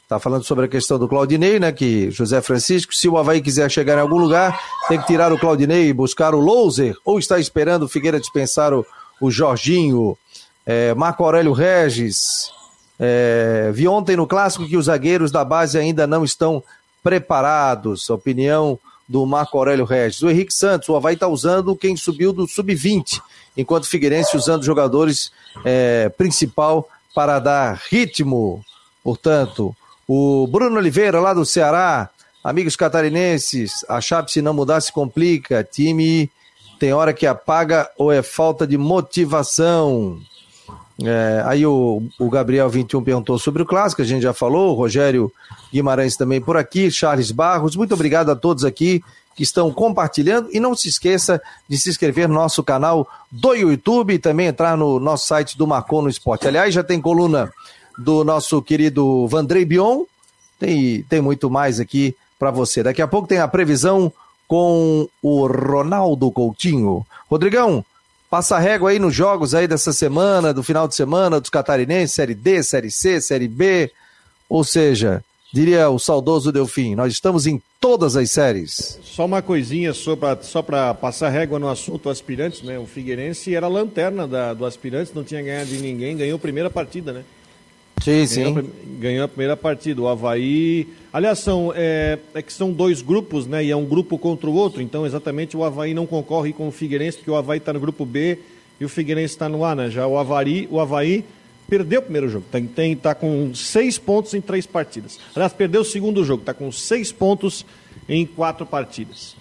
tá 0.09 0.21
falando 0.21 0.45
sobre 0.45 0.67
a 0.67 0.69
questão 0.69 0.99
do 0.99 1.09
Claudinei, 1.09 1.59
né? 1.59 1.73
Que 1.73 2.11
José 2.11 2.41
Francisco, 2.41 2.95
se 2.95 3.09
o 3.09 3.19
Havaí 3.19 3.41
quiser 3.41 3.69
chegar 3.71 3.99
em 3.99 4.03
algum 4.03 4.19
lugar, 4.19 4.59
tem 4.89 5.01
que 5.01 5.07
tirar 5.07 5.33
o 5.33 5.39
Claudinei 5.39 5.89
e 5.89 5.93
buscar 5.93 6.35
o 6.35 6.41
Louser, 6.41 6.95
ou 7.05 7.19
está 7.19 7.39
esperando 7.39 7.85
o 7.85 7.89
Figueira 7.89 8.21
dispensar 8.21 8.73
o, 8.73 8.87
o 9.21 9.31
Jorginho. 9.31 10.17
É, 10.65 10.95
Marco 10.95 11.25
Aurélio 11.25 11.53
Regis, 11.53 12.53
é, 12.99 13.71
vi 13.73 13.89
ontem 13.89 14.17
no 14.17 14.27
clássico 14.27 14.67
que 14.67 14.77
os 14.77 14.87
zagueiros 14.87 15.31
da 15.31 15.45
base 15.45 15.79
ainda 15.79 16.07
não 16.07 16.25
estão 16.25 16.63
preparados. 17.03 18.09
Opinião 18.11 18.79
do 19.09 19.27
Marco 19.27 19.59
Aurélio 19.59 19.85
Regis. 19.85 20.23
O 20.23 20.31
Henrique 20.31 20.55
Santos, 20.55 20.89
o 20.89 20.97
Havaí 20.97 21.15
está 21.15 21.29
usando 21.29 21.77
quem 21.77 21.97
subiu 21.97 22.33
do 22.33 22.47
sub-20, 22.47 23.21
enquanto 23.57 23.85
o 23.85 23.89
Figueirense 23.89 24.37
usando 24.37 24.65
jogadores 24.65 25.31
é, 25.65 26.09
principal 26.11 26.89
para 27.15 27.39
dar 27.39 27.81
ritmo. 27.91 28.65
Portanto, 29.03 29.77
o 30.09 30.47
Bruno 30.47 30.79
Oliveira, 30.79 31.21
lá 31.21 31.35
do 31.35 31.45
Ceará, 31.45 32.09
amigos 32.43 32.77
catarinenses, 32.77 33.85
a 33.89 34.01
Chape 34.01 34.33
se 34.33 34.41
não 34.41 34.55
mudar 34.55 34.81
se 34.81 34.93
complica, 34.93 35.63
time 35.63 36.31
tem 36.79 36.93
hora 36.93 37.13
que 37.13 37.27
apaga 37.27 37.89
ou 37.97 38.11
é 38.11 38.23
falta 38.23 38.67
de 38.67 38.77
motivação. 38.77 40.21
É, 41.03 41.43
aí 41.47 41.65
o, 41.65 42.03
o 42.19 42.29
Gabriel 42.29 42.69
21 42.69 43.03
perguntou 43.03 43.39
sobre 43.39 43.63
o 43.63 43.67
clássico, 43.67 44.03
a 44.03 44.05
gente 44.05 44.23
já 44.23 44.33
falou, 44.33 44.73
o 44.73 44.75
Rogério 44.75 45.33
Guimarães 45.73 46.17
também 46.17 46.41
por 46.41 46.57
aqui, 46.57 46.91
Charles 46.91 47.31
Barros, 47.31 47.77
muito 47.77 47.95
obrigado 47.95 48.31
a 48.31 48.37
todos 48.37 48.65
aqui 48.65 49.03
que 49.35 49.43
estão 49.43 49.71
compartilhando 49.73 50.49
e 50.53 50.61
não 50.61 50.75
se 50.75 50.89
esqueça 50.89 51.41
de 51.69 51.79
se 51.79 51.89
inscrever 51.89 52.29
no 52.29 52.35
nosso 52.35 52.63
canal 52.63 53.09
do 53.31 53.55
YouTube 53.55 54.15
e 54.15 54.19
também 54.19 54.47
entrar 54.47 54.77
no 54.77 55.01
nosso 55.01 55.27
site 55.27 55.57
do 55.57 55.67
Marcon 55.67 56.03
no 56.03 56.09
Esporte. 56.11 56.47
Aliás, 56.47 56.75
já 56.75 56.85
tem 56.85 57.01
coluna 57.01 57.51
do 57.99 58.25
nosso 58.25 58.61
querido 58.61 59.27
Vandrei 59.27 59.65
Bion, 59.65 60.05
tem, 60.59 61.03
tem 61.05 61.21
muito 61.21 61.51
mais 61.51 61.81
aqui 61.81 62.15
para 62.39 62.51
você. 62.51 62.83
Daqui 62.83 63.01
a 63.01 63.09
pouco 63.09 63.27
tem 63.27 63.39
a 63.39 63.49
previsão 63.49 64.13
com 64.47 65.09
o 65.23 65.47
Ronaldo 65.47 66.31
Coutinho. 66.31 67.07
Rodrigão, 67.31 67.85
Passa 68.33 68.59
régua 68.59 68.89
aí 68.89 68.99
nos 68.99 69.15
jogos 69.15 69.55
aí 69.55 69.69
dessa 69.69 69.93
semana, 69.93 70.55
do 70.55 70.63
final 70.63 70.89
de 70.89 70.95
semana, 70.95 71.39
dos 71.39 71.51
catarinenses, 71.51 72.15
Série 72.15 72.35
D, 72.35 72.63
Série 72.63 72.91
C, 72.91 73.21
Série 73.21 73.47
B. 73.47 73.93
Ou 74.49 74.65
seja, 74.65 75.23
diria 75.53 75.91
o 75.91 75.99
saudoso 75.99 76.51
Delfim, 76.51 76.95
nós 76.95 77.13
estamos 77.13 77.47
em 77.47 77.61
todas 77.79 78.17
as 78.17 78.31
séries. 78.31 78.99
Só 79.03 79.27
uma 79.27 79.43
coisinha 79.43 79.93
só 79.93 80.17
para 80.17 80.41
só 80.41 80.63
passar 80.95 81.29
régua 81.29 81.59
no 81.59 81.69
assunto 81.69 82.09
aspirantes, 82.09 82.63
né? 82.63 82.79
O 82.79 82.87
Figueirense 82.87 83.55
era 83.55 83.67
a 83.67 83.69
lanterna 83.69 84.27
da, 84.27 84.55
do 84.55 84.65
aspirantes, 84.65 85.13
não 85.13 85.23
tinha 85.23 85.43
ganhado 85.43 85.69
de 85.69 85.77
ninguém, 85.77 86.17
ganhou 86.17 86.37
a 86.37 86.41
primeira 86.41 86.71
partida, 86.71 87.13
né? 87.13 87.25
Sim, 88.03 88.27
sim. 88.27 88.43
Ganhou, 88.43 88.65
ganhou 88.99 89.25
a 89.25 89.29
primeira 89.29 89.57
partida. 89.57 90.03
O 90.03 90.09
Havaí. 90.09 90.89
Aliás, 91.13 91.39
são, 91.39 91.73
é, 91.75 92.19
é, 92.35 92.43
que 92.43 92.53
são 92.53 92.73
dois 92.73 93.03
grupos, 93.03 93.47
né? 93.47 93.65
E 93.65 93.71
é 93.71 93.77
um 93.77 93.85
grupo 93.85 94.19
contra 94.19 94.49
o 94.49 94.55
outro. 94.55 94.83
Então, 94.83 95.07
exatamente, 95.07 95.57
o 95.57 95.65
Havaí 95.65 95.95
não 95.95 96.07
concorre 96.07 96.53
com 96.53 96.69
o 96.69 96.73
Figueirense, 96.73 97.19
porque 97.19 97.31
o 97.31 97.37
Havaí 97.37 97.59
está 97.59 97.73
no 97.73 97.81
grupo 97.81 98.05
B 98.05 98.39
e 98.81 98.85
o 98.85 98.89
Figueirense 98.89 99.35
está 99.35 99.49
no 99.49 99.65
A, 99.65 99.75
né? 99.75 99.91
Já 99.91 100.07
o 100.07 100.19
Havaí, 100.19 100.67
o 100.71 100.81
Havaí 100.81 101.25
perdeu 101.69 102.01
o 102.01 102.03
primeiro 102.03 102.29
jogo. 102.29 102.45
Tem, 102.51 102.67
tem, 102.67 102.97
tá 102.97 103.15
com 103.15 103.55
seis 103.55 103.99
pontos 103.99 104.35
em 104.35 104.41
três 104.41 104.67
partidas. 104.67 105.19
Aliás, 105.35 105.53
perdeu 105.53 105.83
o 105.83 105.85
segundo 105.85 106.25
jogo, 106.25 106.43
está 106.43 106.53
com 106.53 106.71
seis 106.73 107.13
pontos 107.13 107.65
em 108.09 108.27
quatro 108.27 108.67
partidas. 108.67 109.37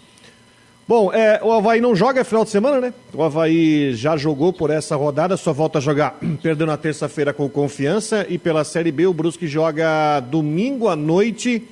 Bom, 0.92 1.10
é, 1.14 1.40
o 1.42 1.54
Havaí 1.54 1.80
não 1.80 1.96
joga 1.96 2.22
final 2.26 2.44
de 2.44 2.50
semana, 2.50 2.82
né? 2.82 2.94
O 3.14 3.24
Havaí 3.24 3.94
já 3.96 4.18
jogou 4.18 4.52
por 4.52 4.70
essa 4.70 4.94
rodada, 4.94 5.38
só 5.38 5.54
volta 5.54 5.78
a 5.78 5.82
jogar 5.82 6.20
perdeu 6.44 6.68
na 6.68 6.76
terça-feira 6.76 7.32
com 7.32 7.48
confiança. 7.48 8.26
E 8.28 8.38
pela 8.38 8.66
Série 8.66 8.92
B, 8.92 9.08
o 9.08 9.14
Brusque 9.14 9.48
joga 9.48 10.20
domingo 10.20 10.90
à 10.90 10.96
noite. 10.98 11.66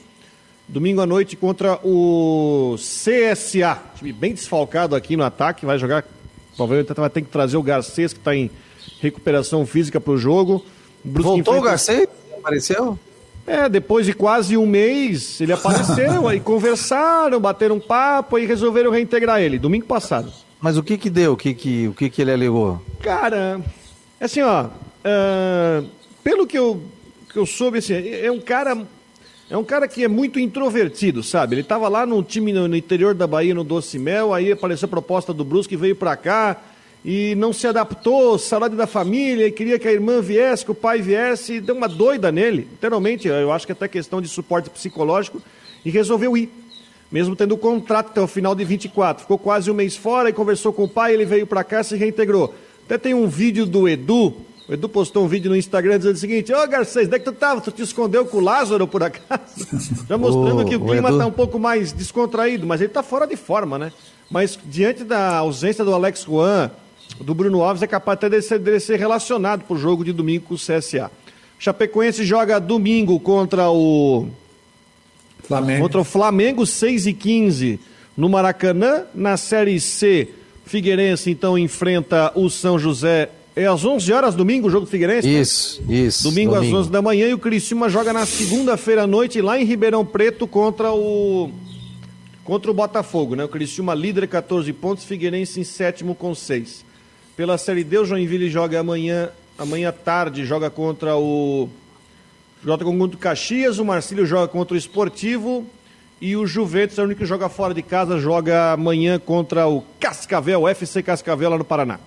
Domingo 0.69 1.01
à 1.01 1.05
noite 1.05 1.35
contra 1.35 1.77
o 1.83 2.77
CSA. 2.77 3.77
Time 3.97 4.13
bem 4.13 4.33
desfalcado 4.33 4.95
aqui 4.95 5.17
no 5.17 5.25
ataque. 5.25 5.65
Vai 5.65 5.77
jogar. 5.77 6.05
Provavelmente 6.55 6.93
vai 6.93 7.09
ter 7.09 7.21
que 7.21 7.27
trazer 7.27 7.57
o 7.57 7.61
Garcês, 7.61 8.13
que 8.13 8.19
está 8.19 8.33
em 8.33 8.49
recuperação 9.01 9.65
física 9.65 9.99
para 9.99 10.13
o 10.13 10.17
jogo. 10.17 10.63
Voltou 11.03 11.39
enfrenta... 11.39 11.59
o 11.59 11.61
Garcês? 11.61 12.07
Apareceu? 12.37 12.97
É, 13.49 13.67
depois 13.67 14.05
de 14.05 14.13
quase 14.13 14.55
um 14.55 14.67
mês, 14.67 15.41
ele 15.41 15.51
apareceu, 15.51 16.27
aí 16.29 16.39
conversaram, 16.39 17.39
bateram 17.39 17.77
um 17.77 17.79
papo 17.79 18.37
e 18.37 18.45
resolveram 18.45 18.91
reintegrar 18.91 19.41
ele, 19.41 19.57
domingo 19.57 19.87
passado. 19.87 20.31
Mas 20.61 20.77
o 20.77 20.83
que 20.83 20.99
que 20.99 21.09
deu? 21.09 21.33
O 21.33 21.37
que 21.37 21.55
que, 21.55 21.87
o 21.87 21.93
que, 21.95 22.11
que 22.11 22.21
ele 22.21 22.31
alegou? 22.31 22.79
Cara, 23.01 23.59
assim, 24.21 24.43
ó, 24.43 24.65
uh, 24.65 25.89
pelo 26.23 26.45
que 26.45 26.59
eu, 26.59 26.83
que 27.33 27.39
eu 27.39 27.45
soube, 27.47 27.79
assim, 27.79 27.95
é 27.95 28.31
um 28.31 28.39
cara 28.39 28.77
é 29.49 29.57
um 29.57 29.63
cara 29.63 29.87
que 29.87 30.03
é 30.03 30.07
muito 30.07 30.39
introvertido, 30.39 31.23
sabe? 31.23 31.55
Ele 31.55 31.61
estava 31.61 31.89
lá 31.89 32.05
no 32.05 32.21
time 32.21 32.53
no, 32.53 32.67
no, 32.67 32.75
interior 32.75 33.15
da 33.15 33.25
Bahia, 33.25 33.55
no 33.55 33.63
Doce 33.63 33.97
Mel, 33.97 34.31
aí 34.31 34.51
apareceu 34.51 34.85
a 34.85 34.89
proposta 34.89 35.33
do 35.33 35.43
Brusque, 35.43 35.75
veio 35.75 35.95
para 35.95 36.15
cá, 36.15 36.55
e 37.03 37.33
não 37.35 37.53
se 37.53 37.65
adaptou, 37.65 38.37
saudade 38.37 38.75
da 38.75 38.85
família, 38.85 39.49
queria 39.51 39.79
que 39.79 39.87
a 39.87 39.91
irmã 39.91 40.21
viesse, 40.21 40.65
que 40.65 40.71
o 40.71 40.75
pai 40.75 41.01
viesse, 41.01 41.61
deu 41.61 41.75
uma 41.75 41.87
doida 41.87 42.31
nele, 42.31 42.67
literalmente, 42.71 43.27
eu 43.27 43.51
acho 43.51 43.65
que 43.65 43.71
até 43.71 43.87
questão 43.87 44.21
de 44.21 44.27
suporte 44.27 44.69
psicológico, 44.69 45.41
e 45.85 45.89
resolveu 45.89 46.35
ir, 46.35 46.51
mesmo 47.11 47.35
tendo 47.35 47.53
o 47.53 47.57
contrato 47.57 48.07
até 48.07 48.21
o 48.21 48.27
final 48.27 48.53
de 48.53 48.65
24. 48.65 49.21
Ficou 49.23 49.37
quase 49.37 49.71
um 49.71 49.73
mês 49.73 49.95
fora 49.95 50.29
e 50.29 50.33
conversou 50.33 50.73
com 50.73 50.83
o 50.83 50.89
pai, 50.89 51.13
ele 51.13 51.25
veio 51.25 51.47
para 51.47 51.63
cá, 51.63 51.81
se 51.83 51.95
reintegrou. 51.95 52.53
Até 52.85 52.97
tem 52.97 53.13
um 53.13 53.27
vídeo 53.27 53.65
do 53.65 53.87
Edu, 53.87 54.35
o 54.69 54.73
Edu 54.73 54.87
postou 54.87 55.25
um 55.25 55.27
vídeo 55.27 55.49
no 55.49 55.57
Instagram 55.57 55.97
dizendo 55.97 56.15
o 56.15 56.19
seguinte: 56.19 56.53
Ô 56.53 56.67
Garcês, 56.67 57.07
onde 57.07 57.15
é 57.15 57.19
que 57.19 57.25
tu 57.25 57.31
tava? 57.31 57.59
Tu 57.59 57.71
te 57.71 57.81
escondeu 57.81 58.23
com 58.23 58.37
o 58.37 58.39
Lázaro 58.39 58.87
por 58.87 59.01
acaso? 59.01 59.67
Já 60.07 60.15
mostrando 60.15 60.63
que 60.63 60.75
o 60.75 60.85
clima 60.85 61.09
está 61.09 61.25
um 61.25 61.31
pouco 61.31 61.57
mais 61.57 61.91
descontraído, 61.91 62.67
mas 62.67 62.79
ele 62.79 62.89
está 62.89 63.01
fora 63.01 63.25
de 63.25 63.35
forma, 63.35 63.79
né? 63.79 63.91
Mas 64.29 64.59
diante 64.63 65.03
da 65.03 65.37
ausência 65.37 65.83
do 65.83 65.91
Alex 65.91 66.23
Juan, 66.23 66.69
do 67.19 67.33
Bruno 67.33 67.61
Alves 67.61 67.81
é 67.81 67.87
capaz 67.87 68.17
até 68.17 68.29
de 68.29 68.41
ser, 68.41 68.59
de 68.59 68.79
ser 68.79 68.97
relacionado 68.97 69.63
para 69.63 69.75
o 69.75 69.77
jogo 69.77 70.03
de 70.03 70.13
domingo 70.13 70.45
com 70.45 70.53
o 70.53 70.57
CSA. 70.57 71.11
Chapecoense 71.57 72.23
joga 72.23 72.59
domingo 72.59 73.19
contra 73.19 73.69
o 73.69 74.27
Flamengo. 75.43 75.81
Contra 75.81 76.01
o 76.01 76.03
Flamengo, 76.03 76.65
6 76.65 77.07
e 77.07 77.13
15 77.13 77.79
no 78.15 78.29
Maracanã. 78.29 79.03
Na 79.13 79.35
Série 79.35 79.79
C, 79.79 80.29
Figueirense 80.65 81.29
então 81.29 81.57
enfrenta 81.57 82.31
o 82.35 82.49
São 82.49 82.79
José. 82.79 83.29
É 83.55 83.65
às 83.65 83.83
11 83.83 84.13
horas 84.13 84.35
domingo 84.35 84.67
o 84.67 84.71
jogo 84.71 84.85
do 84.85 84.89
Figueirense? 84.89 85.27
Isso, 85.27 85.81
né? 85.85 85.95
isso. 85.95 86.23
Domingo, 86.23 86.53
domingo, 86.53 86.77
às 86.77 86.81
11 86.81 86.91
da 86.91 87.01
manhã 87.01 87.27
e 87.27 87.33
o 87.33 87.39
Criciúma 87.39 87.89
joga 87.89 88.13
na 88.13 88.25
segunda-feira 88.25 89.03
à 89.03 89.07
noite 89.07 89.41
lá 89.41 89.59
em 89.59 89.65
Ribeirão 89.65 90.05
Preto 90.05 90.47
contra 90.47 90.93
o 90.93 91.51
contra 92.45 92.71
o 92.71 92.73
Botafogo, 92.73 93.35
né? 93.35 93.43
O 93.43 93.49
Criciúma 93.49 93.93
líder 93.93 94.27
14 94.27 94.71
pontos, 94.73 95.03
Figueirense 95.03 95.59
em 95.59 95.63
sétimo 95.63 96.15
com 96.15 96.33
6. 96.33 96.88
Pela 97.39 97.57
Série 97.57 97.85
D, 97.85 97.97
o 97.99 98.03
Joinville 98.03 98.49
joga 98.49 98.81
amanhã, 98.81 99.29
amanhã 99.57 99.93
tarde, 99.93 100.45
joga 100.45 100.69
contra 100.69 101.15
o. 101.15 101.69
Joga 102.61 102.83
contra 102.83 103.15
o 103.15 103.17
Caxias, 103.17 103.79
o 103.79 103.85
Marcílio 103.85 104.25
joga 104.25 104.49
contra 104.49 104.73
o 104.73 104.77
Esportivo 104.77 105.65
e 106.19 106.35
o 106.35 106.45
Juventus 106.45 106.97
é 106.97 107.01
o 107.01 107.05
único 107.05 107.21
que 107.21 107.25
joga 107.25 107.47
fora 107.47 107.73
de 107.73 107.81
casa, 107.81 108.19
joga 108.19 108.73
amanhã 108.73 109.17
contra 109.17 109.69
o 109.69 109.85
Cascavel, 110.01 110.63
o 110.63 110.67
FC 110.67 111.01
Cascavel 111.01 111.51
lá 111.51 111.57
no 111.57 111.63
Paraná. 111.63 111.97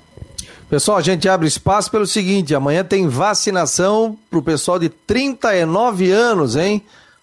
Pessoal, 0.69 0.99
a 0.99 1.01
gente 1.01 1.27
abre 1.27 1.49
espaço 1.49 1.91
pelo 1.91 2.07
seguinte: 2.07 2.55
amanhã 2.55 2.85
tem 2.85 3.09
vacinação 3.09 4.19
para 4.29 4.39
o 4.39 4.43
pessoal 4.43 4.79
de 4.79 4.91
39 4.91 6.11
anos, 6.11 6.57
hein? 6.57 6.83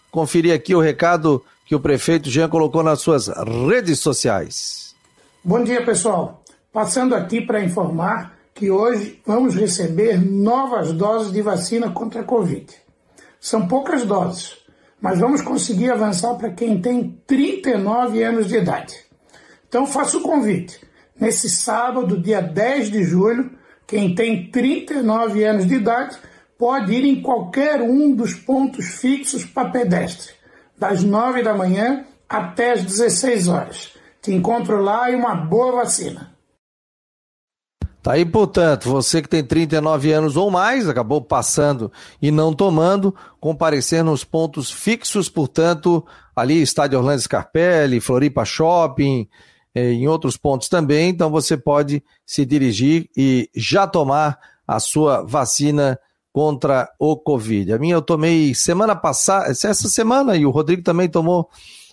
Conferir 0.10 0.56
aqui 0.56 0.74
o 0.74 0.82
recado 0.82 1.46
que 1.64 1.76
o 1.76 1.80
prefeito 1.80 2.28
Jean 2.28 2.50
colocou 2.50 2.82
nas 2.82 3.02
suas 3.02 3.28
redes 3.28 4.00
sociais. 4.00 4.96
Bom 5.44 5.64
dia, 5.64 5.86
pessoal. 5.86 6.42
Passando 6.72 7.16
aqui 7.16 7.42
para 7.42 7.64
informar 7.64 8.38
que 8.54 8.70
hoje 8.70 9.20
vamos 9.26 9.56
receber 9.56 10.24
novas 10.24 10.94
doses 10.94 11.32
de 11.32 11.42
vacina 11.42 11.90
contra 11.90 12.22
a 12.22 12.24
Covid. 12.24 12.72
São 13.40 13.68
poucas 13.68 14.06
doses, 14.06 14.56
mas 15.02 15.18
vamos 15.18 15.42
conseguir 15.42 15.90
avançar 15.90 16.36
para 16.36 16.52
quem 16.52 16.80
tem 16.80 17.20
39 17.26 18.22
anos 18.22 18.48
de 18.48 18.58
idade. 18.58 18.96
Então 19.68 19.88
faço 19.88 20.20
o 20.20 20.22
convite. 20.22 20.80
Nesse 21.20 21.50
sábado, 21.50 22.22
dia 22.22 22.40
10 22.40 22.92
de 22.92 23.04
julho, 23.04 23.50
quem 23.88 24.14
tem 24.14 24.52
39 24.52 25.44
anos 25.44 25.66
de 25.66 25.74
idade 25.74 26.18
pode 26.56 26.94
ir 26.94 27.04
em 27.04 27.20
qualquer 27.20 27.82
um 27.82 28.14
dos 28.14 28.36
pontos 28.36 28.86
fixos 28.86 29.44
para 29.44 29.72
pedestre, 29.72 30.34
das 30.78 31.04
9 31.04 31.42
da 31.42 31.56
manhã 31.56 32.06
até 32.28 32.74
as 32.74 32.84
16 32.84 33.48
horas. 33.48 33.94
Te 34.22 34.32
encontro 34.32 34.80
lá 34.80 35.10
e 35.10 35.16
uma 35.16 35.34
boa 35.34 35.72
vacina. 35.72 36.29
Tá 38.02 38.14
aí, 38.14 38.26
portanto, 38.26 38.90
você 38.90 39.22
que 39.22 39.28
tem 39.28 39.44
39 39.44 40.12
anos 40.14 40.38
ou 40.38 40.50
mais, 40.50 40.88
acabou 40.88 41.22
passando 41.22 41.92
e 42.22 42.32
não 42.32 42.54
tomando, 42.54 43.14
comparecer 43.42 44.04
nos 44.04 44.24
pontos 44.24 44.72
fixos, 44.72 45.28
portanto, 45.28 46.06
ali 46.34 46.62
Estádio 46.62 46.98
Orlando 46.98 47.22
Scarpelli, 47.22 48.00
Floripa 48.00 48.46
Shopping, 48.46 49.28
eh, 49.76 49.92
em 49.92 50.08
outros 50.08 50.38
pontos 50.38 50.70
também, 50.70 51.10
então 51.10 51.30
você 51.30 51.58
pode 51.58 52.02
se 52.26 52.46
dirigir 52.46 53.10
e 53.18 53.50
já 53.54 53.86
tomar 53.86 54.40
a 54.66 54.80
sua 54.80 55.24
vacina 55.24 56.00
contra 56.32 56.90
o 56.98 57.18
Covid. 57.18 57.74
A 57.74 57.78
minha 57.78 57.96
eu 57.96 58.02
tomei 58.02 58.56
semana 58.56 58.96
passada, 58.96 59.50
essa 59.50 59.74
semana, 59.74 60.38
e 60.38 60.46
o 60.46 60.52
Rodrigo 60.52 60.84
também 60.84 61.10
tomou 61.10 61.50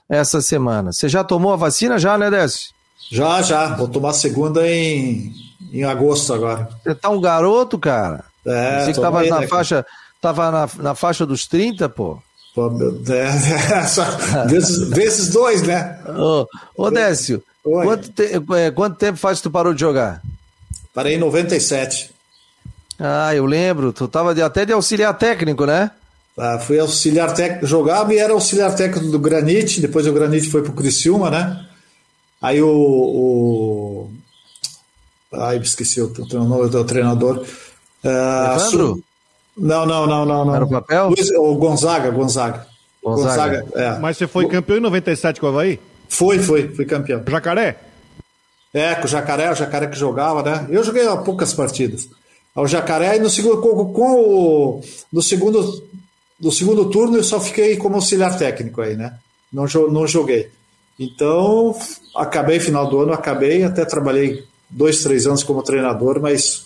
essa 0.08 0.40
semana. 0.40 0.92
Você 0.92 1.08
já 1.08 1.24
tomou 1.24 1.52
a 1.52 1.56
vacina 1.56 1.98
já, 1.98 2.16
né, 2.16 2.30
Décio? 2.30 2.75
Já, 3.10 3.42
já. 3.42 3.74
Vou 3.76 3.88
tomar 3.88 4.12
segunda 4.12 4.66
em, 4.68 5.32
em 5.72 5.84
agosto 5.84 6.32
agora. 6.32 6.68
Você 6.82 6.94
tá 6.94 7.10
um 7.10 7.20
garoto, 7.20 7.78
cara. 7.78 8.24
É, 8.44 8.84
Você 8.84 8.92
que 8.92 9.00
tava 9.00 9.20
aí, 9.20 9.30
na 9.30 9.40
né, 9.40 9.46
faixa, 9.46 9.84
tava 10.20 10.50
na, 10.50 10.68
na 10.78 10.94
faixa 10.94 11.26
dos 11.26 11.46
30, 11.46 11.88
pô. 11.88 12.18
Pô, 12.54 12.70
meu 12.70 12.92
Deus. 12.92 13.34
vezes, 14.48 14.88
vezes 14.88 15.28
dois, 15.30 15.62
né? 15.62 15.98
Ô, 16.08 16.46
ô 16.76 16.90
Décio, 16.90 17.42
quanto, 17.62 18.08
te, 18.10 18.40
é, 18.56 18.70
quanto 18.70 18.96
tempo 18.96 19.18
faz 19.18 19.38
que 19.38 19.42
tu 19.44 19.50
parou 19.50 19.74
de 19.74 19.80
jogar? 19.80 20.22
Parei 20.94 21.16
em 21.16 21.18
97. 21.18 22.10
Ah, 22.98 23.34
eu 23.34 23.44
lembro. 23.44 23.92
Tu 23.92 24.08
tava 24.08 24.34
de, 24.34 24.40
até 24.40 24.64
de 24.64 24.72
auxiliar 24.72 25.12
técnico, 25.18 25.66
né? 25.66 25.90
Ah, 26.38 26.58
fui 26.58 26.78
auxiliar 26.78 27.34
técnico, 27.34 27.66
jogava 27.66 28.12
e 28.12 28.18
era 28.18 28.32
auxiliar 28.32 28.74
técnico 28.74 29.10
do 29.10 29.18
Granite, 29.18 29.80
depois 29.80 30.06
o 30.06 30.12
Granite 30.12 30.50
foi 30.50 30.62
pro 30.62 30.72
Criciúma, 30.72 31.30
né? 31.30 31.65
Aí 32.40 32.62
o. 32.62 32.68
o... 32.68 34.10
Ai, 35.32 35.58
esqueci 35.58 36.00
o, 36.00 36.12
o 36.12 36.44
nome 36.44 36.68
do 36.68 36.84
treinador. 36.84 37.44
Uh, 38.04 38.60
Su... 38.60 39.02
Não, 39.56 39.86
não, 39.86 40.06
não, 40.06 40.26
não, 40.26 40.44
não. 40.44 40.54
Era 40.54 40.64
o 40.64 40.68
papel? 40.68 41.08
Luiz, 41.08 41.30
o 41.30 41.54
Gonzaga, 41.54 42.10
Gonzaga. 42.10 42.66
Gonzaga. 43.02 43.62
Gonzaga 43.62 43.66
é. 43.74 43.98
Mas 43.98 44.16
você 44.16 44.26
foi 44.26 44.48
campeão 44.48 44.78
em 44.78 44.82
97 44.82 45.40
com 45.40 45.46
o 45.46 45.48
Havaí? 45.48 45.80
Foi, 46.08 46.38
foi, 46.38 46.68
fui 46.68 46.84
campeão. 46.84 47.22
Jacaré? 47.26 47.76
É, 48.72 48.94
com 48.94 49.06
o 49.06 49.08
Jacaré, 49.08 49.50
o 49.50 49.54
Jacaré 49.54 49.86
que 49.86 49.98
jogava, 49.98 50.42
né? 50.42 50.66
Eu 50.70 50.84
joguei 50.84 51.04
poucas 51.24 51.54
partidas. 51.54 52.08
Ao 52.54 52.66
Jacaré 52.66 53.16
e 53.16 53.20
no 53.20 53.30
segundo, 53.30 53.60
com, 53.60 53.92
com 53.92 54.12
o, 54.14 54.80
no 55.12 55.22
segundo, 55.22 55.84
no 56.38 56.52
segundo 56.52 56.90
turno 56.90 57.16
eu 57.16 57.24
só 57.24 57.40
fiquei 57.40 57.76
como 57.76 57.96
auxiliar 57.96 58.36
técnico 58.36 58.82
aí, 58.82 58.96
né? 58.96 59.18
Não, 59.52 59.64
não 59.90 60.06
joguei. 60.06 60.50
Então, 60.98 61.76
acabei 62.14 62.58
final 62.58 62.88
do 62.88 63.00
ano, 63.00 63.12
acabei, 63.12 63.62
até 63.62 63.84
trabalhei 63.84 64.44
dois, 64.68 65.02
três 65.02 65.26
anos 65.26 65.42
como 65.42 65.62
treinador, 65.62 66.20
mas 66.20 66.64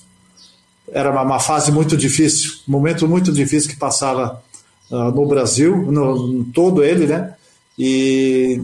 era 0.92 1.10
uma, 1.10 1.22
uma 1.22 1.40
fase 1.40 1.72
muito 1.72 1.96
difícil, 1.96 2.52
um 2.68 2.72
momento 2.72 3.08
muito 3.08 3.32
difícil 3.32 3.70
que 3.70 3.76
passava 3.76 4.42
uh, 4.90 5.10
no 5.10 5.26
Brasil, 5.26 5.76
no, 5.90 6.26
no, 6.26 6.44
todo 6.44 6.84
ele, 6.84 7.06
né? 7.06 7.34
E 7.78 8.62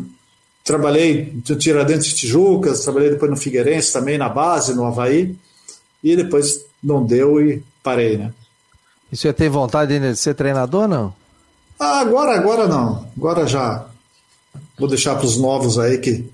trabalhei 0.64 1.33
no 1.49 1.57
Tiradentes 1.57 2.09
de 2.09 2.14
Tijucas, 2.14 2.81
trabalhei 2.81 3.11
depois 3.11 3.31
no 3.31 3.37
Figueirense 3.37 3.93
também, 3.93 4.19
na 4.19 4.29
base, 4.29 4.75
no 4.75 4.85
Havaí, 4.85 5.37
e 6.03 6.17
depois 6.17 6.64
não 6.83 7.05
deu 7.05 7.41
e 7.41 7.62
parei, 7.83 8.17
né? 8.17 8.33
E 9.11 9.17
você 9.17 9.33
tem 9.33 9.49
vontade 9.49 9.99
de 9.99 10.17
ser 10.17 10.35
treinador 10.35 10.89
não? 10.89 11.14
Ah, 11.79 12.01
agora, 12.01 12.35
agora 12.35 12.67
não. 12.67 13.07
Agora 13.17 13.47
já 13.47 13.87
vou 14.79 14.89
deixar 14.89 15.14
para 15.16 15.27
os 15.27 15.37
novos 15.37 15.79
aí 15.79 15.99
que 15.99 16.24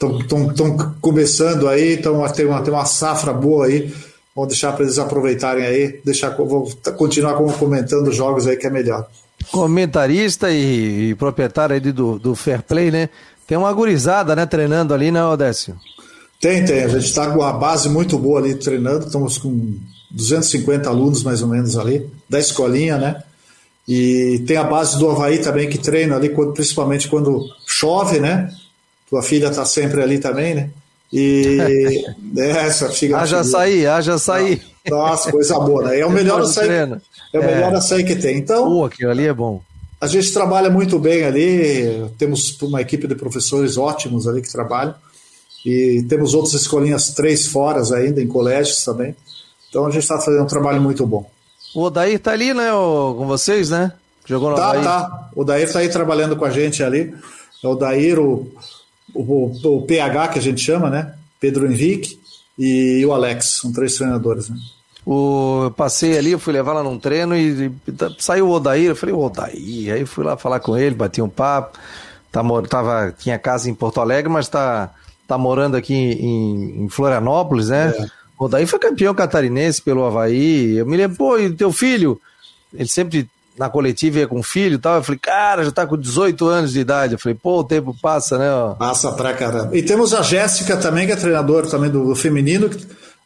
estão 0.00 0.76
começando 1.00 1.68
aí, 1.68 1.94
então 1.94 2.26
tem 2.28 2.46
uma, 2.46 2.60
tem 2.62 2.72
uma 2.72 2.84
safra 2.84 3.32
boa 3.32 3.66
aí. 3.66 3.92
Vou 4.34 4.46
deixar 4.46 4.72
para 4.72 4.84
eles 4.84 4.98
aproveitarem 4.98 5.64
aí, 5.64 5.98
deixar, 6.04 6.28
vou 6.36 6.70
continuar 6.98 7.34
comentando 7.58 8.12
jogos 8.12 8.46
aí 8.46 8.56
que 8.56 8.66
é 8.66 8.70
melhor. 8.70 9.08
Comentarista 9.50 10.50
e, 10.50 11.10
e 11.10 11.14
proprietário 11.14 11.72
aí 11.74 11.80
do, 11.80 12.18
do 12.18 12.34
Fair 12.34 12.62
Play, 12.62 12.90
né? 12.90 13.08
Tem 13.46 13.56
uma 13.56 13.72
gurizada, 13.72 14.36
né, 14.36 14.44
treinando 14.44 14.92
ali, 14.92 15.10
né, 15.10 15.24
Odécio? 15.24 15.76
Tem, 16.38 16.64
tem. 16.64 16.82
A 16.82 16.88
gente 16.88 17.06
está 17.06 17.30
com 17.30 17.38
uma 17.38 17.52
base 17.52 17.88
muito 17.88 18.18
boa 18.18 18.40
ali 18.40 18.54
treinando. 18.56 19.06
Estamos 19.06 19.38
com 19.38 19.74
250 20.10 20.88
alunos 20.88 21.22
mais 21.22 21.40
ou 21.40 21.48
menos 21.48 21.76
ali, 21.78 22.06
da 22.28 22.38
escolinha, 22.38 22.98
né? 22.98 23.22
E 23.88 24.42
tem 24.46 24.56
a 24.56 24.64
base 24.64 24.98
do 24.98 25.08
Havaí 25.08 25.38
também 25.38 25.68
que 25.68 25.78
treina 25.78 26.16
ali, 26.16 26.30
quando, 26.30 26.52
principalmente 26.52 27.08
quando 27.08 27.44
chove, 27.66 28.18
né? 28.18 28.52
Tua 29.08 29.22
filha 29.22 29.48
está 29.48 29.64
sempre 29.64 30.02
ali 30.02 30.18
também, 30.18 30.54
né? 30.54 30.70
E 31.12 32.04
essa 32.36 32.88
fica. 32.88 33.18
Haja 33.18 33.40
açaí, 33.40 33.86
haja 33.86 34.14
açaí. 34.14 34.60
Nossa, 34.88 35.30
coisa 35.30 35.58
boa, 35.60 35.84
né? 35.84 36.00
É 36.00 36.06
o 36.06 36.10
melhor 36.10 36.40
açaí. 36.40 36.68
É 36.68 37.38
o 37.38 37.44
melhor 37.44 37.72
é. 37.72 37.76
açaí 37.76 38.04
que 38.04 38.16
tem. 38.16 38.38
Então. 38.38 38.64
Pô, 38.64 38.84
aquilo 38.84 39.10
ali 39.10 39.26
é 39.26 39.32
bom. 39.32 39.62
A 40.00 40.06
gente 40.06 40.32
trabalha 40.32 40.68
muito 40.68 40.98
bem 40.98 41.24
ali, 41.24 42.10
temos 42.18 42.60
uma 42.60 42.82
equipe 42.82 43.06
de 43.06 43.14
professores 43.14 43.78
ótimos 43.78 44.28
ali 44.28 44.42
que 44.42 44.50
trabalham. 44.50 44.94
E 45.64 46.04
temos 46.08 46.34
outras 46.34 46.54
escolinhas, 46.54 47.10
três 47.10 47.46
fora 47.46 47.82
ainda, 47.96 48.22
em 48.22 48.26
colégios 48.26 48.84
também. 48.84 49.16
Então 49.68 49.86
a 49.86 49.90
gente 49.90 50.02
está 50.02 50.20
fazendo 50.20 50.42
um 50.42 50.46
trabalho 50.46 50.80
muito 50.80 51.06
bom. 51.06 51.28
O 51.76 51.82
Odair 51.82 52.18
tá 52.18 52.32
ali, 52.32 52.54
né, 52.54 52.70
com 52.70 53.26
vocês, 53.26 53.68
né? 53.68 53.92
Jogou 54.24 54.50
no 54.50 54.56
Tá, 54.56 54.70
Havaí. 54.70 54.82
tá. 54.82 55.28
O 55.34 55.42
Odair 55.42 55.70
tá 55.70 55.80
aí 55.80 55.88
trabalhando 55.90 56.34
com 56.34 56.44
a 56.46 56.50
gente 56.50 56.82
ali. 56.82 57.14
É 57.62 57.66
o 57.66 57.72
Odair, 57.72 58.18
o, 58.18 58.50
o, 59.14 59.52
o, 59.62 59.82
PH, 59.82 60.28
que 60.28 60.38
a 60.38 60.42
gente 60.42 60.60
chama, 60.60 60.88
né? 60.88 61.14
Pedro 61.38 61.70
Henrique 61.70 62.18
e 62.58 63.04
o 63.04 63.12
Alex, 63.12 63.58
são 63.60 63.72
três 63.72 63.94
treinadores, 63.94 64.48
né? 64.48 64.56
O, 65.04 65.64
eu 65.64 65.70
passei 65.70 66.16
ali, 66.16 66.32
eu 66.32 66.38
fui 66.38 66.52
levar 66.54 66.72
lá 66.72 66.82
num 66.82 66.98
treino 66.98 67.36
e, 67.36 67.66
e 67.66 67.72
saiu 68.18 68.48
o 68.48 68.52
Odair, 68.52 68.86
eu 68.86 68.96
falei, 68.96 69.14
o 69.14 69.20
Odair, 69.20 69.92
aí 69.92 70.06
fui 70.06 70.24
lá 70.24 70.36
falar 70.36 70.60
com 70.60 70.76
ele, 70.76 70.94
bati 70.94 71.20
um 71.20 71.28
papo, 71.28 71.78
tá, 72.32 72.42
tava, 72.68 73.14
tinha 73.18 73.38
casa 73.38 73.68
em 73.68 73.74
Porto 73.74 74.00
Alegre, 74.00 74.32
mas 74.32 74.48
tá 74.48 74.90
tá 75.28 75.36
morando 75.36 75.76
aqui 75.76 75.94
em, 75.94 76.84
em 76.84 76.88
Florianópolis, 76.88 77.68
né? 77.68 77.92
É. 77.98 78.06
O 78.38 78.48
daí 78.48 78.66
foi 78.66 78.78
campeão 78.78 79.14
catarinense 79.14 79.80
pelo 79.80 80.04
Havaí. 80.04 80.76
Eu 80.76 80.86
me 80.86 80.96
lembro, 80.96 81.16
pô, 81.16 81.38
e 81.38 81.50
teu 81.50 81.72
filho? 81.72 82.20
Ele 82.74 82.88
sempre 82.88 83.28
na 83.58 83.70
coletiva 83.70 84.18
ia 84.18 84.28
com 84.28 84.40
o 84.40 84.42
filho 84.42 84.74
e 84.74 84.78
tal. 84.78 84.96
Eu 84.96 85.02
falei, 85.02 85.18
cara, 85.18 85.64
já 85.64 85.70
tá 85.70 85.86
com 85.86 85.96
18 85.96 86.46
anos 86.46 86.72
de 86.72 86.80
idade. 86.80 87.14
Eu 87.14 87.18
falei, 87.18 87.38
pô, 87.40 87.60
o 87.60 87.64
tempo 87.64 87.96
passa, 88.00 88.36
né? 88.36 88.46
Passa 88.78 89.12
pra 89.12 89.32
caramba. 89.32 89.76
E 89.76 89.82
temos 89.82 90.12
a 90.12 90.22
Jéssica 90.22 90.76
também, 90.76 91.06
que 91.06 91.12
é 91.12 91.16
treinadora 91.16 91.66
também 91.66 91.90
do, 91.90 92.04
do 92.04 92.14
feminino. 92.14 92.70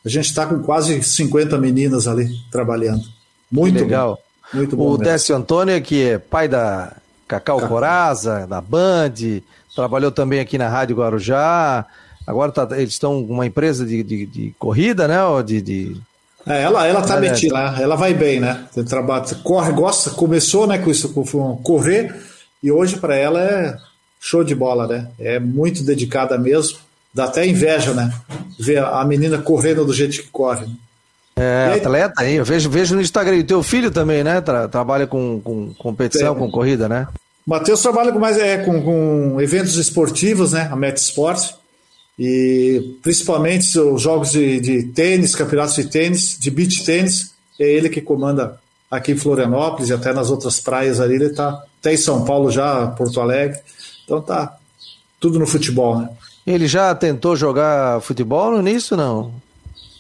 A 0.05 0.09
gente 0.09 0.33
tá 0.33 0.47
com 0.47 0.63
quase 0.63 1.03
50 1.03 1.59
meninas 1.59 2.07
ali 2.07 2.29
trabalhando. 2.51 3.03
Muito 3.51 3.77
que 3.77 3.83
legal. 3.83 4.15
Bom. 4.53 4.59
Muito 4.59 4.77
bom. 4.77 4.93
O 4.93 4.99
Décio 4.99 5.35
Antônio, 5.35 5.81
que 5.83 6.03
é 6.03 6.19
pai 6.19 6.49
da 6.49 6.97
Cacau, 7.27 7.59
Cacau. 7.59 7.69
Coraza, 7.69 8.47
da 8.47 8.61
Band, 8.61 9.15
trabalhou 9.75 10.11
também 10.11 10.41
aqui 10.41 10.57
na 10.57 10.69
Rádio 10.69 10.97
Guarujá. 10.97 11.87
Agora 12.31 12.53
tá, 12.53 12.67
eles 12.77 12.93
estão 12.93 13.27
com 13.27 13.33
uma 13.33 13.47
empresa 13.47 13.85
de, 13.85 14.03
de, 14.03 14.27
de, 14.27 14.55
corrida, 14.59 15.07
né? 15.09 15.23
Ou 15.25 15.43
de, 15.43 15.61
de... 15.61 15.97
É, 16.47 16.63
ela, 16.63 16.87
ela 16.87 17.03
tá 17.03 17.17
é, 17.17 17.21
metida, 17.21 17.73
né? 17.73 17.83
ela 17.83 17.97
vai 17.97 18.15
bem, 18.15 18.41
né? 18.41 18.65
Tem 18.75 18.85
trabalho, 18.85 19.25
corre, 19.43 19.73
gosta, 19.73 20.11
começou 20.11 20.67
né, 20.67 20.79
com 20.79 20.91
isso, 20.91 21.11
com 21.11 21.57
correr, 21.57 22.15
e 22.63 22.73
hoje 22.73 22.97
para 22.97 23.15
ela 23.17 23.41
é 23.41 23.77
show 24.21 24.45
de 24.45 24.55
bola, 24.55 24.87
né? 24.87 25.09
É 25.19 25.39
muito 25.39 25.83
dedicada 25.83 26.39
mesmo. 26.39 26.79
Dá 27.13 27.25
até 27.25 27.45
inveja, 27.47 27.93
né? 27.93 28.13
Ver 28.59 28.79
a 28.79 29.05
menina 29.05 29.39
correndo 29.39 29.85
do 29.85 29.93
jeito 29.93 30.23
que 30.23 30.29
corre. 30.29 30.67
Né? 30.67 30.73
É, 31.37 31.71
aí, 31.73 31.81
atleta 31.81 32.23
aí, 32.23 32.37
eu 32.37 32.45
vejo, 32.45 32.69
vejo 32.71 32.95
no 32.95 33.01
Instagram. 33.01 33.37
E 33.37 33.45
teu 33.45 33.63
filho 33.63 33.91
também, 33.91 34.23
né? 34.23 34.41
Tra 34.41 34.69
trabalha 34.69 35.07
com, 35.07 35.41
com 35.41 35.73
competição, 35.75 36.35
com 36.35 36.51
corrida, 36.51 36.89
né? 36.89 37.09
Matheus 37.47 37.81
trabalha 37.81 38.13
com 38.13 38.19
mais 38.19 38.37
é, 38.39 38.59
com, 38.59 38.83
com 38.83 39.41
eventos 39.41 39.77
esportivos, 39.77 40.53
né? 40.53 40.69
A 40.71 40.77
Met 40.77 41.01
Sports. 41.01 41.55
E 42.23 42.99
principalmente 43.03 43.79
os 43.79 44.03
jogos 44.03 44.33
de, 44.33 44.61
de 44.61 44.83
tênis, 44.89 45.35
campeonatos 45.35 45.75
de 45.77 45.87
tênis, 45.87 46.37
de 46.39 46.51
beach 46.51 46.85
tênis. 46.85 47.33
É 47.59 47.65
ele 47.65 47.89
que 47.89 48.03
comanda 48.03 48.61
aqui 48.91 49.13
em 49.13 49.17
Florianópolis 49.17 49.89
e 49.89 49.95
até 49.95 50.13
nas 50.13 50.29
outras 50.31 50.61
praias 50.61 51.01
ali. 51.01 51.15
Ele 51.15 51.29
está 51.29 51.65
até 51.81 51.95
em 51.95 51.97
São 51.97 52.23
Paulo 52.27 52.51
já, 52.51 52.89
Porto 52.89 53.23
Alegre. 53.23 53.59
Então 54.05 54.21
tá 54.21 54.55
tudo 55.19 55.39
no 55.39 55.47
futebol, 55.47 55.99
né? 55.99 56.11
Ele 56.47 56.67
já 56.67 56.95
tentou 56.95 57.35
jogar 57.35 58.03
futebol 58.03 58.51
no 58.51 58.69
início, 58.69 58.99
não? 58.99 59.33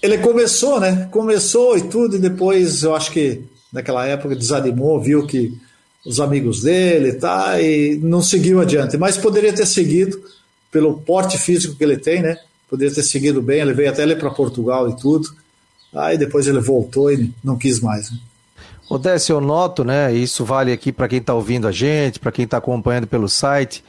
Ele 0.02 0.18
começou, 0.18 0.78
né? 0.78 1.08
Começou 1.10 1.78
e 1.78 1.82
tudo, 1.82 2.16
e 2.16 2.18
depois 2.18 2.82
eu 2.82 2.94
acho 2.94 3.12
que 3.12 3.42
naquela 3.72 4.06
época 4.06 4.36
desanimou, 4.36 5.00
viu 5.00 5.26
que 5.26 5.56
os 6.04 6.20
amigos 6.20 6.60
dele, 6.60 7.14
tá? 7.14 7.58
E 7.62 7.98
não 8.02 8.20
seguiu 8.20 8.60
adiante. 8.60 8.98
Mas 8.98 9.16
poderia 9.16 9.54
ter 9.54 9.66
seguido 9.66 10.20
pelo 10.70 10.98
porte 10.98 11.38
físico 11.38 11.76
que 11.76 11.84
ele 11.84 11.96
tem, 11.96 12.22
né? 12.22 12.38
Poderia 12.68 12.94
ter 12.94 13.02
seguido 13.02 13.42
bem. 13.42 13.60
Ele 13.60 13.72
veio 13.72 13.90
até 13.90 14.02
ali 14.02 14.14
para 14.14 14.30
Portugal 14.30 14.88
e 14.88 14.96
tudo. 14.96 15.28
Aí 15.94 16.16
depois 16.16 16.46
ele 16.46 16.60
voltou 16.60 17.12
e 17.12 17.32
não 17.42 17.58
quis 17.58 17.80
mais. 17.80 18.10
Né? 18.10 18.18
Odécio, 18.88 19.34
eu 19.34 19.40
noto, 19.40 19.84
né? 19.84 20.12
Isso 20.12 20.44
vale 20.44 20.72
aqui 20.72 20.92
para 20.92 21.08
quem 21.08 21.18
está 21.18 21.34
ouvindo 21.34 21.66
a 21.66 21.72
gente, 21.72 22.18
para 22.18 22.32
quem 22.32 22.44
está 22.44 22.58
acompanhando 22.58 23.06
pelo 23.06 23.28
site, 23.28 23.84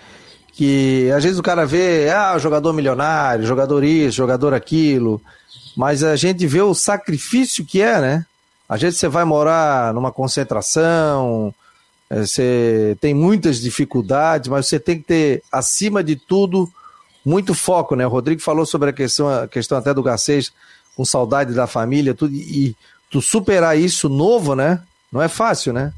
que 0.53 1.09
às 1.15 1.23
vezes 1.23 1.39
o 1.39 1.43
cara 1.43 1.65
vê, 1.65 2.09
ah, 2.09 2.37
jogador 2.37 2.73
milionário, 2.73 3.45
jogador 3.45 3.83
isso, 3.83 4.17
jogador 4.17 4.53
aquilo, 4.53 5.21
mas 5.75 6.03
a 6.03 6.15
gente 6.15 6.45
vê 6.45 6.61
o 6.61 6.73
sacrifício 6.73 7.65
que 7.65 7.81
é, 7.81 7.99
né? 7.99 8.25
A 8.69 8.77
gente 8.77 8.95
você 8.95 9.07
vai 9.07 9.25
morar 9.25 9.93
numa 9.93 10.11
concentração, 10.11 11.53
você 12.19 12.97
tem 12.99 13.13
muitas 13.13 13.59
dificuldades, 13.61 14.49
mas 14.49 14.67
você 14.67 14.79
tem 14.79 14.97
que 14.97 15.03
ter, 15.03 15.43
acima 15.51 16.03
de 16.03 16.15
tudo, 16.15 16.69
muito 17.25 17.53
foco, 17.53 17.95
né? 17.95 18.05
O 18.05 18.09
Rodrigo 18.09 18.41
falou 18.41 18.65
sobre 18.65 18.89
a 18.89 18.93
questão, 18.93 19.29
a 19.29 19.47
questão 19.47 19.77
até 19.77 19.93
do 19.93 20.03
Garcês, 20.03 20.51
com 20.95 21.05
saudade 21.05 21.53
da 21.53 21.67
família, 21.67 22.13
tudo, 22.13 22.33
e 22.33 22.75
tu 23.09 23.21
superar 23.21 23.77
isso 23.77 24.09
novo, 24.09 24.55
né? 24.55 24.81
Não 25.11 25.21
é 25.21 25.27
fácil, 25.27 25.71
né? 25.73 25.93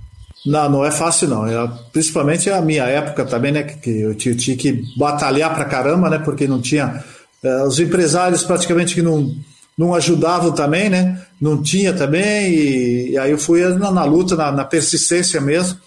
Não, 0.45 0.70
não 0.70 0.86
é 0.86 0.91
fácil 0.91 1.30
não. 1.30 1.47
Eu, 1.47 1.70
principalmente 1.91 2.49
a 2.49 2.61
minha 2.61 2.84
época 2.84 3.26
também, 3.26 3.51
né? 3.51 3.64
Que 3.64 4.01
eu 4.01 4.14
tinha, 4.14 4.36
tinha 4.36 4.57
que 4.57 4.84
batalhar 4.97 5.53
pra 5.53 5.66
caramba, 5.66 6.09
né? 6.09 6.20
Porque 6.20 6.47
não 6.47 6.61
tinha 6.61 7.03
Uh, 7.43 7.68
os 7.68 7.78
empresários 7.78 8.41
praticamente 8.43 8.95
que 8.95 9.01
não, 9.01 9.36
não 9.78 9.93
ajudavam 9.93 10.53
também, 10.53 10.89
né? 10.89 11.22
Não 11.41 11.61
tinha 11.61 11.91
também, 11.91 12.49
e, 12.49 13.11
e 13.11 13.18
aí 13.18 13.32
eu 13.32 13.38
fui 13.38 13.61
na, 13.76 13.91
na 13.91 14.05
luta, 14.05 14.34
na, 14.34 14.49
na, 14.49 14.64
persistência 14.64 15.41
mesmo, 15.41 15.78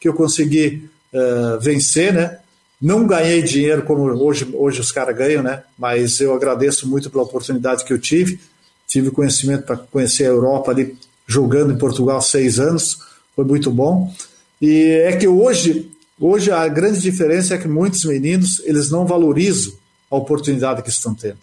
que 0.00 0.08
eu 0.08 0.14
consegui 0.14 0.88
uh, 1.12 1.60
vencer, 1.60 2.12
né? 2.12 2.38
Não 2.80 3.06
ganhei 3.06 3.42
dinheiro 3.42 3.82
como 3.82 4.02
hoje, 4.04 4.48
hoje 4.54 4.80
os 4.80 4.90
caras 4.90 5.14
ganham, 5.14 5.42
né? 5.42 5.62
Mas 5.78 6.18
eu 6.18 6.34
agradeço 6.34 6.88
muito 6.88 7.10
pela 7.10 7.24
oportunidade 7.24 7.84
que 7.84 7.92
eu 7.92 7.98
tive. 7.98 8.40
Tive 8.88 9.10
conhecimento 9.10 9.64
para 9.64 9.76
conhecer 9.76 10.24
a 10.24 10.28
Europa 10.28 10.70
ali, 10.70 10.96
jogando 11.26 11.72
em 11.72 11.78
Portugal 11.78 12.20
seis 12.22 12.58
anos, 12.58 12.98
foi 13.36 13.44
muito 13.44 13.70
bom. 13.70 14.12
E 14.60 15.02
é 15.04 15.16
que 15.16 15.28
hoje, 15.28 15.90
hoje 16.18 16.50
a 16.50 16.66
grande 16.66 17.00
diferença 17.00 17.54
é 17.54 17.58
que 17.58 17.68
muitos 17.68 18.04
meninos 18.04 18.60
eles 18.64 18.90
não 18.90 19.06
valorizam 19.06 19.74
a 20.10 20.16
oportunidade 20.16 20.82
que 20.82 20.88
estão 20.88 21.14
tendo. 21.14 21.38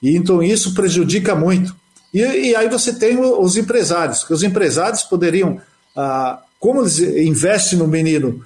E 0.00 0.16
então 0.16 0.42
isso 0.42 0.72
prejudica 0.72 1.34
muito. 1.34 1.74
E, 2.14 2.20
e 2.20 2.56
aí 2.56 2.68
você 2.68 2.94
tem 2.94 3.18
os 3.18 3.56
empresários, 3.56 4.24
que 4.24 4.32
os 4.32 4.42
empresários 4.42 5.02
poderiam, 5.02 5.60
ah, 5.94 6.40
como 6.60 6.82
eles 6.82 7.00
investem 7.00 7.78
no 7.78 7.88
menino 7.88 8.44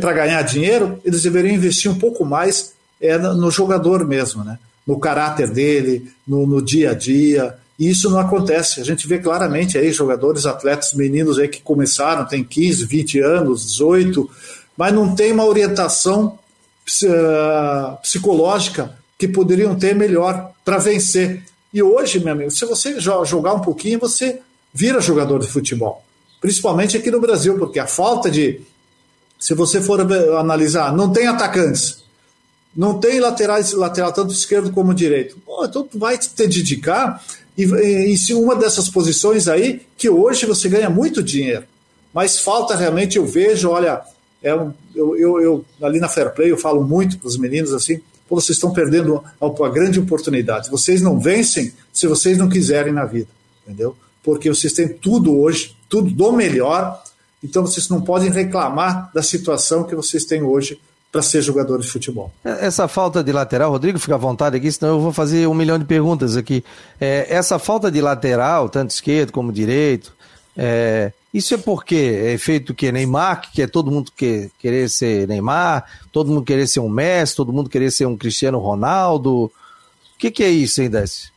para 0.00 0.12
ganhar 0.14 0.40
dinheiro, 0.42 0.98
eles 1.04 1.22
deveriam 1.22 1.54
investir 1.54 1.90
um 1.90 1.98
pouco 1.98 2.24
mais 2.24 2.72
é, 3.00 3.18
no 3.18 3.50
jogador 3.50 4.06
mesmo, 4.06 4.42
né? 4.42 4.58
no 4.86 4.98
caráter 5.00 5.50
dele, 5.50 6.10
no, 6.26 6.46
no 6.46 6.62
dia 6.62 6.92
a 6.92 6.94
dia. 6.94 7.56
E 7.78 7.90
isso 7.90 8.08
não 8.08 8.20
acontece. 8.20 8.80
A 8.80 8.84
gente 8.84 9.06
vê 9.08 9.18
claramente 9.18 9.76
aí 9.76 9.92
jogadores, 9.92 10.46
atletas, 10.46 10.94
meninos 10.94 11.38
aí 11.38 11.48
que 11.48 11.60
começaram, 11.60 12.24
tem 12.24 12.44
15, 12.44 12.86
20 12.86 13.20
anos, 13.20 13.66
18, 13.66 14.30
mas 14.76 14.94
não 14.94 15.14
tem 15.14 15.32
uma 15.32 15.44
orientação 15.44 16.38
uh, 17.04 18.00
psicológica 18.00 18.96
que 19.18 19.26
poderiam 19.26 19.74
ter 19.74 19.94
melhor 19.94 20.52
para 20.64 20.78
vencer. 20.78 21.42
E 21.74 21.82
hoje, 21.82 22.20
meu 22.20 22.32
amigo, 22.32 22.50
se 22.50 22.64
você 22.64 23.00
jogar 23.00 23.54
um 23.54 23.60
pouquinho, 23.60 23.98
você 23.98 24.40
vira 24.72 25.00
jogador 25.00 25.40
de 25.40 25.48
futebol. 25.48 26.05
Principalmente 26.46 26.96
aqui 26.96 27.10
no 27.10 27.20
Brasil, 27.20 27.58
porque 27.58 27.80
a 27.80 27.88
falta 27.88 28.30
de. 28.30 28.60
Se 29.36 29.52
você 29.52 29.80
for 29.80 30.00
analisar, 30.38 30.94
não 30.94 31.12
tem 31.12 31.26
atacantes, 31.26 32.04
não 32.74 33.00
tem 33.00 33.18
laterais, 33.18 33.72
lateral 33.72 34.12
tanto 34.12 34.32
esquerdo 34.32 34.70
como 34.70 34.94
direito. 34.94 35.36
Pô, 35.44 35.64
então 35.64 35.82
tu 35.82 35.98
vai 35.98 36.16
te 36.16 36.30
dedicar 36.36 37.20
e, 37.58 37.64
em 37.64 38.34
uma 38.34 38.54
dessas 38.54 38.88
posições 38.88 39.48
aí 39.48 39.84
que 39.98 40.08
hoje 40.08 40.46
você 40.46 40.68
ganha 40.68 40.88
muito 40.88 41.20
dinheiro. 41.20 41.64
Mas 42.14 42.38
falta 42.38 42.76
realmente, 42.76 43.16
eu 43.16 43.26
vejo, 43.26 43.70
olha, 43.70 44.02
é 44.40 44.54
um, 44.54 44.72
eu, 44.94 45.16
eu, 45.16 45.40
eu, 45.40 45.64
ali 45.82 45.98
na 45.98 46.08
Fair 46.08 46.32
Play 46.32 46.52
eu 46.52 46.56
falo 46.56 46.84
muito 46.84 47.18
para 47.18 47.26
os 47.26 47.36
meninos 47.36 47.74
assim, 47.74 48.00
vocês 48.30 48.56
estão 48.56 48.72
perdendo 48.72 49.20
uma 49.40 49.68
grande 49.68 49.98
oportunidade. 49.98 50.70
Vocês 50.70 51.02
não 51.02 51.18
vencem 51.18 51.72
se 51.92 52.06
vocês 52.06 52.38
não 52.38 52.48
quiserem 52.48 52.92
na 52.92 53.04
vida, 53.04 53.30
entendeu? 53.66 53.96
Porque 54.26 54.48
vocês 54.48 54.72
têm 54.72 54.88
tudo 54.88 55.38
hoje, 55.38 55.76
tudo 55.88 56.10
do 56.10 56.32
melhor, 56.32 57.00
então 57.42 57.64
vocês 57.64 57.88
não 57.88 58.00
podem 58.00 58.28
reclamar 58.28 59.08
da 59.14 59.22
situação 59.22 59.84
que 59.84 59.94
vocês 59.94 60.24
têm 60.24 60.42
hoje 60.42 60.80
para 61.12 61.22
ser 61.22 61.40
jogador 61.42 61.80
de 61.80 61.86
futebol. 61.86 62.32
É, 62.44 62.66
essa 62.66 62.88
falta 62.88 63.22
de 63.22 63.30
lateral, 63.30 63.70
Rodrigo, 63.70 64.00
fica 64.00 64.16
à 64.16 64.18
vontade 64.18 64.56
aqui, 64.56 64.70
senão 64.72 64.94
eu 64.94 65.00
vou 65.00 65.12
fazer 65.12 65.46
um 65.46 65.54
milhão 65.54 65.78
de 65.78 65.84
perguntas 65.84 66.36
aqui. 66.36 66.64
É, 67.00 67.26
essa 67.30 67.56
falta 67.56 67.88
de 67.88 68.00
lateral, 68.00 68.68
tanto 68.68 68.90
esquerdo 68.90 69.30
como 69.30 69.52
direito, 69.52 70.12
é, 70.56 71.12
isso 71.32 71.54
é 71.54 71.58
porque 71.58 72.20
é 72.34 72.36
feito 72.36 72.74
que 72.74 72.90
Neymar, 72.90 73.52
que 73.52 73.62
é 73.62 73.68
todo 73.68 73.92
mundo 73.92 74.10
que, 74.10 74.50
querer 74.58 74.90
ser 74.90 75.28
Neymar, 75.28 75.84
todo 76.10 76.32
mundo 76.32 76.44
querer 76.44 76.66
ser 76.66 76.80
um 76.80 76.88
Messi, 76.88 77.36
todo 77.36 77.52
mundo 77.52 77.70
querer 77.70 77.92
ser 77.92 78.06
um 78.06 78.16
Cristiano 78.16 78.58
Ronaldo. 78.58 79.44
O 79.44 79.52
que, 80.18 80.32
que 80.32 80.42
é 80.42 80.50
isso, 80.50 80.82
hein, 80.82 80.90
Décio? 80.90 81.30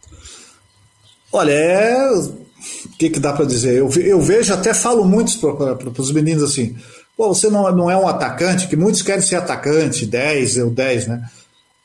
Olha, 1.32 1.52
é. 1.52 2.49
O 2.86 2.98
que, 2.98 3.10
que 3.10 3.20
dá 3.20 3.34
para 3.34 3.46
dizer? 3.46 3.78
Eu, 3.78 3.90
eu 4.02 4.22
vejo, 4.22 4.54
até 4.54 4.74
falo 4.74 5.06
muito 5.06 5.38
para 5.40 6.02
os 6.02 6.12
meninos 6.12 6.44
assim: 6.44 6.76
Pô, 7.16 7.34
você 7.34 7.50
não, 7.50 7.70
não 7.76 7.92
é 7.92 7.98
um 7.98 8.08
atacante, 8.08 8.68
que 8.68 8.76
muitos 8.76 9.02
querem 9.02 9.22
ser 9.22 9.36
atacante, 9.36 10.06
10 10.06 10.58
ou 10.60 10.70
10, 10.70 11.08
né? 11.08 11.30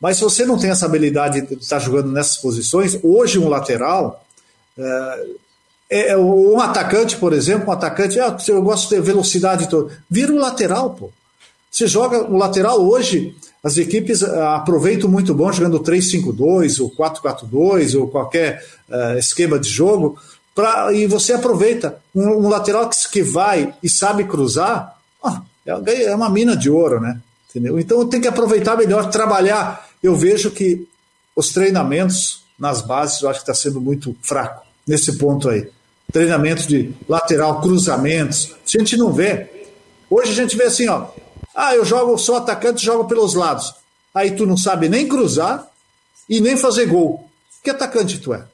Mas 0.01 0.19
se 0.19 0.23
você 0.23 0.45
não 0.45 0.59
tem 0.59 0.71
essa 0.71 0.87
habilidade 0.87 1.41
de 1.41 1.55
estar 1.55 1.79
jogando 1.79 2.13
nessas 2.13 2.37
posições, 2.37 2.99
hoje 3.03 3.39
um 3.39 3.49
lateral, 3.49 4.25
é, 4.79 5.27
é, 5.91 6.09
é 6.11 6.17
um 6.17 6.61
atacante, 6.61 7.17
por 7.17 7.33
exemplo, 7.33 7.69
um 7.69 7.73
atacante, 7.73 8.21
ah, 8.21 8.37
eu 8.49 8.63
gosto 8.63 8.95
de 8.95 9.01
velocidade 9.01 9.69
toda, 9.69 9.97
vira 10.11 10.33
um 10.33 10.39
lateral, 10.39 10.91
pô. 10.91 11.11
Você 11.71 11.89
joga 11.89 12.23
o 12.23 12.37
lateral 12.37 12.81
hoje, 12.81 13.35
as 13.63 13.77
equipes 13.77 14.23
ah, 14.23 14.57
aproveitam 14.57 15.11
muito 15.11 15.35
bom 15.35 15.51
jogando 15.51 15.81
3-5-2 15.81 16.81
ou 16.81 16.91
4-4-2 16.91 17.99
ou 17.99 18.09
qualquer 18.09 18.65
uh, 18.89 19.19
esquema 19.19 19.59
de 19.59 19.69
jogo, 19.69 20.19
pra, 20.55 20.93
e 20.93 21.07
você 21.07 21.33
aproveita 21.33 21.99
um, 22.15 22.29
um 22.29 22.49
lateral 22.49 22.89
que, 22.89 23.23
vai 23.23 23.75
e 23.83 23.89
sabe 23.89 24.25
cruzar, 24.25 24.97
é, 25.67 26.05
é 26.05 26.15
uma 26.15 26.31
mina 26.31 26.57
de 26.57 26.71
ouro, 26.71 27.01
né? 27.01 27.21
Entendeu? 27.51 27.79
Então 27.79 28.07
tem 28.09 28.21
que 28.21 28.29
aproveitar 28.29 28.77
melhor, 28.77 29.11
trabalhar. 29.11 29.89
Eu 30.03 30.15
vejo 30.15 30.51
que 30.51 30.87
os 31.35 31.51
treinamentos 31.51 32.45
nas 32.59 32.83
bases 32.83 33.23
eu 33.23 33.29
acho 33.29 33.41
que 33.41 33.51
está 33.51 33.55
sendo 33.55 33.81
muito 33.81 34.15
fraco 34.23 34.65
nesse 34.87 35.17
ponto 35.17 35.49
aí. 35.49 35.69
Treinamento 36.13 36.67
de 36.69 36.93
lateral, 37.09 37.61
cruzamentos. 37.61 38.53
A 38.53 38.79
gente 38.79 38.97
não 38.97 39.13
vê. 39.13 39.51
Hoje 40.11 40.33
a 40.33 40.35
gente 40.35 40.57
vê 40.57 40.65
assim, 40.65 40.89
ó. 40.89 41.09
Ah, 41.55 41.75
eu 41.75 41.85
jogo, 41.85 42.19
sou 42.19 42.37
atacante, 42.37 42.85
jogo 42.85 43.05
pelos 43.05 43.35
lados. 43.35 43.75
Aí 44.13 44.33
tu 44.33 44.47
não 44.47 44.57
sabe 44.57 44.89
nem 44.89 45.09
cruzar 45.09 45.67
e 46.29 46.41
nem 46.41 46.57
fazer 46.57 46.87
gol. 46.87 47.29
Que 47.63 47.71
atacante 47.71 48.19
tu 48.19 48.35
é? 48.35 48.45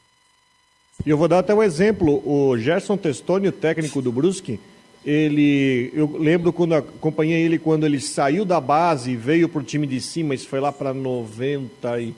E 1.05 1.11
eu 1.11 1.17
vou 1.17 1.29
dar 1.29 1.39
até 1.39 1.55
um 1.55 1.63
exemplo. 1.63 2.23
O 2.25 2.57
Gerson 2.59 2.97
Testoni, 2.97 3.49
o 3.49 3.53
técnico 3.53 4.03
do 4.03 4.13
Brusque, 4.13 4.61
ele, 5.05 5.91
eu 5.95 6.17
lembro 6.19 6.53
quando 6.53 6.75
acompanhei 6.75 7.43
ele 7.43 7.59
quando 7.59 7.87
ele 7.87 8.01
saiu 8.01 8.45
da 8.45 8.61
base 8.61 9.13
e 9.13 9.17
veio 9.17 9.49
para 9.49 9.61
o 9.61 9.65
time 9.65 9.87
de 9.87 10.01
cima, 10.01 10.35
isso 10.35 10.47
foi 10.47 10.61
lá 10.61 10.71
para 10.71 10.93
90 10.93 12.01
e 12.01 12.15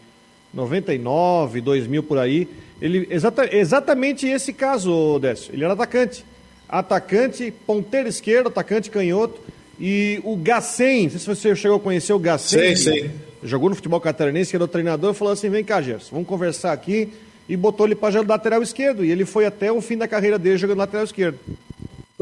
99, 0.52 1.60
2000 1.60 2.02
por 2.02 2.18
aí. 2.18 2.48
Ele 2.80 3.06
exata, 3.10 3.48
exatamente 3.54 4.26
esse 4.26 4.52
caso, 4.52 5.18
Décio. 5.20 5.54
Ele 5.54 5.64
era 5.64 5.74
atacante. 5.74 6.24
Atacante, 6.68 7.52
ponteiro 7.66 8.08
esquerdo, 8.08 8.48
atacante 8.48 8.90
canhoto. 8.90 9.40
E 9.78 10.20
o 10.24 10.36
Gacem, 10.36 11.04
não 11.04 11.10
sei 11.10 11.18
se 11.20 11.26
você 11.26 11.56
chegou 11.56 11.76
a 11.76 11.80
conhecer 11.80 12.12
o 12.12 12.18
Gacem. 12.18 12.76
Sim, 12.76 12.92
sim. 12.92 13.10
Jogou 13.44 13.68
no 13.68 13.74
futebol 13.74 14.00
catarinense, 14.00 14.50
que 14.50 14.56
era 14.56 14.64
o 14.64 14.68
treinador, 14.68 15.14
falou 15.14 15.32
assim: 15.32 15.48
vem 15.48 15.64
cá, 15.64 15.80
Gerson, 15.80 16.10
vamos 16.12 16.28
conversar 16.28 16.72
aqui. 16.72 17.12
E 17.48 17.56
botou 17.56 17.86
ele 17.86 17.94
para 17.94 18.12
jogar 18.12 18.34
lateral 18.34 18.62
esquerdo. 18.62 19.04
E 19.04 19.10
ele 19.10 19.24
foi 19.24 19.46
até 19.46 19.70
o 19.70 19.80
fim 19.80 19.96
da 19.96 20.08
carreira 20.08 20.38
dele 20.38 20.58
jogando 20.58 20.78
lateral 20.78 21.04
esquerdo. 21.04 21.38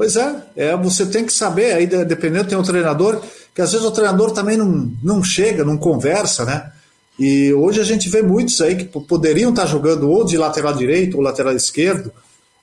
Pois 0.01 0.17
é, 0.17 0.43
é, 0.57 0.77
você 0.77 1.05
tem 1.05 1.27
que 1.27 1.33
saber, 1.33 1.75
aí 1.75 1.87
dependendo, 1.87 2.49
tem 2.49 2.57
um 2.57 2.63
treinador, 2.63 3.21
que 3.55 3.61
às 3.61 3.71
vezes 3.71 3.87
o 3.87 3.91
treinador 3.91 4.31
também 4.31 4.57
não, 4.57 4.91
não 5.03 5.23
chega, 5.23 5.63
não 5.63 5.77
conversa, 5.77 6.45
né? 6.45 6.73
E 7.19 7.53
hoje 7.53 7.83
a 7.83 7.85
gente 7.85 8.09
vê 8.09 8.23
muitos 8.23 8.63
aí 8.63 8.77
que 8.77 8.85
poderiam 8.85 9.51
estar 9.51 9.67
jogando 9.67 10.09
ou 10.09 10.25
de 10.25 10.39
lateral 10.39 10.73
direito 10.73 11.19
ou 11.19 11.23
lateral 11.23 11.55
esquerdo, 11.55 12.11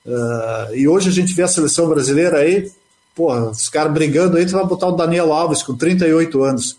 uh, 0.04 0.74
e 0.74 0.88
hoje 0.88 1.10
a 1.10 1.12
gente 1.12 1.32
vê 1.32 1.44
a 1.44 1.48
seleção 1.48 1.88
brasileira 1.88 2.38
aí, 2.38 2.72
porra, 3.14 3.50
os 3.50 3.68
caras 3.68 3.92
brigando 3.92 4.36
aí, 4.36 4.44
tu 4.44 4.52
vai 4.52 4.66
botar 4.66 4.88
o 4.88 4.96
Daniel 4.96 5.32
Alves 5.32 5.62
com 5.62 5.76
38 5.76 6.42
anos, 6.42 6.72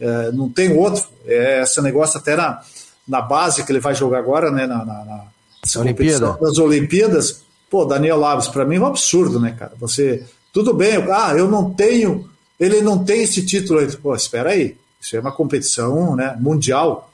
uh, 0.00 0.30
não 0.32 0.48
tem 0.48 0.72
outro, 0.78 1.04
é 1.26 1.62
esse 1.62 1.82
negócio 1.82 2.20
até 2.20 2.36
na, 2.36 2.62
na 3.06 3.20
base 3.20 3.64
que 3.64 3.72
ele 3.72 3.80
vai 3.80 3.94
jogar 3.94 4.18
agora, 4.18 4.50
né, 4.50 4.66
na, 4.66 4.84
na, 4.84 5.04
na 5.04 5.80
Olimpíada. 5.80 6.38
das 6.40 6.58
Olimpíadas, 6.58 7.44
Pô, 7.74 7.84
Daniel 7.84 8.24
Alves, 8.24 8.46
para 8.46 8.64
mim 8.64 8.76
é 8.76 8.80
um 8.80 8.86
absurdo, 8.86 9.40
né, 9.40 9.56
cara? 9.58 9.72
Você. 9.80 10.22
Tudo 10.52 10.72
bem, 10.72 10.92
ah, 11.10 11.34
eu 11.36 11.48
não 11.48 11.72
tenho. 11.74 12.30
Ele 12.60 12.80
não 12.80 13.04
tem 13.04 13.22
esse 13.22 13.44
título. 13.44 13.84
Pô, 13.96 14.14
espera 14.14 14.50
aí. 14.50 14.76
Isso 15.00 15.16
é 15.16 15.20
uma 15.20 15.32
competição 15.32 16.14
né, 16.14 16.36
mundial, 16.38 17.10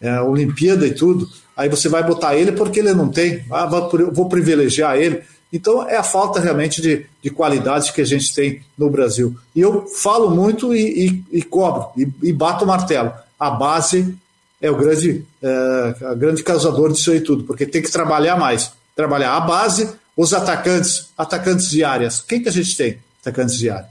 é, 0.00 0.18
Olimpíada 0.22 0.86
e 0.86 0.94
tudo. 0.94 1.28
Aí 1.54 1.68
você 1.68 1.90
vai 1.90 2.02
botar 2.02 2.34
ele 2.34 2.52
porque 2.52 2.80
ele 2.80 2.94
não 2.94 3.10
tem. 3.10 3.44
Ah, 3.50 3.66
vou 3.66 4.30
privilegiar 4.30 4.96
ele. 4.96 5.22
Então 5.52 5.86
é 5.86 5.96
a 5.96 6.02
falta 6.02 6.40
realmente 6.40 6.80
de, 6.80 7.04
de 7.22 7.28
qualidade 7.28 7.92
que 7.92 8.00
a 8.00 8.06
gente 8.06 8.34
tem 8.34 8.62
no 8.78 8.88
Brasil. 8.88 9.36
E 9.54 9.60
eu 9.60 9.86
falo 9.88 10.30
muito 10.30 10.74
e, 10.74 11.06
e, 11.06 11.38
e 11.38 11.42
cobro, 11.42 11.88
e, 11.96 12.08
e, 12.22 12.32
bato 12.32 12.64
o 12.64 12.66
martelo. 12.66 13.12
A 13.38 13.50
base 13.50 14.16
é 14.60 14.70
o 14.70 14.76
grande, 14.76 15.24
é, 15.42 16.14
grande 16.16 16.42
causador 16.42 16.92
disso 16.92 17.10
aí 17.10 17.20
tudo, 17.20 17.44
porque 17.44 17.66
tem 17.66 17.82
que 17.82 17.90
trabalhar 17.90 18.36
mais 18.36 18.72
trabalhar 18.98 19.36
a 19.36 19.40
base, 19.40 19.94
os 20.16 20.34
atacantes, 20.34 21.10
atacantes 21.16 21.70
de 21.70 21.84
áreas. 21.84 22.20
Quem 22.20 22.42
que 22.42 22.48
a 22.48 22.52
gente 22.52 22.76
tem? 22.76 22.98
Atacantes 23.20 23.56
de 23.56 23.70
área. 23.70 23.88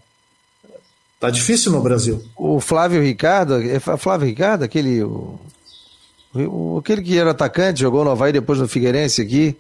Tá 1.18 1.30
difícil 1.30 1.72
no 1.72 1.82
Brasil. 1.82 2.22
O 2.36 2.60
Flávio 2.60 3.02
Ricardo, 3.02 3.56
é 3.56 3.80
Flávio 3.80 4.28
Ricardo, 4.28 4.64
aquele 4.64 5.02
o, 5.02 5.40
o, 6.36 6.80
aquele 6.80 7.02
que 7.02 7.18
era 7.18 7.32
atacante, 7.32 7.80
jogou 7.80 8.04
no 8.04 8.12
Havaí 8.12 8.34
depois 8.34 8.60
no 8.60 8.68
Figueirense 8.68 9.22
aqui. 9.22 9.56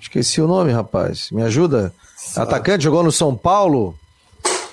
Esqueci 0.00 0.40
o 0.40 0.46
nome, 0.46 0.70
rapaz. 0.70 1.32
Me 1.32 1.42
ajuda? 1.42 1.92
Atacante, 2.36 2.84
jogou 2.84 3.02
no 3.02 3.10
São 3.10 3.34
Paulo. 3.36 3.98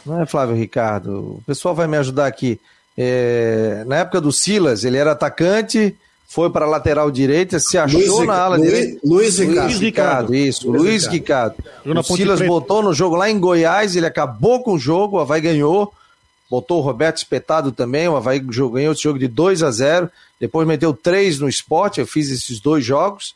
Não 0.06 0.22
é 0.22 0.28
Flávio 0.28 0.56
Ricardo. 0.56 1.38
O 1.38 1.44
pessoal 1.48 1.74
vai 1.74 1.88
me 1.88 1.98
ajudar 1.98 2.28
aqui. 2.28 2.62
É, 3.04 3.84
na 3.88 3.98
época 3.98 4.22
do 4.22 4.32
Silas, 4.32 4.84
ele 4.84 4.96
era 4.96 5.14
atacante, 5.14 5.98
foi 6.28 6.52
para 6.52 6.66
a 6.66 6.70
lateral 6.70 7.10
direita, 7.10 7.60
se 7.60 7.76
achou 7.76 8.00
Luiz, 8.00 8.28
na 8.28 8.38
ala 8.38 8.58
Luiz, 8.58 8.70
direita. 8.70 9.00
Luiz 9.04 9.40
Ricardo. 9.40 9.64
Luiz 9.64 9.80
Ricardo, 9.80 10.36
isso, 10.36 10.72
Luiz 10.72 11.08
Ricardo. 11.08 11.56
Ricardo. 11.84 12.00
O 12.00 12.04
Silas 12.16 12.42
botou 12.42 12.84
no 12.84 12.94
jogo 12.94 13.16
lá 13.16 13.28
em 13.28 13.40
Goiás, 13.40 13.96
ele 13.96 14.06
acabou 14.06 14.62
com 14.62 14.74
o 14.74 14.80
jogo, 14.80 15.18
o 15.18 15.20
Havaí 15.20 15.42
ganhou, 15.42 15.92
botou 16.48 16.78
o 16.78 16.82
Roberto 16.82 17.18
espetado 17.18 17.72
também, 17.72 18.08
o 18.08 18.16
Havaí 18.16 18.40
ganhou 18.40 18.94
esse 18.94 19.02
jogo 19.02 19.18
de 19.18 19.28
2 19.28 19.64
a 19.64 19.72
0 19.72 20.12
depois 20.40 20.68
meteu 20.68 20.94
três 20.94 21.40
no 21.40 21.50
esporte, 21.50 22.00
eu 22.00 22.06
fiz 22.06 22.30
esses 22.30 22.60
dois 22.60 22.86
jogos, 22.86 23.34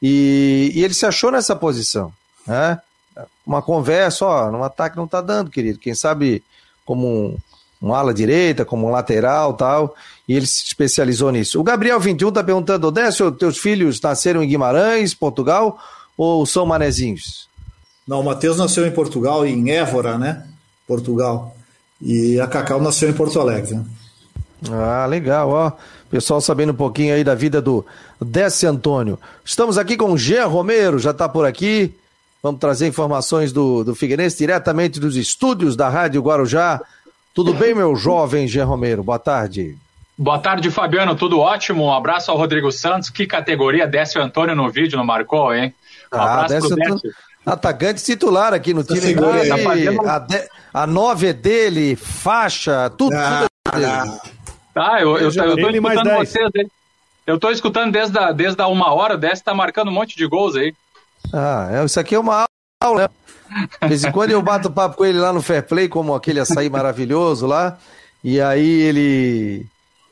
e, 0.00 0.70
e 0.74 0.84
ele 0.84 0.94
se 0.94 1.06
achou 1.06 1.32
nessa 1.32 1.56
posição, 1.56 2.12
né? 2.46 2.80
Uma 3.44 3.62
conversa, 3.62 4.24
ó, 4.24 4.50
no 4.50 4.62
ataque 4.62 4.96
não 4.96 5.08
tá 5.08 5.20
dando, 5.20 5.50
querido, 5.50 5.78
quem 5.78 5.94
sabe 5.94 6.40
como 6.84 7.06
um, 7.06 7.36
um 7.80 7.94
ala 7.94 8.12
direita, 8.12 8.64
como 8.64 8.86
um 8.86 8.90
lateral 8.90 9.54
tal, 9.54 9.94
e 10.28 10.34
ele 10.34 10.46
se 10.46 10.64
especializou 10.66 11.30
nisso. 11.30 11.60
O 11.60 11.62
Gabriel 11.62 12.00
21 12.00 12.32
tá 12.32 12.42
perguntando, 12.42 12.88
Odécio, 12.88 13.30
teus 13.32 13.58
filhos 13.58 14.00
nasceram 14.00 14.42
em 14.42 14.48
Guimarães, 14.48 15.14
Portugal, 15.14 15.78
ou 16.16 16.44
são 16.44 16.66
manezinhos? 16.66 17.48
Não, 18.06 18.20
o 18.20 18.24
Matheus 18.24 18.56
nasceu 18.56 18.86
em 18.86 18.90
Portugal, 18.90 19.46
em 19.46 19.70
Évora, 19.70 20.18
né? 20.18 20.46
Portugal. 20.86 21.54
E 22.00 22.40
a 22.40 22.46
Cacau 22.46 22.80
nasceu 22.80 23.08
em 23.08 23.12
Porto 23.12 23.38
Alegre. 23.38 23.74
Né? 23.74 23.84
Ah, 24.70 25.06
legal, 25.06 25.50
ó. 25.50 25.72
Pessoal 26.10 26.40
sabendo 26.40 26.72
um 26.72 26.76
pouquinho 26.76 27.14
aí 27.14 27.22
da 27.22 27.34
vida 27.34 27.60
do 27.60 27.84
Décio 28.20 28.68
Antônio. 28.68 29.18
Estamos 29.44 29.76
aqui 29.76 29.96
com 29.96 30.12
o 30.12 30.18
Jean 30.18 30.46
Romero, 30.46 30.98
já 30.98 31.10
está 31.10 31.28
por 31.28 31.44
aqui. 31.44 31.94
Vamos 32.42 32.60
trazer 32.60 32.86
informações 32.86 33.52
do, 33.52 33.84
do 33.84 33.94
Figueirense 33.94 34.38
diretamente 34.38 34.98
dos 34.98 35.16
estúdios 35.16 35.76
da 35.76 35.88
Rádio 35.88 36.22
Guarujá. 36.22 36.80
Tudo 37.38 37.54
bem, 37.54 37.72
meu 37.72 37.94
jovem 37.94 38.48
Jean 38.48 38.64
Romero? 38.64 39.04
Boa 39.04 39.16
tarde. 39.16 39.78
Boa 40.18 40.40
tarde, 40.40 40.72
Fabiano. 40.72 41.14
Tudo 41.14 41.38
ótimo. 41.38 41.84
Um 41.84 41.92
abraço 41.92 42.32
ao 42.32 42.36
Rodrigo 42.36 42.72
Santos. 42.72 43.10
Que 43.10 43.28
categoria 43.28 43.86
Décio 43.86 44.20
Antônio 44.20 44.56
no 44.56 44.68
vídeo 44.68 44.98
não 44.98 45.04
marcou, 45.04 45.54
hein? 45.54 45.72
Um 46.12 46.18
ah, 46.18 46.32
abraço 46.32 46.48
Décio 46.48 46.68
pro 46.70 46.82
Antônio, 46.82 47.00
Décio. 47.00 47.16
atacante 47.46 48.02
titular 48.02 48.52
aqui 48.52 48.74
no 48.74 48.82
time. 48.82 49.14
Tá 49.14 49.56
fazendo- 49.56 50.08
a, 50.08 50.18
de- 50.18 50.48
a 50.74 50.84
nove 50.84 51.28
é 51.28 51.32
dele, 51.32 51.94
faixa, 51.94 52.90
tudo, 52.98 53.14
Ah, 53.14 53.46
tudo 53.70 53.84
é 53.84 53.86
dele. 53.86 54.20
Tá, 54.74 54.96
eu, 55.00 55.16
eu, 55.16 55.30
eu, 55.30 55.56
tô 55.56 55.70
escutando 55.70 56.04
10. 56.04 56.18
vocês 56.18 56.50
aí. 56.56 56.68
Eu 57.24 57.38
tô 57.38 57.50
escutando 57.52 57.92
desde 57.92 58.18
a, 58.18 58.32
desde 58.32 58.60
a 58.60 58.66
uma 58.66 58.92
hora, 58.92 59.14
o 59.14 59.16
Décio 59.16 59.44
tá 59.44 59.54
marcando 59.54 59.92
um 59.92 59.94
monte 59.94 60.16
de 60.16 60.26
gols 60.26 60.56
aí. 60.56 60.74
Ah, 61.32 61.68
é, 61.70 61.84
isso 61.84 62.00
aqui 62.00 62.16
é 62.16 62.18
uma 62.18 62.46
aula, 62.82 63.02
né? 63.02 63.08
De 63.82 63.88
vez 63.88 64.04
em 64.04 64.12
quando 64.12 64.30
eu 64.30 64.42
bato 64.42 64.70
papo 64.70 64.96
com 64.96 65.04
ele 65.04 65.18
lá 65.18 65.32
no 65.32 65.40
Fair 65.42 65.66
Play, 65.66 65.88
como 65.88 66.14
aquele 66.14 66.40
açaí 66.40 66.68
maravilhoso 66.68 67.46
lá, 67.46 67.78
e 68.22 68.40
aí 68.40 68.68
ele 68.82 69.66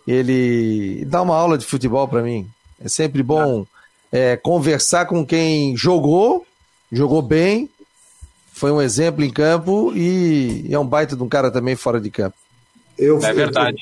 ele 0.07 1.05
dá 1.07 1.21
uma 1.23 1.35
aula 1.37 1.59
de 1.59 1.65
futebol 1.67 2.07
pra 2.07 2.23
mim. 2.23 2.49
É 2.83 2.89
sempre 2.89 3.23
bom 3.23 3.67
é, 4.13 4.37
conversar 4.37 5.07
com 5.07 5.25
quem 5.27 5.77
jogou, 5.77 6.47
jogou 6.93 7.21
bem, 7.23 7.69
foi 8.53 8.71
um 8.71 8.81
exemplo 8.81 9.25
em 9.25 9.31
campo 9.31 9.93
e 9.95 10.67
é 10.71 10.79
um 10.79 10.87
baita 10.87 11.17
de 11.17 11.23
um 11.23 11.29
cara 11.29 11.51
também 11.51 11.75
fora 11.77 12.01
de 12.01 12.11
campo. 12.11 12.37
Eu, 12.99 13.23
É 13.23 13.33
verdade. 13.33 13.77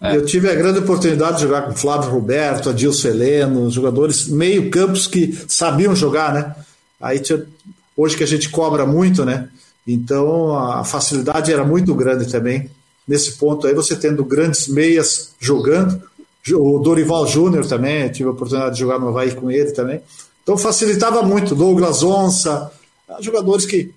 Eu, 0.00 0.10
eu 0.16 0.26
tive 0.26 0.50
a 0.50 0.54
grande 0.54 0.80
oportunidade 0.80 1.36
de 1.36 1.42
jogar 1.44 1.62
com 1.62 1.72
Flávio 1.74 2.10
Roberto, 2.10 2.68
Adilson 2.70 3.08
Heleno, 3.08 3.70
jogadores 3.70 4.28
meio 4.28 4.68
campos 4.70 5.06
que 5.06 5.32
sabiam 5.48 5.94
jogar, 5.96 6.34
né? 6.34 6.54
Aí 7.00 7.18
tinha- 7.20 7.44
hoje 7.96 8.16
que 8.16 8.24
a 8.24 8.26
gente 8.26 8.48
cobra 8.48 8.86
muito, 8.86 9.24
né? 9.24 9.48
Então 9.86 10.56
a 10.56 10.84
facilidade 10.84 11.52
era 11.52 11.64
muito 11.64 11.94
grande 11.94 12.30
também. 12.30 12.70
Nesse 13.06 13.32
ponto 13.32 13.66
aí, 13.66 13.74
você 13.74 13.96
tendo 13.96 14.24
grandes 14.24 14.68
meias 14.68 15.32
jogando, 15.40 16.00
o 16.54 16.78
Dorival 16.78 17.26
Júnior 17.26 17.66
também, 17.66 18.08
tive 18.10 18.28
a 18.28 18.32
oportunidade 18.32 18.74
de 18.74 18.80
jogar 18.80 18.98
no 18.98 19.08
Havaí 19.08 19.32
com 19.34 19.50
ele 19.50 19.72
também. 19.72 20.00
Então 20.42 20.56
facilitava 20.56 21.22
muito. 21.22 21.54
Douglas 21.54 22.02
Onça, 22.02 22.70
jogadores 23.20 23.66
que 23.66 23.92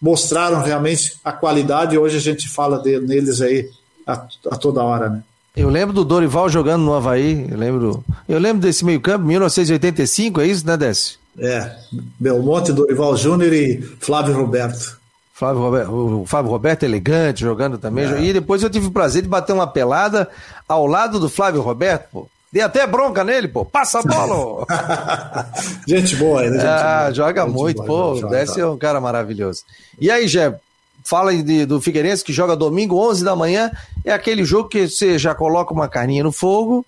mostraram 0.00 0.62
realmente 0.62 1.16
a 1.24 1.32
qualidade 1.32 1.96
hoje 1.96 2.16
a 2.16 2.20
gente 2.20 2.48
fala 2.48 2.78
de- 2.78 3.00
neles 3.00 3.40
aí 3.40 3.68
a, 4.06 4.12
a 4.50 4.56
toda 4.56 4.82
hora, 4.82 5.08
né? 5.08 5.22
Eu 5.56 5.70
lembro 5.70 5.94
do 5.94 6.04
Dorival 6.04 6.50
jogando 6.50 6.82
no 6.82 6.92
Havaí, 6.92 7.46
eu 7.50 7.56
lembro, 7.56 8.04
eu 8.28 8.38
lembro 8.38 8.60
desse 8.60 8.84
meio 8.84 9.00
campo, 9.00 9.24
1985, 9.24 10.40
é 10.42 10.46
isso, 10.46 10.66
né, 10.66 10.76
Décio? 10.76 11.18
É, 11.38 11.70
Belmonte, 12.18 12.72
Dorival 12.72 13.16
Júnior 13.16 13.52
e 13.52 13.80
Flávio 14.00 14.34
Roberto. 14.34 14.98
Flávio 15.34 15.60
Roberto, 15.62 15.92
o 16.22 16.24
Flávio 16.26 16.50
Roberto 16.50 16.82
elegante, 16.84 17.40
jogando 17.42 17.76
também. 17.76 18.06
É. 18.06 18.20
E 18.22 18.32
depois 18.32 18.62
eu 18.62 18.70
tive 18.70 18.86
o 18.86 18.90
prazer 18.90 19.20
de 19.22 19.28
bater 19.28 19.52
uma 19.52 19.66
pelada 19.66 20.28
ao 20.66 20.86
lado 20.86 21.20
do 21.20 21.28
Flávio 21.28 21.60
Roberto, 21.60 22.08
pô. 22.10 22.26
Dei 22.50 22.62
até 22.62 22.86
bronca 22.86 23.22
nele, 23.22 23.48
pô. 23.48 23.64
Passa 23.64 23.98
a 23.98 24.02
bola! 24.06 24.64
gente 25.86 26.16
boa 26.16 26.40
aí, 26.40 26.48
né? 26.50 26.56
Gente 26.58 26.66
ah, 26.66 26.98
boa. 27.02 27.14
joga 27.14 27.42
Gente 27.44 27.52
muito, 27.54 27.82
boa, 27.82 28.14
pô. 28.14 28.14
joga, 28.16 28.26
O 28.26 28.30
Décio 28.30 28.62
é 28.62 28.66
um 28.70 28.78
cara 28.78 29.00
maravilhoso. 29.00 29.62
E 30.00 30.10
aí, 30.10 30.26
Jé, 30.26 30.54
fala 31.04 31.34
de- 31.34 31.66
do 31.66 31.80
Figueirense 31.80 32.24
que 32.24 32.32
joga 32.32 32.56
domingo, 32.56 32.96
11 32.96 33.22
da 33.24 33.36
manhã. 33.36 33.70
É 34.04 34.12
aquele 34.12 34.44
jogo 34.44 34.68
que 34.70 34.88
você 34.88 35.18
já 35.18 35.34
coloca 35.34 35.74
uma 35.74 35.88
carninha 35.88 36.22
no 36.24 36.32
fogo, 36.32 36.84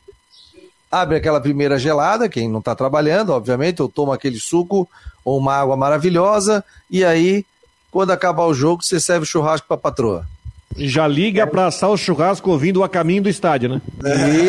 abre 0.90 1.16
aquela 1.16 1.40
primeira 1.40 1.78
gelada, 1.78 2.28
quem 2.28 2.48
não 2.48 2.60
tá 2.60 2.74
trabalhando, 2.74 3.30
obviamente, 3.30 3.82
ou 3.82 3.88
toma 3.88 4.14
aquele 4.14 4.38
suco 4.38 4.88
ou 5.24 5.38
uma 5.38 5.54
água 5.54 5.76
maravilhosa, 5.76 6.64
e 6.90 7.04
aí, 7.04 7.44
quando 7.90 8.10
acabar 8.10 8.44
o 8.46 8.54
jogo, 8.54 8.82
você 8.82 8.98
serve 8.98 9.26
churrasco 9.26 9.66
pra 9.66 9.76
patroa. 9.76 10.26
Já 10.76 11.06
liga 11.06 11.46
pra 11.46 11.66
assar 11.66 11.90
o 11.90 11.96
churrasco 11.96 12.50
ouvindo 12.50 12.82
a 12.84 12.88
caminho 12.88 13.22
do 13.22 13.28
estádio, 13.28 13.68
né? 13.68 13.80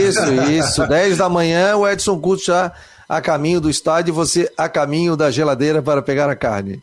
Isso, 0.05 0.33
isso. 0.51 0.87
10 0.87 1.17
da 1.17 1.29
manhã, 1.29 1.75
o 1.75 1.87
Edson 1.87 2.19
Couto 2.19 2.43
já 2.45 2.71
a 3.07 3.19
caminho 3.19 3.59
do 3.59 3.69
estádio 3.69 4.11
e 4.11 4.13
você 4.13 4.51
a 4.55 4.69
caminho 4.69 5.17
da 5.17 5.31
geladeira 5.31 5.81
para 5.81 6.01
pegar 6.01 6.29
a 6.29 6.35
carne. 6.35 6.79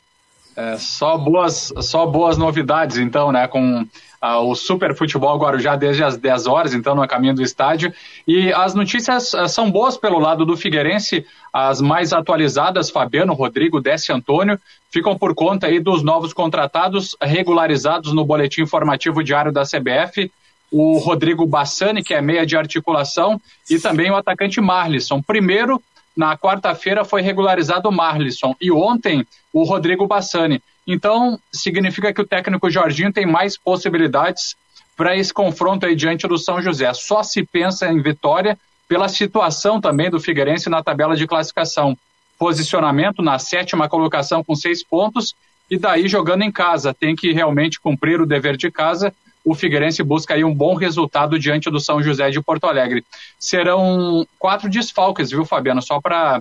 É, 0.57 0.77
só, 0.79 1.19
boas, 1.19 1.73
só 1.81 2.07
boas 2.07 2.39
novidades, 2.39 2.97
então, 2.97 3.31
né? 3.31 3.47
Com 3.47 3.87
ah, 4.21 4.41
o 4.41 4.55
Super 4.55 4.95
Futebol 4.95 5.39
Guarujá 5.39 5.77
desde 5.77 6.03
as 6.03 6.17
10 6.17 6.47
horas, 6.47 6.75
então, 6.75 6.95
no 6.95 7.07
caminho 7.07 7.35
do 7.35 7.43
estádio. 7.43 7.93
E 8.27 8.53
as 8.53 8.75
notícias 8.75 9.35
ah, 9.35 9.49
são 9.49 9.71
boas 9.71 9.97
pelo 9.97 10.19
lado 10.19 10.45
do 10.45 10.57
Figueirense, 10.57 11.27
as 11.53 11.81
mais 11.81 12.13
atualizadas, 12.13 12.91
Fabiano, 12.91 13.35
Rodrigo, 13.35 13.81
Décio 13.81 14.15
Antônio, 14.15 14.59
ficam 14.91 15.17
por 15.17 15.35
conta 15.35 15.67
aí 15.67 15.81
dos 15.81 16.03
novos 16.03 16.33
contratados 16.33 17.17
regularizados 17.21 18.13
no 18.13 18.25
boletim 18.25 18.63
informativo 18.63 19.23
diário 19.23 19.53
da 19.53 19.63
CBF. 19.63 20.31
O 20.71 20.99
Rodrigo 20.99 21.47
Bassani, 21.47 22.03
que 22.03 22.13
é 22.13 22.21
meia 22.21 22.45
de 22.45 22.57
articulação, 22.57 23.41
e 23.71 23.79
também 23.79 24.11
o 24.11 24.17
atacante 24.17 24.61
Marlisson. 24.61 25.23
Primeiro, 25.23 25.81
na 26.17 26.37
quarta-feira 26.37 27.05
foi 27.05 27.21
regularizado 27.21 27.89
o 27.89 27.93
Marlisson 27.93 28.55
e 28.61 28.73
ontem 28.73 29.27
o 29.53 29.65
Rodrigo 29.65 30.07
Bassani. 30.07 30.63
Então, 30.87 31.39
significa 31.53 32.13
que 32.13 32.21
o 32.21 32.27
técnico 32.27 32.71
Jorginho 32.71 33.13
tem 33.13 33.27
mais 33.27 33.57
possibilidades 33.57 34.55
para 34.97 35.17
esse 35.17 35.35
confronto 35.35 35.85
aí 35.85 35.97
diante 35.97 36.27
do 36.29 36.39
São 36.39 36.63
José. 36.63 36.93
Só 36.95 37.23
se 37.23 37.45
pensa 37.45 37.91
em 37.91 38.01
vitória 38.01 38.57
pela 38.89 39.09
situação 39.09 39.81
também 39.81 40.09
do 40.09 40.21
Figueirense 40.21 40.71
na 40.71 40.83
tabela 40.83 41.17
de 41.17 41.27
classificação. 41.27 41.97
Posicionamento 42.39 43.21
na 43.21 43.39
sétima 43.39 43.89
colocação 43.89 44.45
com 44.45 44.55
seis 44.55 44.85
pontos 44.85 45.35
e 45.71 45.77
daí 45.77 46.07
jogando 46.07 46.43
em 46.43 46.53
casa. 46.53 46.95
Tem 46.95 47.17
que 47.17 47.33
realmente 47.33 47.81
cumprir 47.81 48.21
o 48.21 48.27
dever 48.27 48.57
de 48.57 48.71
casa. 48.71 49.13
O 49.45 49.55
Figueirense 49.55 50.03
busca 50.03 50.35
aí 50.35 50.45
um 50.45 50.55
bom 50.55 50.75
resultado 50.75 51.39
diante 51.39 51.71
do 51.71 51.81
São 51.81 52.03
José 52.03 52.31
de 52.31 52.41
Porto 52.41 52.67
Alegre. 52.67 53.05
Serão 53.39 54.27
quatro 54.39 54.71
desfalques, 54.71 55.31
viu, 55.31 55.45
Fabiano? 55.45 55.83
Só 55.83 56.01
para 56.01 56.41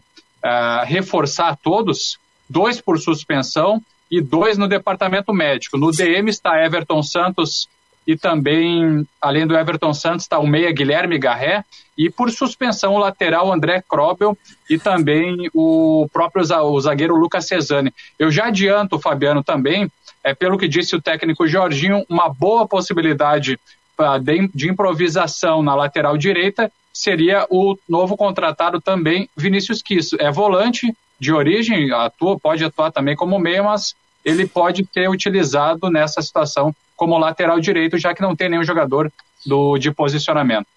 reforçar 0.85 1.49
a 1.49 1.55
todos, 1.55 2.19
dois 2.47 2.79
por 2.79 2.99
suspensão 2.99 3.81
e 4.09 4.21
dois 4.21 4.57
no 4.57 4.67
departamento 4.67 5.33
médico. 5.33 5.77
No 5.77 5.91
DM 5.91 6.29
está 6.29 6.63
Everton 6.63 7.01
Santos 7.01 7.67
e 8.07 8.15
também, 8.15 9.07
além 9.19 9.47
do 9.47 9.57
Everton 9.57 9.93
Santos, 9.93 10.25
está 10.25 10.37
o 10.37 10.45
meia 10.45 10.71
Guilherme 10.71 11.17
Garré 11.17 11.63
e 11.97 12.09
por 12.09 12.29
suspensão 12.29 12.93
o 12.93 12.99
lateral 12.99 13.51
André 13.51 13.83
Krobel 13.87 14.37
e 14.69 14.77
também 14.77 15.49
o 15.53 16.07
próprio 16.13 16.43
o 16.43 16.79
zagueiro 16.79 17.15
Lucas 17.15 17.47
Cesani. 17.47 17.93
Eu 18.19 18.29
já 18.29 18.45
adianto, 18.45 18.99
Fabiano, 18.99 19.43
também, 19.43 19.91
é, 20.23 20.33
pelo 20.33 20.57
que 20.57 20.67
disse 20.67 20.95
o 20.95 21.01
técnico 21.01 21.47
Jorginho, 21.47 22.05
uma 22.07 22.29
boa 22.29 22.67
possibilidade 22.67 23.59
ah, 23.97 24.17
de, 24.17 24.47
de 24.53 24.69
improvisação 24.69 25.63
na 25.63 25.73
lateral 25.73 26.17
direita 26.17 26.71
seria 26.93 27.45
o 27.49 27.77
novo 27.89 28.15
contratado 28.15 28.79
também, 28.79 29.29
Vinícius 29.35 29.81
Quisso. 29.81 30.15
É 30.19 30.31
volante 30.31 30.95
de 31.19 31.31
origem, 31.31 31.91
atua, 31.91 32.39
pode 32.39 32.63
atuar 32.63 32.91
também 32.91 33.15
como 33.15 33.39
meia, 33.39 33.63
mas 33.63 33.95
ele 34.23 34.45
pode 34.45 34.87
ser 34.93 35.09
utilizado 35.09 35.89
nessa 35.89 36.21
situação 36.21 36.75
como 36.95 37.17
lateral 37.17 37.59
direito, 37.59 37.97
já 37.97 38.13
que 38.13 38.21
não 38.21 38.35
tem 38.35 38.49
nenhum 38.49 38.63
jogador 38.63 39.11
do, 39.45 39.77
de 39.77 39.91
posicionamento. 39.91 40.67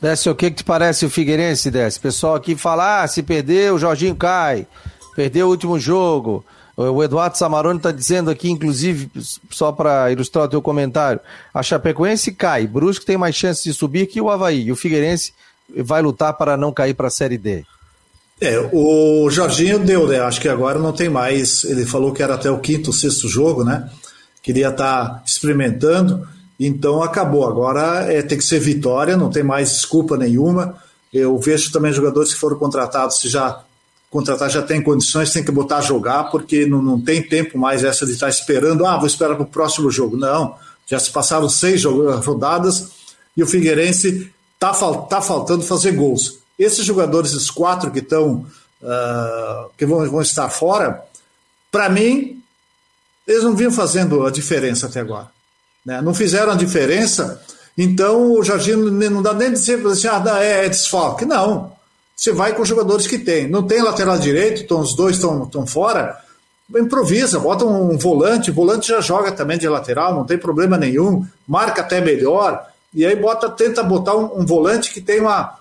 Décio, 0.00 0.32
o 0.32 0.34
que, 0.34 0.50
que 0.50 0.56
te 0.58 0.64
parece 0.64 1.06
o 1.06 1.10
Figueirense, 1.10 1.70
Décio? 1.70 2.00
Pessoal 2.00 2.34
aqui 2.34 2.54
fala, 2.56 3.02
ah, 3.02 3.08
se 3.08 3.22
perder, 3.22 3.72
o 3.72 3.78
Jorginho 3.78 4.14
cai. 4.14 4.66
Perdeu 5.14 5.46
o 5.46 5.50
último 5.50 5.78
jogo. 5.78 6.44
O 6.76 7.02
Eduardo 7.02 7.36
Samarone 7.36 7.78
está 7.78 7.92
dizendo 7.92 8.30
aqui, 8.30 8.50
inclusive, 8.50 9.10
só 9.50 9.70
para 9.70 10.10
ilustrar 10.10 10.44
o 10.44 10.48
teu 10.48 10.62
comentário, 10.62 11.20
a 11.52 11.62
Chapecoense 11.62 12.32
cai. 12.32 12.66
Brusque 12.66 13.04
tem 13.04 13.16
mais 13.16 13.34
chance 13.36 13.62
de 13.62 13.74
subir 13.74 14.06
que 14.06 14.20
o 14.20 14.30
Havaí. 14.30 14.64
E 14.64 14.72
o 14.72 14.76
Figueirense 14.76 15.34
vai 15.76 16.02
lutar 16.02 16.32
para 16.34 16.56
não 16.56 16.72
cair 16.72 16.94
para 16.94 17.08
a 17.08 17.10
Série 17.10 17.38
D? 17.38 17.64
É, 18.40 18.58
o 18.72 19.30
Jorginho 19.30 19.78
deu, 19.78 20.08
né? 20.08 20.20
Acho 20.20 20.40
que 20.40 20.48
agora 20.48 20.78
não 20.78 20.92
tem 20.92 21.08
mais. 21.08 21.64
Ele 21.64 21.86
falou 21.86 22.12
que 22.12 22.22
era 22.22 22.34
até 22.34 22.50
o 22.50 22.58
quinto, 22.58 22.92
sexto 22.92 23.28
jogo, 23.28 23.62
né? 23.62 23.88
Queria 24.42 24.70
estar 24.70 25.08
tá 25.08 25.22
experimentando, 25.24 26.26
então 26.58 27.02
acabou. 27.02 27.46
Agora 27.46 28.12
é, 28.12 28.20
tem 28.22 28.36
que 28.36 28.44
ser 28.44 28.58
vitória, 28.58 29.16
não 29.16 29.30
tem 29.30 29.42
mais 29.42 29.70
desculpa 29.70 30.16
nenhuma. 30.16 30.76
Eu 31.12 31.38
vejo 31.38 31.70
também 31.70 31.92
jogadores 31.92 32.34
que 32.34 32.40
foram 32.40 32.56
contratados, 32.56 33.20
se 33.20 33.28
já 33.28 33.62
contratar 34.10 34.50
já 34.50 34.60
tem 34.60 34.82
condições, 34.82 35.32
tem 35.32 35.42
que 35.42 35.50
botar 35.50 35.78
a 35.78 35.80
jogar, 35.80 36.24
porque 36.24 36.66
não, 36.66 36.82
não 36.82 37.00
tem 37.00 37.22
tempo 37.22 37.56
mais 37.56 37.82
essa 37.82 38.04
de 38.04 38.12
estar 38.12 38.28
esperando, 38.28 38.84
ah, 38.84 38.98
vou 38.98 39.06
esperar 39.06 39.36
para 39.36 39.44
o 39.44 39.46
próximo 39.46 39.90
jogo. 39.90 40.18
Não, 40.18 40.54
já 40.86 40.98
se 40.98 41.10
passaram 41.10 41.48
seis 41.48 41.84
rodadas 41.84 42.90
e 43.36 43.42
o 43.42 43.46
Figueirense 43.46 44.30
está 44.54 44.72
tá 45.06 45.22
faltando 45.22 45.62
fazer 45.62 45.92
gols. 45.92 46.41
Esses 46.62 46.84
jogadores, 46.84 47.34
os 47.34 47.50
quatro 47.50 47.90
que 47.90 47.98
estão 47.98 48.46
uh, 48.82 49.70
que 49.76 49.86
vão, 49.86 50.08
vão 50.10 50.22
estar 50.22 50.48
fora, 50.48 51.04
para 51.70 51.88
mim, 51.88 52.42
eles 53.26 53.44
não 53.44 53.54
vinham 53.54 53.72
fazendo 53.72 54.26
a 54.26 54.30
diferença 54.30 54.86
até 54.86 55.00
agora. 55.00 55.28
Né? 55.84 56.00
Não 56.00 56.14
fizeram 56.14 56.52
a 56.52 56.56
diferença, 56.56 57.42
então 57.76 58.32
o 58.32 58.42
Jorginho 58.42 58.90
não 58.90 59.22
dá 59.22 59.32
nem 59.32 59.52
de 59.52 59.58
dizer 59.58 59.84
assim, 59.86 60.08
ah, 60.08 60.22
é, 60.42 60.66
é 60.66 60.68
desfalque. 60.68 61.24
Não. 61.24 61.72
Você 62.14 62.32
vai 62.32 62.54
com 62.54 62.62
os 62.62 62.68
jogadores 62.68 63.06
que 63.06 63.18
tem. 63.18 63.48
Não 63.48 63.64
tem 63.66 63.82
lateral 63.82 64.18
direito, 64.18 64.62
então 64.62 64.80
os 64.80 64.94
dois 64.94 65.16
estão 65.16 65.66
fora. 65.66 66.20
Improvisa, 66.76 67.38
bota 67.40 67.64
um 67.64 67.98
volante, 67.98 68.50
o 68.50 68.54
volante 68.54 68.88
já 68.88 69.00
joga 69.00 69.32
também 69.32 69.58
de 69.58 69.68
lateral, 69.68 70.14
não 70.14 70.24
tem 70.24 70.38
problema 70.38 70.78
nenhum, 70.78 71.26
marca 71.46 71.82
até 71.82 72.00
melhor, 72.00 72.66
e 72.94 73.04
aí 73.04 73.14
bota, 73.14 73.50
tenta 73.50 73.82
botar 73.82 74.16
um, 74.16 74.40
um 74.40 74.46
volante 74.46 74.92
que 74.92 75.00
tem 75.00 75.20
uma, 75.20 75.58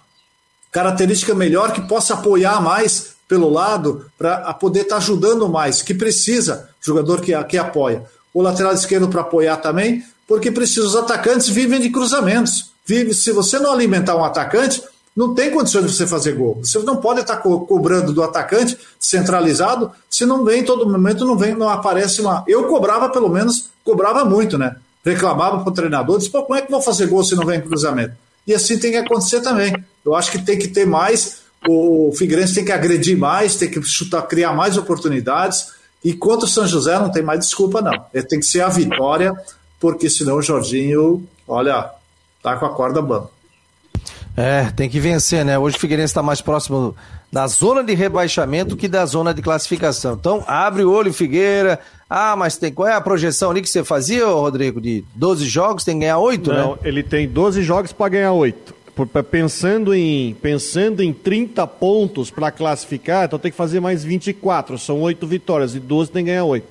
característica 0.72 1.36
melhor 1.36 1.74
que 1.74 1.82
possa 1.82 2.14
apoiar 2.14 2.62
mais 2.62 3.12
pelo 3.28 3.50
lado 3.50 4.06
para 4.18 4.54
poder 4.54 4.82
estar 4.82 4.96
tá 4.96 5.02
ajudando 5.02 5.48
mais, 5.48 5.82
que 5.82 5.94
precisa, 5.94 6.70
jogador 6.82 7.22
que, 7.22 7.32
que 7.46 7.58
apoia. 7.58 8.04
O 8.34 8.42
lateral 8.42 8.74
esquerdo 8.74 9.10
para 9.10 9.22
apoiar 9.22 9.58
também, 9.58 10.04
porque 10.28 10.52
precisa. 10.52 10.88
Os 10.88 10.96
atacantes 10.96 11.50
vivem 11.50 11.80
de 11.80 11.90
cruzamentos. 11.90 12.72
Vive, 12.86 13.14
se 13.14 13.32
você 13.32 13.60
não 13.60 13.72
alimentar 13.72 14.16
um 14.16 14.24
atacante, 14.24 14.82
não 15.16 15.34
tem 15.34 15.52
condições 15.52 15.86
de 15.86 15.94
você 15.94 16.08
fazer 16.08 16.34
gol. 16.34 16.60
Você 16.64 16.80
não 16.80 16.98
pode 16.98 17.22
estar 17.22 17.36
tá 17.36 17.42
co 17.42 17.62
cobrando 17.62 18.14
do 18.14 18.24
atacante 18.24 18.78
centralizado, 19.00 19.92
se 20.10 20.26
não 20.26 20.44
vem 20.46 20.62
em 20.62 20.66
todo 20.66 20.90
momento, 20.90 21.26
não 21.26 21.38
vem, 21.38 21.54
não 21.54 21.70
aparece 21.70 22.22
uma. 22.22 22.44
Eu 22.48 22.64
cobrava, 22.66 23.10
pelo 23.10 23.30
menos, 23.30 23.70
cobrava 23.84 24.24
muito, 24.24 24.58
né? 24.58 24.76
Reclamava 25.04 25.60
para 25.60 25.70
o 25.70 25.74
treinador, 25.74 26.18
disse, 26.18 26.30
pô, 26.30 26.44
como 26.44 26.58
é 26.58 26.62
que 26.62 26.72
vou 26.72 26.82
fazer 26.82 27.08
gol 27.08 27.24
se 27.24 27.36
não 27.36 27.46
vem 27.46 27.60
em 27.60 27.62
cruzamento? 27.62 28.14
E 28.46 28.54
assim 28.54 28.78
tem 28.78 28.92
que 28.92 28.98
acontecer 28.98 29.42
também. 29.42 29.74
Eu 30.04 30.16
acho 30.16 30.32
que 30.32 30.40
tem 30.40 30.58
que 30.58 30.68
ter 30.68 30.86
mais, 30.86 31.42
o 31.68 32.12
Figueirense 32.18 32.56
tem 32.56 32.66
que 32.66 32.72
agredir 32.72 33.18
mais, 33.18 33.56
tem 33.56 33.70
que 33.70 33.82
chutar, 33.84 34.24
criar 34.24 34.54
mais 34.54 34.78
oportunidades. 34.78 35.68
E 36.04 36.14
quanto 36.14 36.44
o 36.44 36.48
São 36.48 36.68
José 36.68 36.98
não 36.98 37.12
tem 37.12 37.22
mais 37.22 37.40
desculpa, 37.42 37.82
não. 37.82 37.94
Tem 38.28 38.40
que 38.40 38.46
ser 38.46 38.62
a 38.62 38.70
vitória, 38.70 39.34
porque 39.80 40.10
senão 40.10 40.38
o 40.38 40.42
Jorginho, 40.42 41.24
olha, 41.48 41.92
tá 42.42 42.56
com 42.56 42.66
a 42.66 42.74
corda 42.74 43.02
bamba. 43.02 43.30
É, 44.36 44.72
tem 44.72 44.90
que 44.90 45.00
vencer, 45.00 45.46
né? 45.46 45.60
Hoje 45.60 45.76
o 45.76 45.80
Figueirense 45.80 46.12
está 46.12 46.24
mais 46.24 46.42
próximo 46.42 46.96
da 47.32 47.48
zona 47.48 47.84
de 47.84 47.94
rebaixamento 47.94 48.76
que 48.76 48.88
da 48.88 49.06
zona 49.06 49.34
de 49.34 49.42
classificação. 49.42 50.14
Então, 50.14 50.44
abre 50.48 50.84
o 50.84 50.92
olho, 50.92 51.14
Figueira. 51.14 51.80
Ah, 52.14 52.36
mas 52.36 52.58
tem 52.58 52.74
qual 52.74 52.90
é 52.90 52.94
a 52.94 53.00
projeção 53.00 53.52
ali 53.52 53.62
que 53.62 53.70
você 53.70 53.86
fazia, 53.86 54.26
Rodrigo? 54.28 54.82
De 54.82 55.02
12 55.16 55.46
jogos, 55.46 55.86
tem 55.86 55.96
que 55.96 56.02
ganhar 56.02 56.18
8, 56.18 56.52
né? 56.52 56.58
Não, 56.58 56.78
ele 56.84 57.04
tem 57.04 57.26
12 57.26 57.64
jogos 57.64 57.94
para 57.94 58.10
ganhar 58.10 58.34
8 58.34 58.82
pensando 59.32 59.96
em, 59.96 60.34
pensando 60.36 61.02
em 61.02 61.14
30 61.14 61.66
pontos 61.66 62.30
para 62.30 62.52
classificar, 62.52 63.26
então 63.26 63.40
tem 63.40 63.50
que 63.50 63.58
fazer 63.58 63.80
mais 63.80 64.04
24. 64.04 64.78
São 64.78 65.02
8 65.02 65.26
vitórias 65.26 65.74
e 65.74 65.80
12 65.80 66.12
tem 66.12 66.26
que 66.26 66.32
ganhar 66.32 66.44
8. 66.44 66.68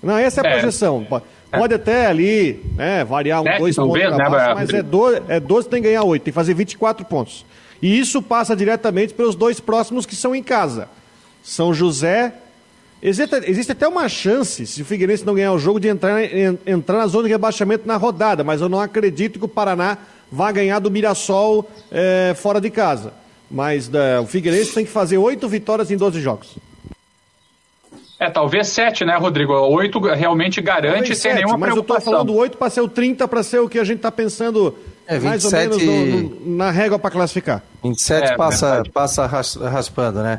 Não, 0.00 0.16
essa 0.16 0.40
é 0.40 0.46
a 0.46 0.50
é. 0.50 0.52
projeção. 0.52 1.04
Pode, 1.04 1.24
pode 1.50 1.74
até 1.74 2.06
ali 2.06 2.64
né, 2.76 3.04
variar 3.04 3.42
um, 3.42 3.58
dois 3.58 3.74
pontos 3.74 3.92
vez, 3.92 4.16
né, 4.16 4.30
baixo, 4.30 4.54
mas 4.54 4.70
é 4.70 4.82
12, 4.82 5.22
é 5.28 5.40
12 5.40 5.68
tem 5.68 5.82
que 5.82 5.88
ganhar 5.88 6.04
8, 6.04 6.22
tem 6.22 6.32
que 6.32 6.34
fazer 6.34 6.54
24 6.54 7.04
pontos. 7.04 7.44
E 7.82 7.98
isso 7.98 8.22
passa 8.22 8.54
diretamente 8.54 9.12
pelos 9.12 9.34
dois 9.34 9.58
próximos 9.58 10.06
que 10.06 10.14
são 10.14 10.36
em 10.36 10.42
casa. 10.42 10.88
São 11.42 11.74
José. 11.74 12.32
Existe, 13.02 13.34
existe 13.46 13.72
até 13.72 13.88
uma 13.88 14.08
chance, 14.08 14.64
se 14.64 14.80
o 14.80 14.84
Figueirense 14.84 15.26
não 15.26 15.34
ganhar 15.34 15.52
o 15.52 15.58
jogo, 15.58 15.80
de 15.80 15.88
entrar, 15.88 16.22
entrar 16.64 16.98
na 16.98 17.06
zona 17.08 17.24
de 17.24 17.30
rebaixamento 17.30 17.86
na 17.86 17.96
rodada, 17.96 18.44
mas 18.44 18.60
eu 18.60 18.68
não 18.68 18.80
acredito 18.80 19.40
que 19.40 19.44
o 19.44 19.48
Paraná 19.48 19.98
vai 20.30 20.52
ganhar 20.52 20.78
do 20.78 20.88
Mirassol 20.88 21.68
é, 21.90 22.32
fora 22.36 22.60
de 22.60 22.70
casa. 22.70 23.12
Mas 23.50 23.92
é, 23.92 24.20
o 24.20 24.26
Figueirense 24.26 24.72
tem 24.72 24.84
que 24.84 24.90
fazer 24.90 25.18
oito 25.18 25.48
vitórias 25.48 25.90
em 25.90 25.96
12 25.96 26.20
jogos. 26.20 26.56
É, 28.20 28.30
talvez 28.30 28.68
sete, 28.68 29.04
né, 29.04 29.16
Rodrigo? 29.16 29.52
Oito 29.52 29.98
realmente 29.98 30.60
garante 30.62 30.92
talvez 30.92 31.18
sem 31.18 31.32
sete, 31.32 31.34
nenhuma 31.34 31.58
mas 31.58 31.72
preocupação. 31.72 31.96
Mas 31.96 32.06
eu 32.06 32.10
tô 32.12 32.26
falando 32.26 32.38
oito 32.40 32.56
para 32.56 32.70
ser 32.70 32.80
o 32.82 32.88
30, 32.88 33.26
para 33.26 33.42
ser 33.42 33.58
o 33.58 33.68
que 33.68 33.80
a 33.80 33.84
gente 33.84 33.96
está 33.96 34.12
pensando 34.12 34.76
é, 35.08 35.18
27... 35.18 35.24
mais 35.24 35.44
ou 35.44 35.50
menos 35.50 35.82
no, 35.82 36.30
no, 36.30 36.56
na 36.56 36.70
régua 36.70 37.00
para 37.00 37.10
classificar. 37.10 37.64
27 37.82 38.32
é, 38.32 38.36
passa, 38.36 38.84
passa 38.94 39.26
raspando, 39.26 40.22
né? 40.22 40.38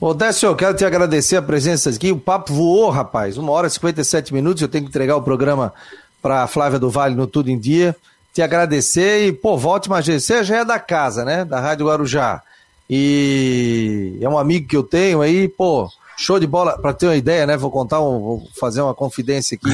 Ô, 0.00 0.12
Décio, 0.12 0.48
eu 0.48 0.56
quero 0.56 0.74
te 0.74 0.84
agradecer 0.84 1.36
a 1.36 1.42
presença 1.42 1.90
aqui. 1.90 2.12
O 2.12 2.18
papo 2.18 2.52
voou, 2.52 2.90
rapaz. 2.90 3.38
Uma 3.38 3.52
hora 3.52 3.66
e 3.66 3.70
57 3.70 4.34
minutos. 4.34 4.62
Eu 4.62 4.68
tenho 4.68 4.84
que 4.84 4.90
entregar 4.90 5.16
o 5.16 5.22
programa 5.22 5.72
para 6.20 6.46
Flávia 6.46 6.78
do 6.78 6.90
Vale 6.90 7.14
no 7.14 7.26
Tudo 7.26 7.50
em 7.50 7.58
Dia 7.58 7.96
te 8.34 8.42
agradecer 8.42 9.28
e, 9.28 9.32
pô, 9.32 9.56
volte 9.56 9.88
mais 9.88 10.04
vezes. 10.04 10.26
Você 10.26 10.42
já 10.42 10.56
é 10.58 10.64
da 10.64 10.80
casa, 10.80 11.24
né? 11.24 11.44
Da 11.44 11.60
Rádio 11.60 11.86
Guarujá. 11.86 12.42
E 12.90 14.18
é 14.20 14.28
um 14.28 14.36
amigo 14.36 14.66
que 14.66 14.76
eu 14.76 14.82
tenho 14.82 15.22
aí, 15.22 15.48
pô, 15.48 15.88
show 16.18 16.40
de 16.40 16.46
bola. 16.46 16.76
Pra 16.76 16.92
ter 16.92 17.06
uma 17.06 17.14
ideia, 17.14 17.46
né? 17.46 17.56
Vou 17.56 17.70
contar, 17.70 18.00
um, 18.00 18.18
vou 18.18 18.48
fazer 18.58 18.82
uma 18.82 18.92
confidência 18.92 19.56
aqui. 19.56 19.70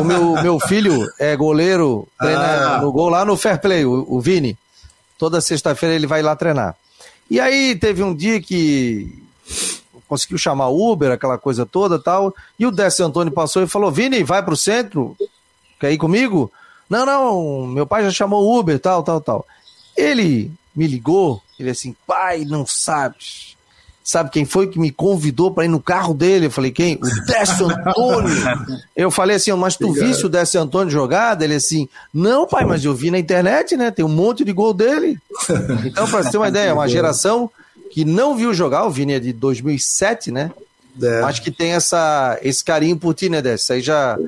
O 0.00 0.04
meu, 0.04 0.42
meu 0.42 0.60
filho 0.60 1.08
é 1.16 1.36
goleiro, 1.36 2.08
treina 2.18 2.76
ah. 2.76 2.80
no 2.80 2.90
gol 2.90 3.08
lá 3.08 3.24
no 3.24 3.36
Fair 3.36 3.60
Play, 3.60 3.84
o, 3.84 4.04
o 4.08 4.20
Vini. 4.20 4.58
Toda 5.16 5.40
sexta-feira 5.40 5.94
ele 5.94 6.06
vai 6.06 6.22
lá 6.22 6.34
treinar. 6.34 6.74
E 7.30 7.38
aí 7.38 7.76
teve 7.76 8.02
um 8.02 8.12
dia 8.12 8.42
que 8.42 9.21
conseguiu 10.08 10.36
chamar 10.36 10.68
Uber, 10.68 11.10
aquela 11.10 11.38
coisa 11.38 11.64
toda 11.64 11.98
tal. 11.98 12.34
E 12.58 12.66
o 12.66 12.70
Décio 12.70 13.06
Antônio 13.06 13.32
passou 13.32 13.62
e 13.62 13.66
falou: 13.66 13.90
Vini, 13.90 14.22
vai 14.22 14.42
pro 14.42 14.56
centro, 14.56 15.16
quer 15.80 15.92
ir 15.92 15.98
comigo? 15.98 16.52
Não, 16.88 17.06
não, 17.06 17.66
meu 17.66 17.86
pai 17.86 18.04
já 18.04 18.10
chamou 18.10 18.58
Uber, 18.58 18.78
tal, 18.78 19.02
tal, 19.02 19.20
tal. 19.20 19.46
Ele 19.96 20.52
me 20.76 20.86
ligou, 20.86 21.42
ele 21.58 21.70
assim, 21.70 21.96
pai, 22.06 22.44
não 22.44 22.66
sabes. 22.66 23.56
Sabe 24.04 24.30
quem 24.30 24.44
foi 24.44 24.66
que 24.66 24.80
me 24.80 24.90
convidou 24.90 25.52
para 25.52 25.64
ir 25.64 25.68
no 25.68 25.80
carro 25.80 26.12
dele? 26.12 26.46
Eu 26.46 26.50
falei, 26.50 26.72
quem? 26.72 26.96
O 26.96 27.24
Décio 27.24 27.66
Antônio. 27.70 28.34
eu 28.96 29.10
falei 29.10 29.36
assim, 29.36 29.52
mas 29.52 29.76
tu 29.76 29.92
viste 29.92 30.26
o 30.26 30.28
Décio 30.28 30.60
Antônio 30.60 30.90
jogada? 30.90 31.44
Ele 31.44 31.54
assim, 31.54 31.88
não, 32.12 32.46
pai, 32.46 32.64
mas 32.64 32.84
eu 32.84 32.94
vi 32.94 33.10
na 33.10 33.18
internet, 33.18 33.76
né? 33.76 33.90
Tem 33.92 34.04
um 34.04 34.08
monte 34.08 34.44
de 34.44 34.52
gol 34.52 34.74
dele. 34.74 35.18
Então, 35.86 36.08
para 36.08 36.22
você 36.22 36.32
ter 36.32 36.36
uma 36.36 36.48
ideia, 36.48 36.74
uma 36.74 36.88
geração 36.88 37.48
que 37.92 38.06
não 38.06 38.34
viu 38.34 38.54
jogar, 38.54 38.86
o 38.86 38.90
Vini 38.90 39.12
é 39.12 39.20
de 39.20 39.34
2007, 39.34 40.30
né? 40.30 40.50
É. 41.00 41.20
Acho 41.20 41.42
que 41.42 41.50
tem 41.50 41.72
essa, 41.72 42.38
esse 42.42 42.64
carinho 42.64 42.96
por 42.96 43.12
ti, 43.12 43.28
né, 43.28 43.42
Décio? 43.42 43.74
Aí 43.74 43.82
já 43.82 44.18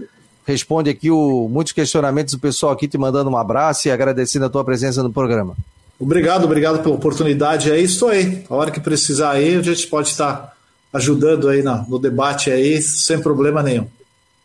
responde 0.46 0.90
aqui 0.90 1.10
o, 1.10 1.48
muitos 1.50 1.72
questionamentos 1.72 2.34
do 2.34 2.40
pessoal 2.40 2.72
aqui 2.72 2.86
te 2.86 2.98
mandando 2.98 3.30
um 3.30 3.36
abraço 3.38 3.88
e 3.88 3.90
agradecendo 3.90 4.44
a 4.44 4.50
tua 4.50 4.62
presença 4.62 5.02
no 5.02 5.10
programa. 5.10 5.56
Obrigado, 5.98 6.44
obrigado 6.44 6.82
pela 6.82 6.94
oportunidade 6.94 7.72
aí. 7.72 7.84
Estou 7.84 8.10
aí. 8.10 8.44
A 8.50 8.54
hora 8.54 8.70
que 8.70 8.80
precisar 8.80 9.30
aí, 9.30 9.56
a 9.56 9.62
gente 9.62 9.86
pode 9.86 10.08
estar 10.08 10.54
ajudando 10.92 11.48
aí 11.48 11.62
no, 11.62 11.86
no 11.88 11.98
debate 11.98 12.50
aí, 12.50 12.82
sem 12.82 13.18
problema 13.18 13.62
nenhum. 13.62 13.86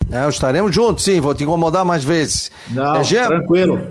É, 0.10 0.28
estaremos 0.30 0.74
juntos, 0.74 1.04
sim. 1.04 1.20
Vou 1.20 1.36
te 1.36 1.44
incomodar 1.44 1.84
mais 1.84 2.06
vezes. 2.06 2.50
Não, 2.70 2.96
é, 2.96 3.04
Jean, 3.04 3.28
tranquilo. 3.28 3.82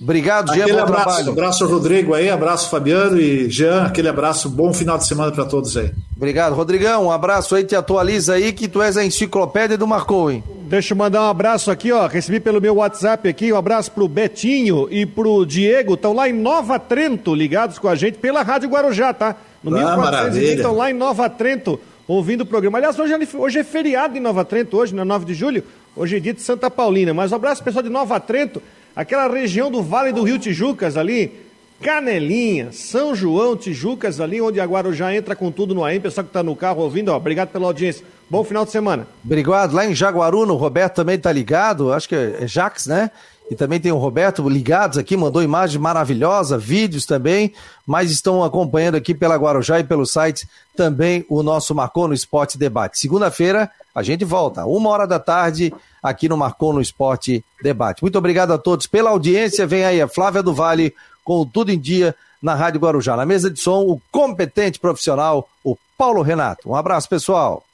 Obrigado, 0.00 0.52
Jean. 0.52 0.64
Aquele 0.64 0.78
abraço, 0.78 1.04
trabalho. 1.04 1.30
abraço 1.30 1.64
ao 1.64 1.70
Rodrigo 1.70 2.12
aí, 2.12 2.28
abraço 2.28 2.68
Fabiano 2.68 3.18
e 3.18 3.48
Jean, 3.48 3.84
aquele 3.84 4.08
abraço, 4.08 4.50
bom 4.50 4.72
final 4.72 4.98
de 4.98 5.06
semana 5.06 5.32
para 5.32 5.46
todos 5.46 5.74
aí. 5.74 5.90
Obrigado, 6.14 6.54
Rodrigão. 6.54 7.06
Um 7.06 7.10
abraço 7.10 7.54
aí, 7.54 7.64
te 7.64 7.74
atualiza 7.74 8.34
aí 8.34 8.52
que 8.52 8.68
tu 8.68 8.82
és 8.82 8.98
a 8.98 9.04
enciclopédia 9.04 9.78
do 9.78 9.86
Marcou, 9.86 10.30
hein? 10.30 10.44
Deixa 10.68 10.92
eu 10.92 10.98
mandar 10.98 11.22
um 11.22 11.30
abraço 11.30 11.70
aqui, 11.70 11.92
ó. 11.92 12.06
Recebi 12.06 12.40
pelo 12.40 12.60
meu 12.60 12.74
WhatsApp 12.74 13.26
aqui, 13.26 13.50
um 13.50 13.56
abraço 13.56 13.90
pro 13.90 14.06
Betinho 14.06 14.86
e 14.90 15.06
pro 15.06 15.46
Diego, 15.46 15.94
estão 15.94 16.12
lá 16.12 16.28
em 16.28 16.32
Nova 16.32 16.78
Trento, 16.78 17.34
ligados 17.34 17.78
com 17.78 17.88
a 17.88 17.94
gente 17.94 18.18
pela 18.18 18.42
Rádio 18.42 18.68
Guarujá, 18.68 19.14
tá? 19.14 19.34
No 19.64 19.74
ah, 19.78 19.96
1420, 19.96 20.56
estão 20.56 20.76
lá 20.76 20.90
em 20.90 20.94
Nova 20.94 21.30
Trento, 21.30 21.80
ouvindo 22.06 22.42
o 22.42 22.46
programa. 22.46 22.76
Aliás, 22.76 22.98
hoje, 22.98 23.14
é 23.14 23.36
hoje 23.38 23.58
é 23.60 23.64
feriado 23.64 24.14
em 24.14 24.20
Nova 24.20 24.44
Trento, 24.44 24.76
hoje, 24.76 24.94
na 24.94 25.06
né? 25.06 25.08
9 25.08 25.24
de 25.24 25.32
julho. 25.32 25.64
Hoje 25.96 26.18
é 26.18 26.20
dia 26.20 26.34
de 26.34 26.42
Santa 26.42 26.70
Paulina. 26.70 27.14
Mas 27.14 27.32
um 27.32 27.36
abraço, 27.36 27.64
pessoal 27.64 27.82
de 27.82 27.88
Nova 27.88 28.20
Trento 28.20 28.60
aquela 28.96 29.28
região 29.28 29.70
do 29.70 29.82
Vale 29.82 30.10
do 30.10 30.24
Rio 30.24 30.38
Tijucas 30.38 30.96
ali, 30.96 31.44
Canelinha, 31.80 32.72
São 32.72 33.14
João, 33.14 33.54
Tijucas 33.54 34.18
ali, 34.18 34.40
onde 34.40 34.58
a 34.58 34.64
Guarujá 34.64 35.14
entra 35.14 35.36
com 35.36 35.52
tudo 35.52 35.74
no 35.74 35.84
AM. 35.84 36.00
Pessoal 36.00 36.24
que 36.24 36.30
está 36.30 36.42
no 36.42 36.56
carro 36.56 36.80
ouvindo, 36.82 37.10
ó, 37.10 37.16
obrigado 37.16 37.50
pela 37.50 37.66
audiência. 37.66 38.04
Bom 38.30 38.42
final 38.42 38.64
de 38.64 38.70
semana. 38.70 39.06
Obrigado. 39.22 39.74
Lá 39.74 39.86
em 39.86 39.94
Jaguaruno, 39.94 40.54
o 40.54 40.56
Roberto 40.56 40.94
também 40.94 41.16
está 41.16 41.30
ligado, 41.30 41.92
acho 41.92 42.08
que 42.08 42.14
é 42.14 42.46
Jax, 42.46 42.86
né? 42.86 43.10
e 43.50 43.54
também 43.54 43.80
tem 43.80 43.92
o 43.92 43.96
Roberto 43.96 44.48
ligados 44.48 44.98
aqui, 44.98 45.16
mandou 45.16 45.42
imagens 45.42 45.80
maravilhosas, 45.80 46.62
vídeos 46.62 47.06
também, 47.06 47.52
mas 47.86 48.10
estão 48.10 48.42
acompanhando 48.42 48.96
aqui 48.96 49.14
pela 49.14 49.36
Guarujá 49.36 49.78
e 49.78 49.84
pelo 49.84 50.04
site 50.04 50.48
também 50.76 51.24
o 51.28 51.42
nosso 51.42 51.74
Marcou 51.74 52.08
no 52.08 52.14
Esporte 52.14 52.58
Debate. 52.58 52.98
Segunda-feira 52.98 53.70
a 53.94 54.02
gente 54.02 54.24
volta, 54.24 54.66
uma 54.66 54.90
hora 54.90 55.06
da 55.06 55.18
tarde, 55.18 55.72
aqui 56.10 56.28
no 56.28 56.36
Marcou 56.36 56.72
no 56.72 56.80
Esporte 56.80 57.44
Debate. 57.62 58.02
Muito 58.02 58.16
obrigado 58.18 58.52
a 58.52 58.58
todos 58.58 58.86
pela 58.86 59.10
audiência. 59.10 59.66
Vem 59.66 59.84
aí 59.84 60.00
a 60.00 60.08
Flávia 60.08 60.42
do 60.42 60.54
Vale 60.54 60.94
com 61.24 61.44
Tudo 61.44 61.72
em 61.72 61.78
Dia 61.78 62.14
na 62.40 62.54
Rádio 62.54 62.80
Guarujá. 62.80 63.16
Na 63.16 63.26
mesa 63.26 63.50
de 63.50 63.58
som, 63.58 63.82
o 63.82 64.00
competente 64.10 64.78
profissional, 64.78 65.48
o 65.64 65.76
Paulo 65.98 66.22
Renato. 66.22 66.70
Um 66.70 66.74
abraço, 66.74 67.08
pessoal. 67.08 67.65